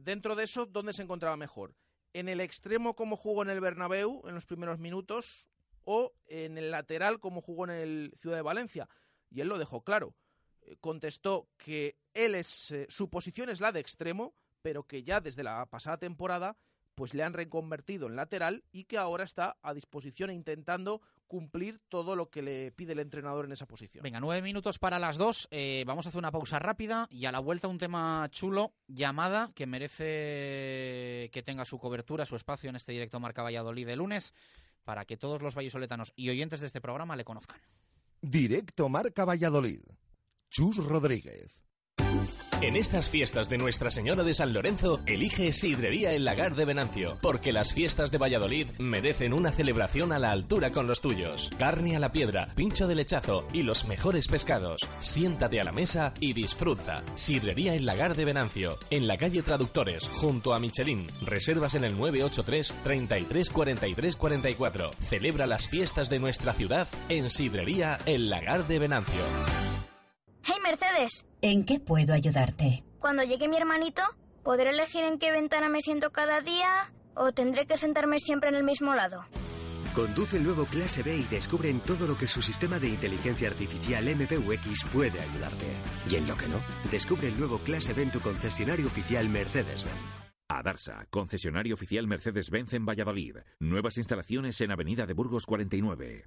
dentro 0.00 0.34
de 0.34 0.44
eso, 0.44 0.66
¿dónde 0.66 0.92
se 0.92 1.02
encontraba 1.02 1.36
mejor? 1.36 1.76
¿En 2.12 2.28
el 2.28 2.40
extremo 2.40 2.96
como 2.96 3.16
jugó 3.16 3.42
en 3.42 3.50
el 3.50 3.60
Bernabéu 3.60 4.22
en 4.26 4.34
los 4.34 4.44
primeros 4.44 4.80
minutos 4.80 5.46
o 5.84 6.12
en 6.26 6.58
el 6.58 6.72
lateral 6.72 7.20
como 7.20 7.40
jugó 7.40 7.66
en 7.66 7.70
el 7.70 8.14
Ciudad 8.20 8.34
de 8.34 8.42
Valencia? 8.42 8.88
Y 9.30 9.42
él 9.42 9.48
lo 9.48 9.58
dejó 9.58 9.84
claro. 9.84 10.16
contestó 10.80 11.48
que 11.56 11.96
él 12.14 12.34
es, 12.34 12.74
su 12.88 13.08
posición 13.08 13.48
es 13.48 13.60
la 13.60 13.70
de 13.70 13.78
extremo, 13.78 14.34
pero 14.60 14.82
que 14.82 15.04
ya 15.04 15.20
desde 15.20 15.44
la 15.44 15.64
pasada 15.66 15.98
temporada 15.98 16.56
pues 17.00 17.14
le 17.14 17.22
han 17.22 17.32
reconvertido 17.32 18.08
en 18.08 18.16
lateral 18.16 18.62
y 18.72 18.84
que 18.84 18.98
ahora 18.98 19.24
está 19.24 19.56
a 19.62 19.72
disposición 19.72 20.28
e 20.28 20.34
intentando 20.34 21.00
cumplir 21.28 21.80
todo 21.88 22.14
lo 22.14 22.28
que 22.28 22.42
le 22.42 22.72
pide 22.72 22.92
el 22.92 22.98
entrenador 22.98 23.46
en 23.46 23.52
esa 23.52 23.64
posición. 23.64 24.02
Venga, 24.02 24.20
nueve 24.20 24.42
minutos 24.42 24.78
para 24.78 24.98
las 24.98 25.16
dos. 25.16 25.48
Eh, 25.50 25.82
vamos 25.86 26.04
a 26.04 26.10
hacer 26.10 26.18
una 26.18 26.30
pausa 26.30 26.58
rápida 26.58 27.08
y 27.10 27.24
a 27.24 27.32
la 27.32 27.38
vuelta 27.38 27.68
un 27.68 27.78
tema 27.78 28.28
chulo, 28.30 28.74
llamada, 28.86 29.50
que 29.54 29.64
merece 29.64 31.30
que 31.32 31.42
tenga 31.42 31.64
su 31.64 31.78
cobertura, 31.78 32.26
su 32.26 32.36
espacio 32.36 32.68
en 32.68 32.76
este 32.76 32.92
directo 32.92 33.18
Marca 33.18 33.42
Valladolid 33.42 33.86
de 33.86 33.96
lunes, 33.96 34.34
para 34.84 35.06
que 35.06 35.16
todos 35.16 35.40
los 35.40 35.54
vallisoletanos 35.54 36.12
y 36.16 36.28
oyentes 36.28 36.60
de 36.60 36.66
este 36.66 36.82
programa 36.82 37.16
le 37.16 37.24
conozcan. 37.24 37.62
Directo 38.20 38.90
Marca 38.90 39.24
Valladolid. 39.24 39.80
Chus 40.50 40.76
Rodríguez. 40.76 41.69
En 42.62 42.76
estas 42.76 43.08
fiestas 43.08 43.48
de 43.48 43.56
Nuestra 43.56 43.90
Señora 43.90 44.22
de 44.22 44.34
San 44.34 44.52
Lorenzo, 44.52 45.00
elige 45.06 45.50
Sidrería 45.50 46.12
El 46.12 46.26
Lagar 46.26 46.54
de 46.54 46.66
Venancio, 46.66 47.16
porque 47.22 47.54
las 47.54 47.72
fiestas 47.72 48.10
de 48.10 48.18
Valladolid 48.18 48.68
merecen 48.78 49.32
una 49.32 49.50
celebración 49.50 50.12
a 50.12 50.18
la 50.18 50.30
altura 50.30 50.70
con 50.70 50.86
los 50.86 51.00
tuyos. 51.00 51.50
Carne 51.58 51.96
a 51.96 52.00
la 52.00 52.12
piedra, 52.12 52.48
pincho 52.54 52.86
de 52.86 52.96
lechazo 52.96 53.48
y 53.54 53.62
los 53.62 53.86
mejores 53.86 54.28
pescados. 54.28 54.82
Siéntate 54.98 55.58
a 55.58 55.64
la 55.64 55.72
mesa 55.72 56.12
y 56.20 56.34
disfruta. 56.34 57.02
Sidrería 57.14 57.74
El 57.74 57.86
Lagar 57.86 58.14
de 58.14 58.26
Venancio, 58.26 58.78
en 58.90 59.06
la 59.06 59.16
calle 59.16 59.40
Traductores, 59.40 60.10
junto 60.16 60.52
a 60.52 60.60
Michelin. 60.60 61.06
Reservas 61.22 61.74
en 61.76 61.84
el 61.84 61.96
983 61.96 62.74
33 62.84 63.48
43 63.48 64.16
44. 64.16 64.90
Celebra 65.00 65.46
las 65.46 65.66
fiestas 65.66 66.10
de 66.10 66.18
nuestra 66.18 66.52
ciudad 66.52 66.88
en 67.08 67.30
Sidrería 67.30 67.98
El 68.04 68.28
Lagar 68.28 68.68
de 68.68 68.78
Venancio. 68.78 69.22
¡Hey 70.42 70.56
Mercedes! 70.62 71.24
¿En 71.42 71.64
qué 71.64 71.80
puedo 71.80 72.12
ayudarte? 72.12 72.84
Cuando 72.98 73.22
llegue 73.22 73.48
mi 73.48 73.56
hermanito, 73.56 74.02
¿podré 74.42 74.70
elegir 74.70 75.04
en 75.04 75.18
qué 75.18 75.32
ventana 75.32 75.70
me 75.70 75.80
siento 75.80 76.10
cada 76.10 76.42
día 76.42 76.92
o 77.14 77.32
tendré 77.32 77.66
que 77.66 77.78
sentarme 77.78 78.20
siempre 78.20 78.50
en 78.50 78.56
el 78.56 78.64
mismo 78.64 78.94
lado? 78.94 79.24
Conduce 79.94 80.36
el 80.36 80.44
nuevo 80.44 80.66
Clase 80.66 81.02
B 81.02 81.16
y 81.16 81.22
descubre 81.24 81.70
en 81.70 81.80
todo 81.80 82.06
lo 82.06 82.16
que 82.18 82.28
su 82.28 82.42
sistema 82.42 82.78
de 82.78 82.88
inteligencia 82.88 83.48
artificial 83.48 84.04
MBUX 84.04 84.84
puede 84.92 85.18
ayudarte. 85.18 85.66
Y 86.10 86.16
en 86.16 86.28
lo 86.28 86.36
que 86.36 86.46
no, 86.46 86.60
descubre 86.90 87.28
el 87.28 87.38
nuevo 87.38 87.58
Clase 87.58 87.94
B 87.94 88.02
en 88.02 88.10
tu 88.10 88.20
concesionario 88.20 88.86
oficial 88.86 89.26
Mercedes-Benz. 89.30 90.20
Adarsa, 90.46 91.06
concesionario 91.08 91.74
oficial 91.74 92.06
Mercedes-Benz 92.06 92.74
en 92.74 92.84
Valladolid. 92.84 93.36
Nuevas 93.60 93.96
instalaciones 93.96 94.60
en 94.60 94.72
Avenida 94.72 95.06
de 95.06 95.14
Burgos 95.14 95.46
49. 95.46 96.26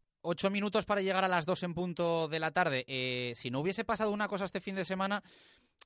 Ocho 0.23 0.49
minutos 0.49 0.85
para 0.85 1.01
llegar 1.01 1.23
a 1.23 1.27
las 1.27 1.45
dos 1.45 1.63
en 1.63 1.73
punto 1.73 2.27
de 2.27 2.39
la 2.39 2.51
tarde. 2.51 2.85
Eh, 2.87 3.33
si 3.35 3.49
no 3.49 3.59
hubiese 3.59 3.83
pasado 3.83 4.11
una 4.11 4.27
cosa 4.27 4.45
este 4.45 4.61
fin 4.61 4.75
de 4.75 4.85
semana, 4.85 5.23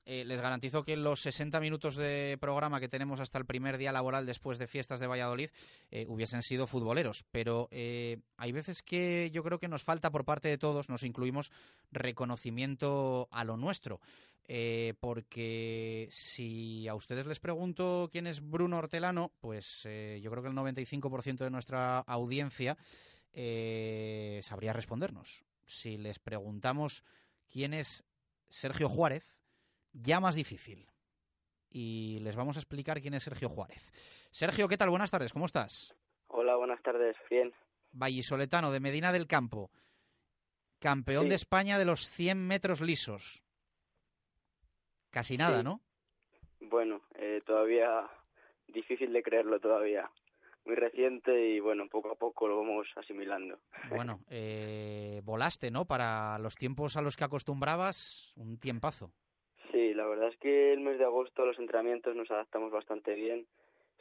eh, 0.04 0.24
les 0.26 0.42
garantizo 0.42 0.84
que 0.84 0.96
los 0.96 1.20
60 1.20 1.58
minutos 1.58 1.96
de 1.96 2.36
programa 2.38 2.78
que 2.78 2.88
tenemos 2.88 3.20
hasta 3.20 3.38
el 3.38 3.46
primer 3.46 3.78
día 3.78 3.92
laboral 3.92 4.26
después 4.26 4.58
de 4.58 4.66
fiestas 4.66 5.00
de 5.00 5.06
Valladolid 5.06 5.50
eh, 5.90 6.04
hubiesen 6.08 6.42
sido 6.42 6.66
futboleros. 6.66 7.24
Pero 7.32 7.68
hay 7.70 8.52
veces 8.52 8.82
que 8.82 9.30
yo 9.32 9.42
creo 9.42 9.58
que 9.58 9.68
nos 9.68 9.82
falta 9.82 10.10
por 10.10 10.26
parte 10.26 10.48
de 10.48 10.58
todos, 10.58 10.90
nos 10.90 11.02
incluimos 11.02 11.50
reconocimiento 11.90 13.28
a 13.30 13.42
lo 13.44 13.56
nuestro. 13.56 14.00
Eh, 14.48 14.94
porque 15.00 16.08
si 16.12 16.86
a 16.86 16.94
ustedes 16.94 17.26
les 17.26 17.40
pregunto 17.40 18.08
quién 18.12 18.28
es 18.28 18.48
Bruno 18.48 18.78
Hortelano, 18.78 19.32
pues 19.40 19.80
eh, 19.84 20.20
yo 20.22 20.30
creo 20.30 20.42
que 20.42 20.50
el 20.50 20.54
95% 20.54 21.38
de 21.38 21.50
nuestra 21.50 21.98
audiencia 21.98 22.76
eh, 23.38 24.40
sabría 24.42 24.72
respondernos. 24.72 25.44
Si 25.66 25.98
les 25.98 26.18
preguntamos 26.18 27.04
quién 27.52 27.74
es 27.74 28.02
Sergio 28.48 28.88
Juárez, 28.88 29.36
ya 29.92 30.20
más 30.20 30.34
difícil. 30.34 30.88
Y 31.68 32.18
les 32.20 32.34
vamos 32.34 32.56
a 32.56 32.60
explicar 32.60 33.00
quién 33.02 33.12
es 33.12 33.24
Sergio 33.24 33.50
Juárez. 33.50 33.92
Sergio, 34.30 34.68
¿qué 34.68 34.78
tal? 34.78 34.88
Buenas 34.88 35.10
tardes, 35.10 35.34
¿cómo 35.34 35.44
estás? 35.44 35.94
Hola, 36.28 36.56
buenas 36.56 36.82
tardes, 36.82 37.14
bien. 37.28 37.52
Vallisoletano, 37.92 38.72
de 38.72 38.80
Medina 38.80 39.12
del 39.12 39.26
Campo. 39.26 39.70
Campeón 40.78 41.28
de 41.28 41.34
España 41.34 41.78
de 41.78 41.84
los 41.84 42.08
100 42.08 42.38
metros 42.46 42.80
lisos. 42.80 43.42
Casi 45.10 45.36
nada, 45.36 45.62
¿no? 45.62 45.82
Bueno, 46.60 47.02
eh, 47.16 47.42
todavía 47.44 48.08
difícil 48.68 49.12
de 49.12 49.22
creerlo 49.22 49.60
todavía. 49.60 50.10
Muy 50.66 50.74
reciente 50.74 51.48
y 51.48 51.60
bueno, 51.60 51.88
poco 51.88 52.10
a 52.10 52.16
poco 52.16 52.48
lo 52.48 52.58
vamos 52.58 52.88
asimilando. 52.96 53.60
Bueno, 53.88 54.20
eh, 54.28 55.20
volaste, 55.24 55.70
¿no? 55.70 55.84
Para 55.84 56.40
los 56.40 56.56
tiempos 56.56 56.96
a 56.96 57.02
los 57.02 57.16
que 57.16 57.22
acostumbrabas, 57.22 58.32
un 58.36 58.58
tiempazo. 58.58 59.12
Sí, 59.70 59.94
la 59.94 60.06
verdad 60.06 60.28
es 60.28 60.36
que 60.38 60.72
el 60.72 60.80
mes 60.80 60.98
de 60.98 61.04
agosto 61.04 61.46
los 61.46 61.58
entrenamientos 61.60 62.16
nos 62.16 62.30
adaptamos 62.32 62.72
bastante 62.72 63.14
bien. 63.14 63.46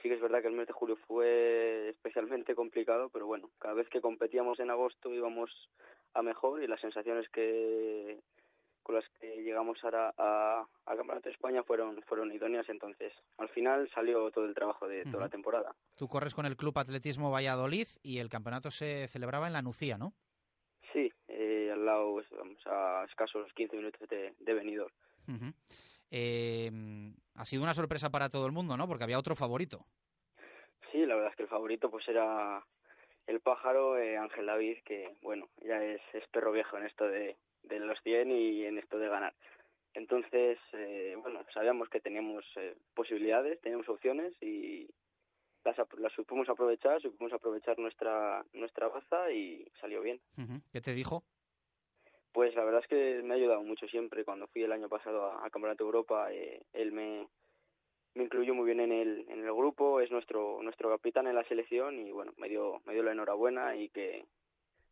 Sí 0.01 0.09
que 0.09 0.16
es 0.16 0.22
verdad 0.22 0.41
que 0.41 0.47
el 0.47 0.55
mes 0.55 0.66
de 0.66 0.74
julio 0.74 0.97
fue 1.07 1.89
especialmente 1.89 2.55
complicado, 2.55 3.09
pero 3.09 3.28
bueno, 3.28 3.51
cada 3.59 3.76
vez 3.76 3.88
que 3.89 4.01
competíamos 4.01 4.59
en 4.59 4.72
agosto 4.72 5.13
íbamos 5.13 5.51
a 6.16 6.24
mejor 6.24 6.63
y 6.63 6.68
las 6.68 6.82
sensaciones 6.82 7.30
que 7.30 8.20
con 8.86 8.93
las 8.93 9.09
que 9.19 9.41
llegamos 9.41 9.83
ahora 9.83 10.13
a, 10.15 10.63
a 10.86 10.95
Campeonato 10.95 11.27
de 11.27 11.33
España 11.33 11.63
fueron, 11.63 11.99
fueron 12.03 12.31
idóneas, 12.31 12.69
entonces 12.69 13.11
al 13.39 13.49
final 13.49 13.89
salió 13.95 14.29
todo 14.29 14.45
el 14.45 14.53
trabajo 14.53 14.88
de 14.88 15.03
toda 15.05 15.23
la 15.23 15.29
temporada. 15.29 15.75
Tú 15.95 16.07
corres 16.07 16.36
con 16.36 16.45
el 16.45 16.55
Club 16.55 16.77
Atletismo 16.77 17.31
Valladolid 17.31 17.88
y 18.03 18.19
el 18.19 18.29
campeonato 18.29 18.69
se 18.69 19.07
celebraba 19.07 19.47
en 19.47 19.53
la 19.53 19.63
Nucía, 19.63 19.97
¿no? 19.97 20.13
Sí, 20.93 21.11
eh, 21.27 21.71
al 21.73 21.83
lado, 21.83 22.13
pues, 22.13 22.27
vamos, 22.29 22.59
a 22.67 23.05
escasos 23.09 23.51
15 23.53 23.75
minutos 23.75 24.07
de, 24.07 24.36
de 24.39 24.53
venidor. 24.53 24.91
Eh, 26.11 26.71
ha 27.33 27.45
sido 27.45 27.63
una 27.63 27.73
sorpresa 27.73 28.11
para 28.11 28.29
todo 28.29 28.45
el 28.45 28.51
mundo, 28.51 28.77
¿no? 28.77 28.88
Porque 28.88 29.03
había 29.03 29.17
otro 29.17 29.36
favorito. 29.36 29.83
Sí, 30.91 31.03
la 31.07 31.15
verdad 31.15 31.31
es 31.31 31.38
que 31.38 31.43
el 31.43 31.49
favorito 31.49 31.89
pues 31.89 32.07
era 32.07 32.63
el 33.25 33.39
pájaro 33.39 33.97
eh, 33.97 34.15
Ángel 34.15 34.45
David, 34.45 34.77
que 34.86 35.17
bueno, 35.23 35.49
ya 35.67 35.83
es, 35.83 36.01
es 36.13 36.27
perro 36.27 36.51
viejo 36.51 36.77
en 36.77 36.86
esto 36.86 37.07
de, 37.07 37.36
de 37.68 37.80
los 37.80 37.99
100 38.01 38.32
y 38.32 38.66
en 38.66 38.78
esto 38.78 38.97
de 38.97 39.09
ganar. 39.09 39.34
Entonces, 39.93 40.57
eh, 40.74 41.16
bueno, 41.22 41.39
sabíamos 41.53 41.89
que 41.89 42.01
teníamos 42.01 42.43
eh, 42.57 42.76
posibilidades, 42.93 43.61
teníamos 43.61 43.88
opciones 43.88 44.34
y 44.41 44.89
las, 45.63 45.78
las 45.97 46.13
supimos 46.13 46.49
aprovechar, 46.49 47.01
supimos 47.01 47.32
aprovechar 47.32 47.80
nuestra 47.80 48.45
nuestra 48.53 48.89
baza 48.89 49.32
y 49.32 49.66
salió 49.80 50.01
bien. 50.01 50.20
¿Qué 50.72 50.82
te 50.82 50.93
dijo? 50.93 51.24
Pues 52.34 52.53
la 52.55 52.66
verdad 52.66 52.82
es 52.82 52.88
que 52.88 53.24
me 53.24 53.34
ha 53.34 53.38
ayudado 53.38 53.63
mucho 53.63 53.88
siempre. 53.88 54.26
Cuando 54.26 54.47
fui 54.47 54.63
el 54.63 54.74
año 54.74 54.89
pasado 54.89 55.32
a, 55.32 55.49
Campeonato 55.49 55.86
de 55.86 55.88
Europa, 55.88 56.34
eh, 56.34 56.61
él 56.74 56.91
me, 56.91 57.26
me 58.13 58.24
incluyó 58.26 58.53
muy 58.53 58.66
bien 58.66 58.82
en 58.82 58.91
el, 58.91 59.26
en 59.30 59.45
el 59.45 59.53
grupo, 59.53 60.01
es 60.01 60.11
nuestro 60.11 60.61
nuestro 60.61 60.89
capitán 60.89 61.28
en 61.28 61.36
la 61.36 61.45
selección 61.45 61.97
y 61.99 62.11
bueno, 62.11 62.34
me 62.36 62.49
dio, 62.49 62.82
me 62.86 62.93
dio 62.93 63.03
la 63.03 63.13
enhorabuena 63.13 63.78
y 63.78 63.88
que 63.88 64.26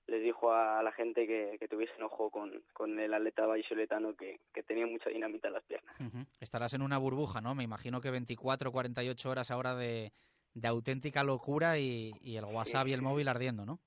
les 0.08 0.22
dijo 0.22 0.52
a 0.52 0.84
la 0.84 0.92
gente 0.92 1.26
que, 1.26 1.58
que 1.60 1.68
tuviesen 1.68 2.04
ojo 2.04 2.30
con, 2.30 2.62
con 2.74 3.00
el 3.00 3.14
atleta 3.14 3.46
vallisoletano 3.46 4.16
que, 4.16 4.40
que 4.54 4.64
tenía 4.64 4.86
mucha 4.86 5.10
dinamita 5.10 5.48
en 5.48 5.54
las 5.54 5.64
piernas. 5.64 5.96
Estarás 6.40 6.74
en 6.74 6.82
una 6.82 6.98
burbuja, 6.98 7.42
¿no? 7.42 7.56
Me 7.56 7.64
imagino 7.64 8.02
que 8.02 8.12
24, 8.12 8.72
48 8.72 9.30
horas 9.30 9.52
ahora 9.52 9.76
de, 9.76 10.12
de 10.54 10.68
auténtica 10.68 11.24
locura 11.24 11.78
y, 11.80 12.12
y 12.22 12.36
el 12.38 12.46
WhatsApp 12.46 12.88
y 12.88 12.94
el 12.94 13.02
móvil 13.02 13.28
ardiendo, 13.28 13.66
¿no? 13.66 13.80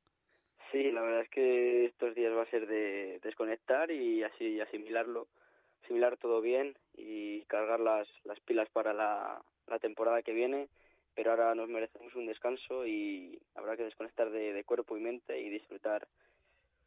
Sí, 0.73 0.91
la 0.91 1.03
verdad 1.03 1.23
es 1.23 1.29
que 1.31 1.85
estos 1.87 2.15
días 2.15 2.33
va 2.35 2.43
a 2.43 2.51
ser 2.51 2.67
de 2.67 3.21
desconectar 3.23 3.91
y 3.91 4.23
así 4.23 4.61
asimilarlo, 4.61 5.29
asimilar 5.85 6.17
todo 6.17 6.41
bien 6.41 6.77
y 6.97 7.43
cargar 7.43 7.81
las, 7.81 8.09
las 8.25 8.41
pilas 8.41 8.69
para 8.71 8.93
la, 8.93 9.41
la 9.67 9.79
temporada 9.79 10.23
que 10.23 10.33
viene 10.33 10.69
pero 11.17 11.31
ahora 11.31 11.55
nos 11.55 11.69
merecemos 11.69 12.15
un 12.15 12.27
descanso 12.27 12.87
y 12.87 13.41
habrá 13.55 13.77
que 13.77 13.85
desconectar 13.85 14.31
de, 14.31 14.63
cuerpo 14.65 14.97
y 14.97 15.01
mente 15.01 15.41
y 15.41 15.49
disfrutar 15.49 16.07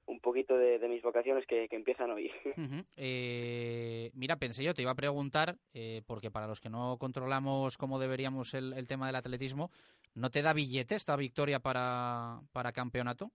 un 0.06 0.20
poquito 0.20 0.56
de, 0.56 0.80
mis 0.88 1.02
vacaciones 1.02 1.46
que, 1.48 1.68
empiezan 1.72 2.12
hoy. 2.12 2.32
eh, 2.96 4.12
mira, 4.14 4.38
pensé 4.38 4.64
yo, 4.64 4.74
te 4.76 4.84
iba 4.84 4.92
a 4.92 4.96
preguntar, 4.96 5.56
eh, 5.74 6.04
porque 6.06 6.32
para 6.32 6.48
los 6.48 6.62
que 6.62 6.70
no 6.70 6.98
controlamos 7.00 7.78
cómo 7.78 8.00
deberíamos 8.00 8.54
el, 8.54 8.88
tema 8.88 9.08
del 9.08 9.16
atletismo, 9.16 9.72
¿no 10.14 10.30
te 10.30 10.44
da 10.44 10.54
billete 10.54 10.96
esta 10.96 11.16
victoria 11.16 11.60
para, 11.60 12.40
para 12.54 12.72
campeonato? 12.72 13.32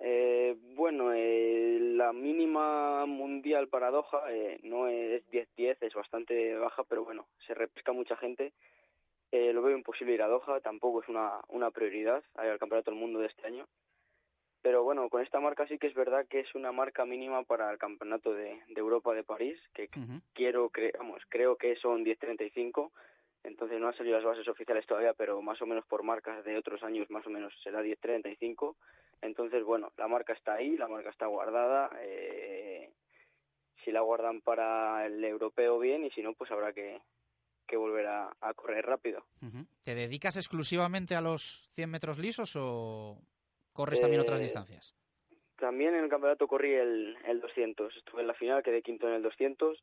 Eh, 0.00 0.56
bueno, 0.74 1.12
eh, 1.12 1.78
la 1.80 2.12
mínima 2.12 3.04
mundial 3.04 3.68
para 3.68 3.90
Doha 3.90 4.24
eh, 4.30 4.58
no 4.62 4.88
es 4.88 5.22
10-10, 5.30 5.76
es 5.82 5.94
bastante 5.94 6.54
baja, 6.54 6.84
pero 6.84 7.04
bueno, 7.04 7.28
se 7.46 7.52
repesca 7.52 7.92
mucha 7.92 8.16
gente 8.16 8.54
eh, 9.32 9.52
lo 9.52 9.62
veo 9.62 9.76
imposible 9.76 10.14
ir 10.14 10.22
a 10.22 10.28
Doha, 10.28 10.60
tampoco 10.60 11.02
es 11.02 11.08
una, 11.08 11.40
una 11.48 11.70
prioridad 11.70 12.22
al 12.34 12.58
Campeonato 12.58 12.90
del 12.90 13.00
Mundo 13.00 13.20
de 13.20 13.26
este 13.26 13.46
año. 13.46 13.66
Pero 14.62 14.82
bueno, 14.82 15.08
con 15.08 15.22
esta 15.22 15.40
marca 15.40 15.66
sí 15.66 15.78
que 15.78 15.86
es 15.86 15.94
verdad 15.94 16.26
que 16.28 16.40
es 16.40 16.54
una 16.54 16.70
marca 16.70 17.06
mínima 17.06 17.44
para 17.44 17.70
el 17.70 17.78
Campeonato 17.78 18.34
de, 18.34 18.60
Europa 18.76 19.14
de 19.14 19.24
París, 19.24 19.58
que 19.72 19.88
quiero, 20.34 20.70
vamos, 20.98 21.22
creo 21.28 21.56
que 21.56 21.76
son 21.76 22.04
10.35, 22.04 22.90
entonces 23.42 23.80
no 23.80 23.88
han 23.88 23.96
salido 23.96 24.16
las 24.16 24.24
bases 24.24 24.46
oficiales 24.48 24.84
todavía, 24.86 25.14
pero 25.14 25.40
más 25.40 25.62
o 25.62 25.66
menos 25.66 25.86
por 25.86 26.02
marcas 26.02 26.44
de 26.44 26.58
otros 26.58 26.82
años 26.82 27.08
más 27.08 27.26
o 27.26 27.30
menos 27.30 27.54
será 27.62 27.82
10.35. 27.82 28.76
Entonces, 29.22 29.64
bueno, 29.64 29.92
la 29.96 30.08
marca 30.08 30.34
está 30.34 30.54
ahí, 30.54 30.76
la 30.76 30.88
marca 30.88 31.10
está 31.10 31.26
guardada. 31.26 31.90
Eh, 32.02 32.90
si 33.84 33.92
la 33.92 34.00
guardan 34.02 34.42
para 34.42 35.06
el 35.06 35.24
europeo 35.24 35.78
bien 35.78 36.04
y 36.04 36.10
si 36.10 36.22
no, 36.22 36.34
pues 36.34 36.50
habrá 36.50 36.74
que, 36.74 37.00
que 37.70 37.76
volver 37.76 38.08
a, 38.08 38.34
correr 38.56 38.84
rápido. 38.84 39.24
¿Te 39.84 39.94
dedicas 39.94 40.36
exclusivamente 40.36 41.14
a 41.14 41.20
los 41.20 41.70
100 41.74 41.88
metros 41.88 42.18
lisos 42.18 42.56
o 42.56 43.22
corres 43.72 44.00
también 44.00 44.20
otras 44.20 44.40
eh, 44.40 44.42
distancias? 44.42 44.96
También 45.56 45.94
en 45.94 46.02
el 46.02 46.10
campeonato 46.10 46.48
corrí 46.48 46.74
el, 46.74 47.16
el 47.24 47.40
200. 47.40 47.96
Estuve 47.96 48.22
en 48.22 48.26
la 48.26 48.34
final, 48.34 48.64
quedé 48.64 48.82
quinto 48.82 49.06
en 49.06 49.14
el 49.14 49.22
200, 49.22 49.78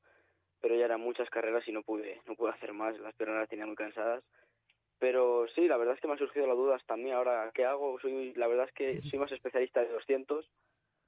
pero 0.59 0.75
ya 0.75 0.83
eran 0.83 0.99
muchas 0.99 1.29
carreras 1.29 1.65
y 1.67 1.71
no 1.71 1.81
pude, 1.81 2.21
no 2.27 2.35
pude 2.35 2.51
hacer 2.51 2.73
más. 2.73 2.99
Las 2.99 3.15
piernas 3.15 3.39
las 3.39 3.49
tenía 3.49 3.65
muy 3.65 3.75
cansadas. 3.75 4.21
Pero 4.99 5.47
sí, 5.55 5.67
la 5.67 5.77
verdad 5.77 5.95
es 5.95 6.01
que 6.01 6.07
me 6.07 6.15
ha 6.15 6.17
surgido 6.17 6.45
la 6.45 6.55
duda 6.55 6.75
hasta 6.75 6.95
a 6.95 6.97
mí 6.97 7.11
ahora 7.11 7.49
qué 7.53 7.63
hago. 7.63 7.97
Soy, 8.01 8.33
la 8.33 8.47
verdad 8.47 8.65
es 8.67 8.73
que 8.73 9.01
soy 9.09 9.17
más 9.17 9.31
especialista 9.31 9.79
de 9.81 9.93
200, 9.93 10.45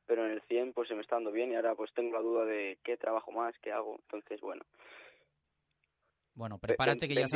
pero 0.06 0.26
en 0.26 0.32
el 0.32 0.42
100 0.44 0.72
pues 0.72 0.88
se 0.88 0.96
me 0.96 1.02
está 1.02 1.18
dando 1.18 1.32
bien 1.32 1.52
y 1.52 1.56
ahora 1.56 1.76
pues 1.76 1.92
tengo 1.94 2.14
la 2.14 2.22
duda 2.22 2.46
de 2.46 2.78
qué 2.84 2.96
trabajo 2.96 3.34
más, 3.34 3.54
qué 3.60 3.74
hago. 3.74 4.00
Entonces, 4.04 4.40
bueno, 4.40 4.64
bueno, 6.40 6.58
prepárate 6.58 7.10
que 7.10 7.16
ya, 7.16 7.28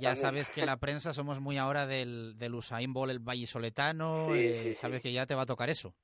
ya 0.00 0.16
sabes 0.16 0.50
que 0.50 0.64
la 0.64 0.76
prensa 0.80 1.12
somos 1.12 1.38
muy 1.38 1.58
ahora 1.58 1.86
del, 1.86 2.38
del 2.38 2.54
Usain 2.54 2.90
Bolt, 2.94 3.10
el 3.10 3.18
vallisoletano, 3.18 4.34
eh, 4.34 4.74
sabes 4.74 5.02
que 5.02 5.12
ya 5.12 5.26
te 5.26 5.34
va 5.34 5.42
a 5.42 5.46
tocar 5.46 5.68
eso. 5.68 5.94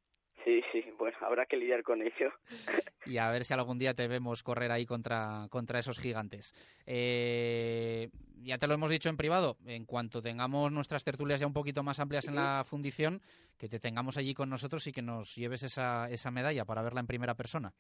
Sí, 0.45 0.61
sí, 0.71 0.85
bueno, 0.99 1.17
habrá 1.23 1.47
que 1.47 1.57
lidiar 1.57 1.83
con 1.83 2.03
ello. 2.03 2.31
y 3.07 3.17
a 3.17 3.31
ver 3.31 3.45
si 3.45 3.55
algún 3.55 3.79
día 3.79 3.95
te 3.95 4.09
vemos 4.09 4.43
correr 4.43 4.71
ahí 4.73 4.85
contra, 4.85 5.47
contra 5.49 5.79
esos 5.79 5.99
gigantes. 5.99 6.53
Eh, 6.85 8.11
ya 8.43 8.59
te 8.59 8.67
lo 8.67 8.75
hemos 8.75 8.91
dicho 8.91 9.09
en 9.09 9.17
privado, 9.17 9.57
en 9.65 9.87
cuanto 9.87 10.21
tengamos 10.21 10.71
nuestras 10.71 11.05
tertulias 11.05 11.41
ya 11.41 11.47
un 11.47 11.55
poquito 11.55 11.83
más 11.83 11.99
amplias 11.99 12.29
en 12.29 12.35
la 12.35 12.63
fundición, 12.67 13.23
que 13.57 13.71
te 13.71 13.81
tengamos 13.81 14.19
allí 14.19 14.35
con 14.35 14.51
nosotros 14.51 14.87
y 14.87 14.93
que 14.93 15.01
nos 15.01 15.35
lleves 15.35 15.63
esa, 15.63 16.11
esa 16.11 16.31
medalla 16.31 16.67
para 16.67 16.83
verla 16.83 17.01
en 17.01 17.07
primera 17.07 17.35
persona. 17.35 17.73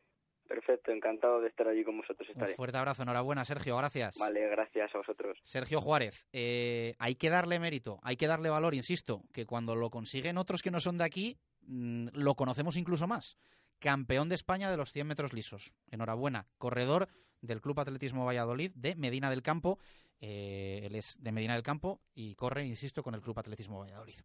Perfecto, 0.53 0.92
encantado 0.92 1.40
de 1.40 1.48
estar 1.48 1.66
allí 1.66 1.82
con 1.82 1.96
vosotros. 1.96 2.28
Un 2.36 2.48
fuerte 2.48 2.76
abrazo, 2.76 3.05
enhorabuena 3.05 3.42
Sergio, 3.42 3.74
gracias. 3.78 4.18
Vale, 4.18 4.50
gracias 4.50 4.94
a 4.94 4.98
vosotros. 4.98 5.38
Sergio 5.44 5.80
Juárez, 5.80 6.26
eh, 6.30 6.94
hay 6.98 7.14
que 7.14 7.30
darle 7.30 7.59
mérito, 7.59 8.00
hay 8.03 8.18
que 8.18 8.26
darle 8.26 8.50
valor, 8.50 8.74
insisto, 8.74 9.22
que 9.32 9.46
cuando 9.46 9.74
lo 9.74 9.88
consiguen 9.88 10.36
otros 10.36 10.62
que 10.62 10.70
no 10.70 10.78
son 10.78 10.98
de 10.98 11.05
aquí, 11.05 11.38
mm, 11.62 12.09
lo 12.12 12.34
conocemos 12.34 12.76
incluso 12.76 13.07
más. 13.07 13.38
Campeón 13.78 14.28
de 14.28 14.34
España 14.34 14.70
de 14.70 14.76
los 14.76 14.92
100 14.92 15.07
metros 15.07 15.32
lisos. 15.32 15.72
Enhorabuena, 15.90 16.46
corredor 16.59 17.09
del 17.40 17.62
Club 17.62 17.80
Atletismo 17.80 18.26
Valladolid 18.26 18.72
de 18.74 18.94
Medina 18.94 19.30
del 19.30 19.40
Campo. 19.40 19.78
Eh, 20.20 20.82
él 20.84 20.96
es 20.96 21.16
de 21.18 21.32
Medina 21.32 21.55
del 21.55 21.62
Campo 21.62 22.03
y 22.14 22.34
corre, 22.34 22.66
insisto, 22.66 23.03
con 23.03 23.14
el 23.14 23.22
Club 23.22 23.38
Atletismo 23.38 23.80
Valladolid. 23.80 24.16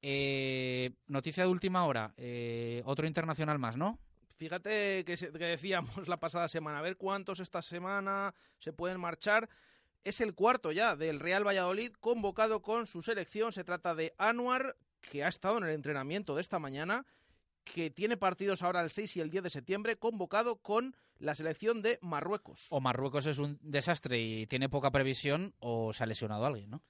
Eh, 0.00 0.92
noticia 1.08 1.42
de 1.42 1.50
última 1.50 1.84
hora, 1.86 2.14
otro 2.84 3.08
internacional 3.08 3.58
más, 3.58 3.76
¿no? 3.76 3.98
Fíjate 4.36 5.04
que, 5.04 5.16
decíamos 5.16 6.08
la 6.08 6.18
pasada 6.18 6.48
semana, 6.48 6.78
a 6.78 6.82
ver 6.82 6.96
cuántos 6.96 7.40
esta 7.40 7.62
semana 7.62 8.34
se 8.58 8.72
pueden 8.72 9.00
marchar. 9.00 9.48
Es 10.04 10.20
el 10.20 10.34
cuarto 10.34 10.72
ya 10.72 10.94
del 10.94 11.20
Real 11.20 11.46
Valladolid 11.46 11.92
convocado 11.98 12.62
con 12.62 12.86
su 12.86 13.02
selección. 13.02 13.52
Se 13.52 13.64
trata 13.64 13.94
de 13.94 14.14
Anuar, 14.18 14.76
que 15.00 15.24
ha 15.24 15.28
estado 15.28 15.58
en 15.58 15.64
el 15.64 15.70
entrenamiento 15.70 16.34
de 16.34 16.42
esta 16.42 16.58
mañana, 16.58 17.04
que 17.64 17.90
tiene 17.90 18.16
partidos 18.16 18.62
ahora 18.62 18.82
el 18.82 18.90
6 18.90 19.16
y 19.16 19.20
el 19.20 19.30
10 19.30 19.44
de 19.44 19.50
septiembre, 19.50 19.96
convocado 19.96 20.56
con 20.56 20.94
la 21.18 21.34
selección 21.34 21.82
de 21.82 21.98
Marruecos. 22.02 22.66
O 22.70 22.80
Marruecos 22.80 23.26
es 23.26 23.38
un 23.38 23.58
desastre 23.62 24.20
y 24.20 24.46
tiene 24.46 24.68
poca 24.68 24.92
previsión 24.92 25.54
o 25.58 25.92
se 25.92 26.04
ha 26.04 26.06
lesionado 26.06 26.46
alguien, 26.46 26.70
¿no? 26.70 26.82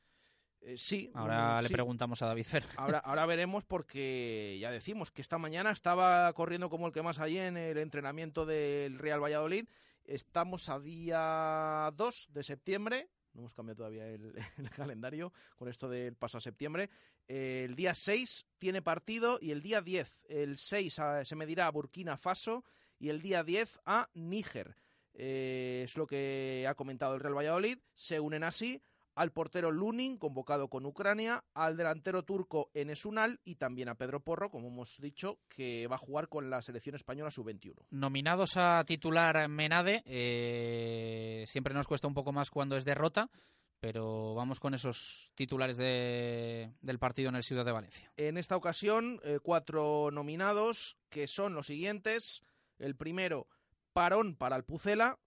Eh, 0.60 0.76
sí. 0.76 1.10
Ahora 1.14 1.60
le 1.62 1.68
preguntamos 1.68 2.20
a 2.22 2.26
David 2.26 2.44
Fer. 2.44 2.64
Ahora, 2.76 2.98
ahora 2.98 3.26
veremos 3.26 3.64
porque 3.64 4.58
ya 4.60 4.70
decimos 4.70 5.10
que 5.10 5.22
esta 5.22 5.38
mañana 5.38 5.70
estaba 5.70 6.32
corriendo 6.32 6.68
como 6.70 6.86
el 6.86 6.92
que 6.92 7.02
más 7.02 7.18
allí 7.18 7.38
en 7.38 7.56
el 7.56 7.78
entrenamiento 7.78 8.46
del 8.46 8.98
Real 8.98 9.22
Valladolid. 9.22 9.68
Estamos 10.04 10.68
a 10.68 10.78
día 10.78 11.90
2 11.94 12.28
de 12.32 12.42
septiembre. 12.42 13.08
No 13.32 13.40
hemos 13.40 13.54
cambiado 13.54 13.78
todavía 13.78 14.08
el, 14.08 14.70
calendario 14.74 15.32
con 15.56 15.68
esto 15.68 15.88
del 15.88 16.16
paso 16.16 16.38
a 16.38 16.40
septiembre. 16.40 16.90
el 17.28 17.76
día 17.76 17.94
6 17.94 18.46
tiene 18.58 18.82
partido 18.82 19.38
y 19.40 19.50
el 19.50 19.62
día 19.62 19.82
10, 19.82 20.20
el 20.28 20.56
6 20.56 21.00
se 21.22 21.36
medirá 21.36 21.66
a 21.66 21.70
Burkina 21.70 22.16
Faso 22.16 22.64
y 22.98 23.10
el 23.10 23.20
día 23.20 23.44
10 23.44 23.80
a 23.84 24.08
Níger. 24.14 24.76
Eh, 25.18 25.82
es 25.84 25.96
lo 25.96 26.06
que 26.06 26.66
ha 26.68 26.74
comentado 26.74 27.14
el 27.14 27.20
Real 27.20 27.36
Valladolid. 27.36 27.78
Se 27.94 28.20
unen 28.20 28.44
así 28.44 28.80
al 29.16 29.32
portero 29.32 29.72
Lunin, 29.72 30.18
convocado 30.18 30.68
con 30.68 30.84
Ucrania, 30.84 31.42
al 31.54 31.76
delantero 31.76 32.22
turco 32.22 32.70
Enesunal 32.74 33.40
y 33.44 33.56
también 33.56 33.88
a 33.88 33.94
Pedro 33.94 34.20
Porro, 34.20 34.50
como 34.50 34.68
hemos 34.68 35.00
dicho, 35.00 35.38
que 35.48 35.86
va 35.88 35.96
a 35.96 35.98
jugar 35.98 36.28
con 36.28 36.50
la 36.50 36.60
selección 36.60 36.94
española 36.94 37.30
sub-21. 37.30 37.74
Nominados 37.90 38.58
a 38.58 38.84
titular 38.86 39.48
Menade, 39.48 40.02
eh, 40.04 41.44
siempre 41.46 41.72
nos 41.72 41.88
cuesta 41.88 42.06
un 42.06 42.14
poco 42.14 42.30
más 42.30 42.50
cuando 42.50 42.76
es 42.76 42.84
derrota, 42.84 43.30
pero 43.80 44.34
vamos 44.34 44.60
con 44.60 44.74
esos 44.74 45.32
titulares 45.34 45.78
del 45.78 46.98
partido 46.98 47.30
en 47.30 47.36
el 47.36 47.42
Ciudad 47.42 47.64
de 47.64 47.72
Valencia. 47.72 48.12
En 48.18 48.36
esta 48.36 48.56
ocasión, 48.56 49.18
eh, 49.24 49.38
cuatro 49.42 50.10
nominados, 50.10 50.98
que 51.08 51.26
son 51.26 51.54
los 51.54 51.68
siguientes. 51.68 52.42
El 52.78 52.96
primero, 52.96 53.48
Parón 53.94 54.36
para 54.36 54.56
el 54.56 54.64
Pucela, 54.64 55.18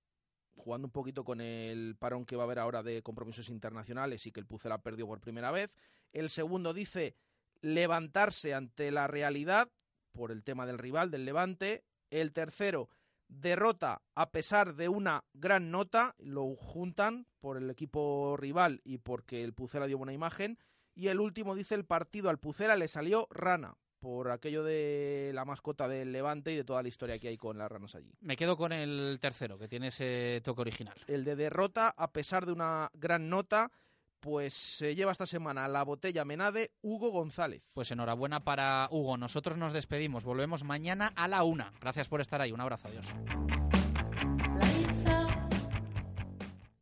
jugando 0.59 0.87
un 0.87 0.91
poquito 0.91 1.23
con 1.23 1.41
el 1.41 1.95
parón 1.97 2.25
que 2.25 2.35
va 2.35 2.43
a 2.43 2.45
haber 2.45 2.59
ahora 2.59 2.83
de 2.83 3.01
compromisos 3.01 3.49
internacionales 3.49 4.27
y 4.27 4.31
que 4.31 4.39
el 4.39 4.45
Pucela 4.45 4.81
perdió 4.81 5.07
por 5.07 5.21
primera 5.21 5.51
vez. 5.51 5.73
El 6.13 6.29
segundo 6.29 6.73
dice 6.73 7.15
levantarse 7.61 8.53
ante 8.53 8.91
la 8.91 9.07
realidad 9.07 9.69
por 10.11 10.31
el 10.31 10.43
tema 10.43 10.65
del 10.65 10.77
rival, 10.77 11.11
del 11.11 11.25
Levante. 11.25 11.83
El 12.09 12.33
tercero, 12.33 12.89
derrota 13.27 14.01
a 14.15 14.31
pesar 14.31 14.75
de 14.75 14.89
una 14.89 15.23
gran 15.33 15.71
nota, 15.71 16.15
lo 16.19 16.55
juntan 16.55 17.25
por 17.39 17.57
el 17.57 17.69
equipo 17.69 18.35
rival 18.37 18.81
y 18.83 18.97
porque 18.99 19.43
el 19.43 19.53
Pucela 19.53 19.87
dio 19.87 19.97
buena 19.97 20.13
imagen. 20.13 20.59
Y 20.93 21.07
el 21.07 21.19
último 21.19 21.55
dice 21.55 21.75
el 21.75 21.85
partido 21.85 22.29
al 22.29 22.39
Pucera 22.39 22.75
le 22.75 22.87
salió 22.87 23.27
rana 23.31 23.77
por 23.99 24.31
aquello 24.31 24.63
de 24.63 25.31
la 25.33 25.45
mascota 25.45 25.87
del 25.87 26.11
Levante 26.11 26.51
y 26.51 26.55
de 26.55 26.63
toda 26.63 26.81
la 26.81 26.87
historia 26.87 27.19
que 27.19 27.27
hay 27.27 27.37
con 27.37 27.57
las 27.57 27.71
ranas 27.71 27.95
allí. 27.95 28.11
Me 28.21 28.35
quedo 28.35 28.57
con 28.57 28.71
el 28.71 29.19
tercero, 29.21 29.57
que 29.57 29.67
tiene 29.67 29.87
ese 29.87 30.41
toque 30.43 30.61
original. 30.61 30.95
El 31.07 31.23
de 31.23 31.35
derrota, 31.35 31.93
a 31.95 32.11
pesar 32.11 32.45
de 32.45 32.53
una 32.53 32.89
gran 32.93 33.29
nota, 33.29 33.71
pues 34.19 34.53
se 34.53 34.95
lleva 34.95 35.11
esta 35.11 35.25
semana 35.25 35.67
la 35.67 35.83
botella 35.83 36.25
Menade 36.25 36.71
Hugo 36.81 37.11
González. 37.11 37.63
Pues 37.73 37.91
enhorabuena 37.91 38.43
para 38.43 38.87
Hugo. 38.91 39.17
Nosotros 39.17 39.57
nos 39.57 39.73
despedimos. 39.73 40.23
Volvemos 40.23 40.63
mañana 40.63 41.13
a 41.15 41.27
la 41.27 41.43
una. 41.43 41.73
Gracias 41.79 42.07
por 42.07 42.21
estar 42.21 42.41
ahí. 42.41 42.51
Un 42.51 42.61
abrazo. 42.61 42.87
Adiós. 42.87 43.07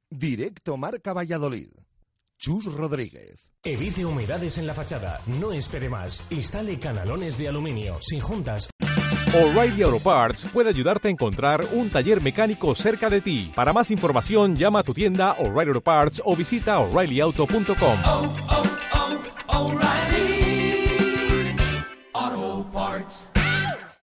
Directo 0.10 0.78
Marca 0.78 1.14
Valladolid. 1.14 1.70
Chus 2.38 2.66
Rodríguez. 2.66 3.57
Evite 3.68 4.06
humedades 4.06 4.58
en 4.58 4.66
la 4.66 4.74
fachada. 4.74 5.20
No 5.26 5.52
espere 5.52 5.90
más. 5.90 6.24
Instale 6.30 6.80
canalones 6.80 7.38
de 7.38 7.50
aluminio, 7.50 7.98
sin 8.00 8.22
juntas. 8.22 8.70
O'Reilly 9.34 9.82
Auto 9.82 10.00
Parts 10.00 10.46
puede 10.54 10.70
ayudarte 10.70 11.10
a 11.10 11.12
encontrar 11.12 11.66
un 11.74 11.90
taller 11.90 12.22
mecánico 12.22 12.74
cerca 12.76 13.10
de 13.10 13.20
ti. 13.20 13.52
Para 13.54 13.74
más 13.74 13.92
información, 13.92 14.56
llama 14.56 14.80
a 14.80 14.84
tu 14.84 14.94
tienda 14.94 15.34
O'Reilly 15.34 15.72
Auto 15.72 15.82
Parts 15.82 16.22
o 16.24 16.34
visita 16.34 16.80
oreillyauto.com. 16.80 18.77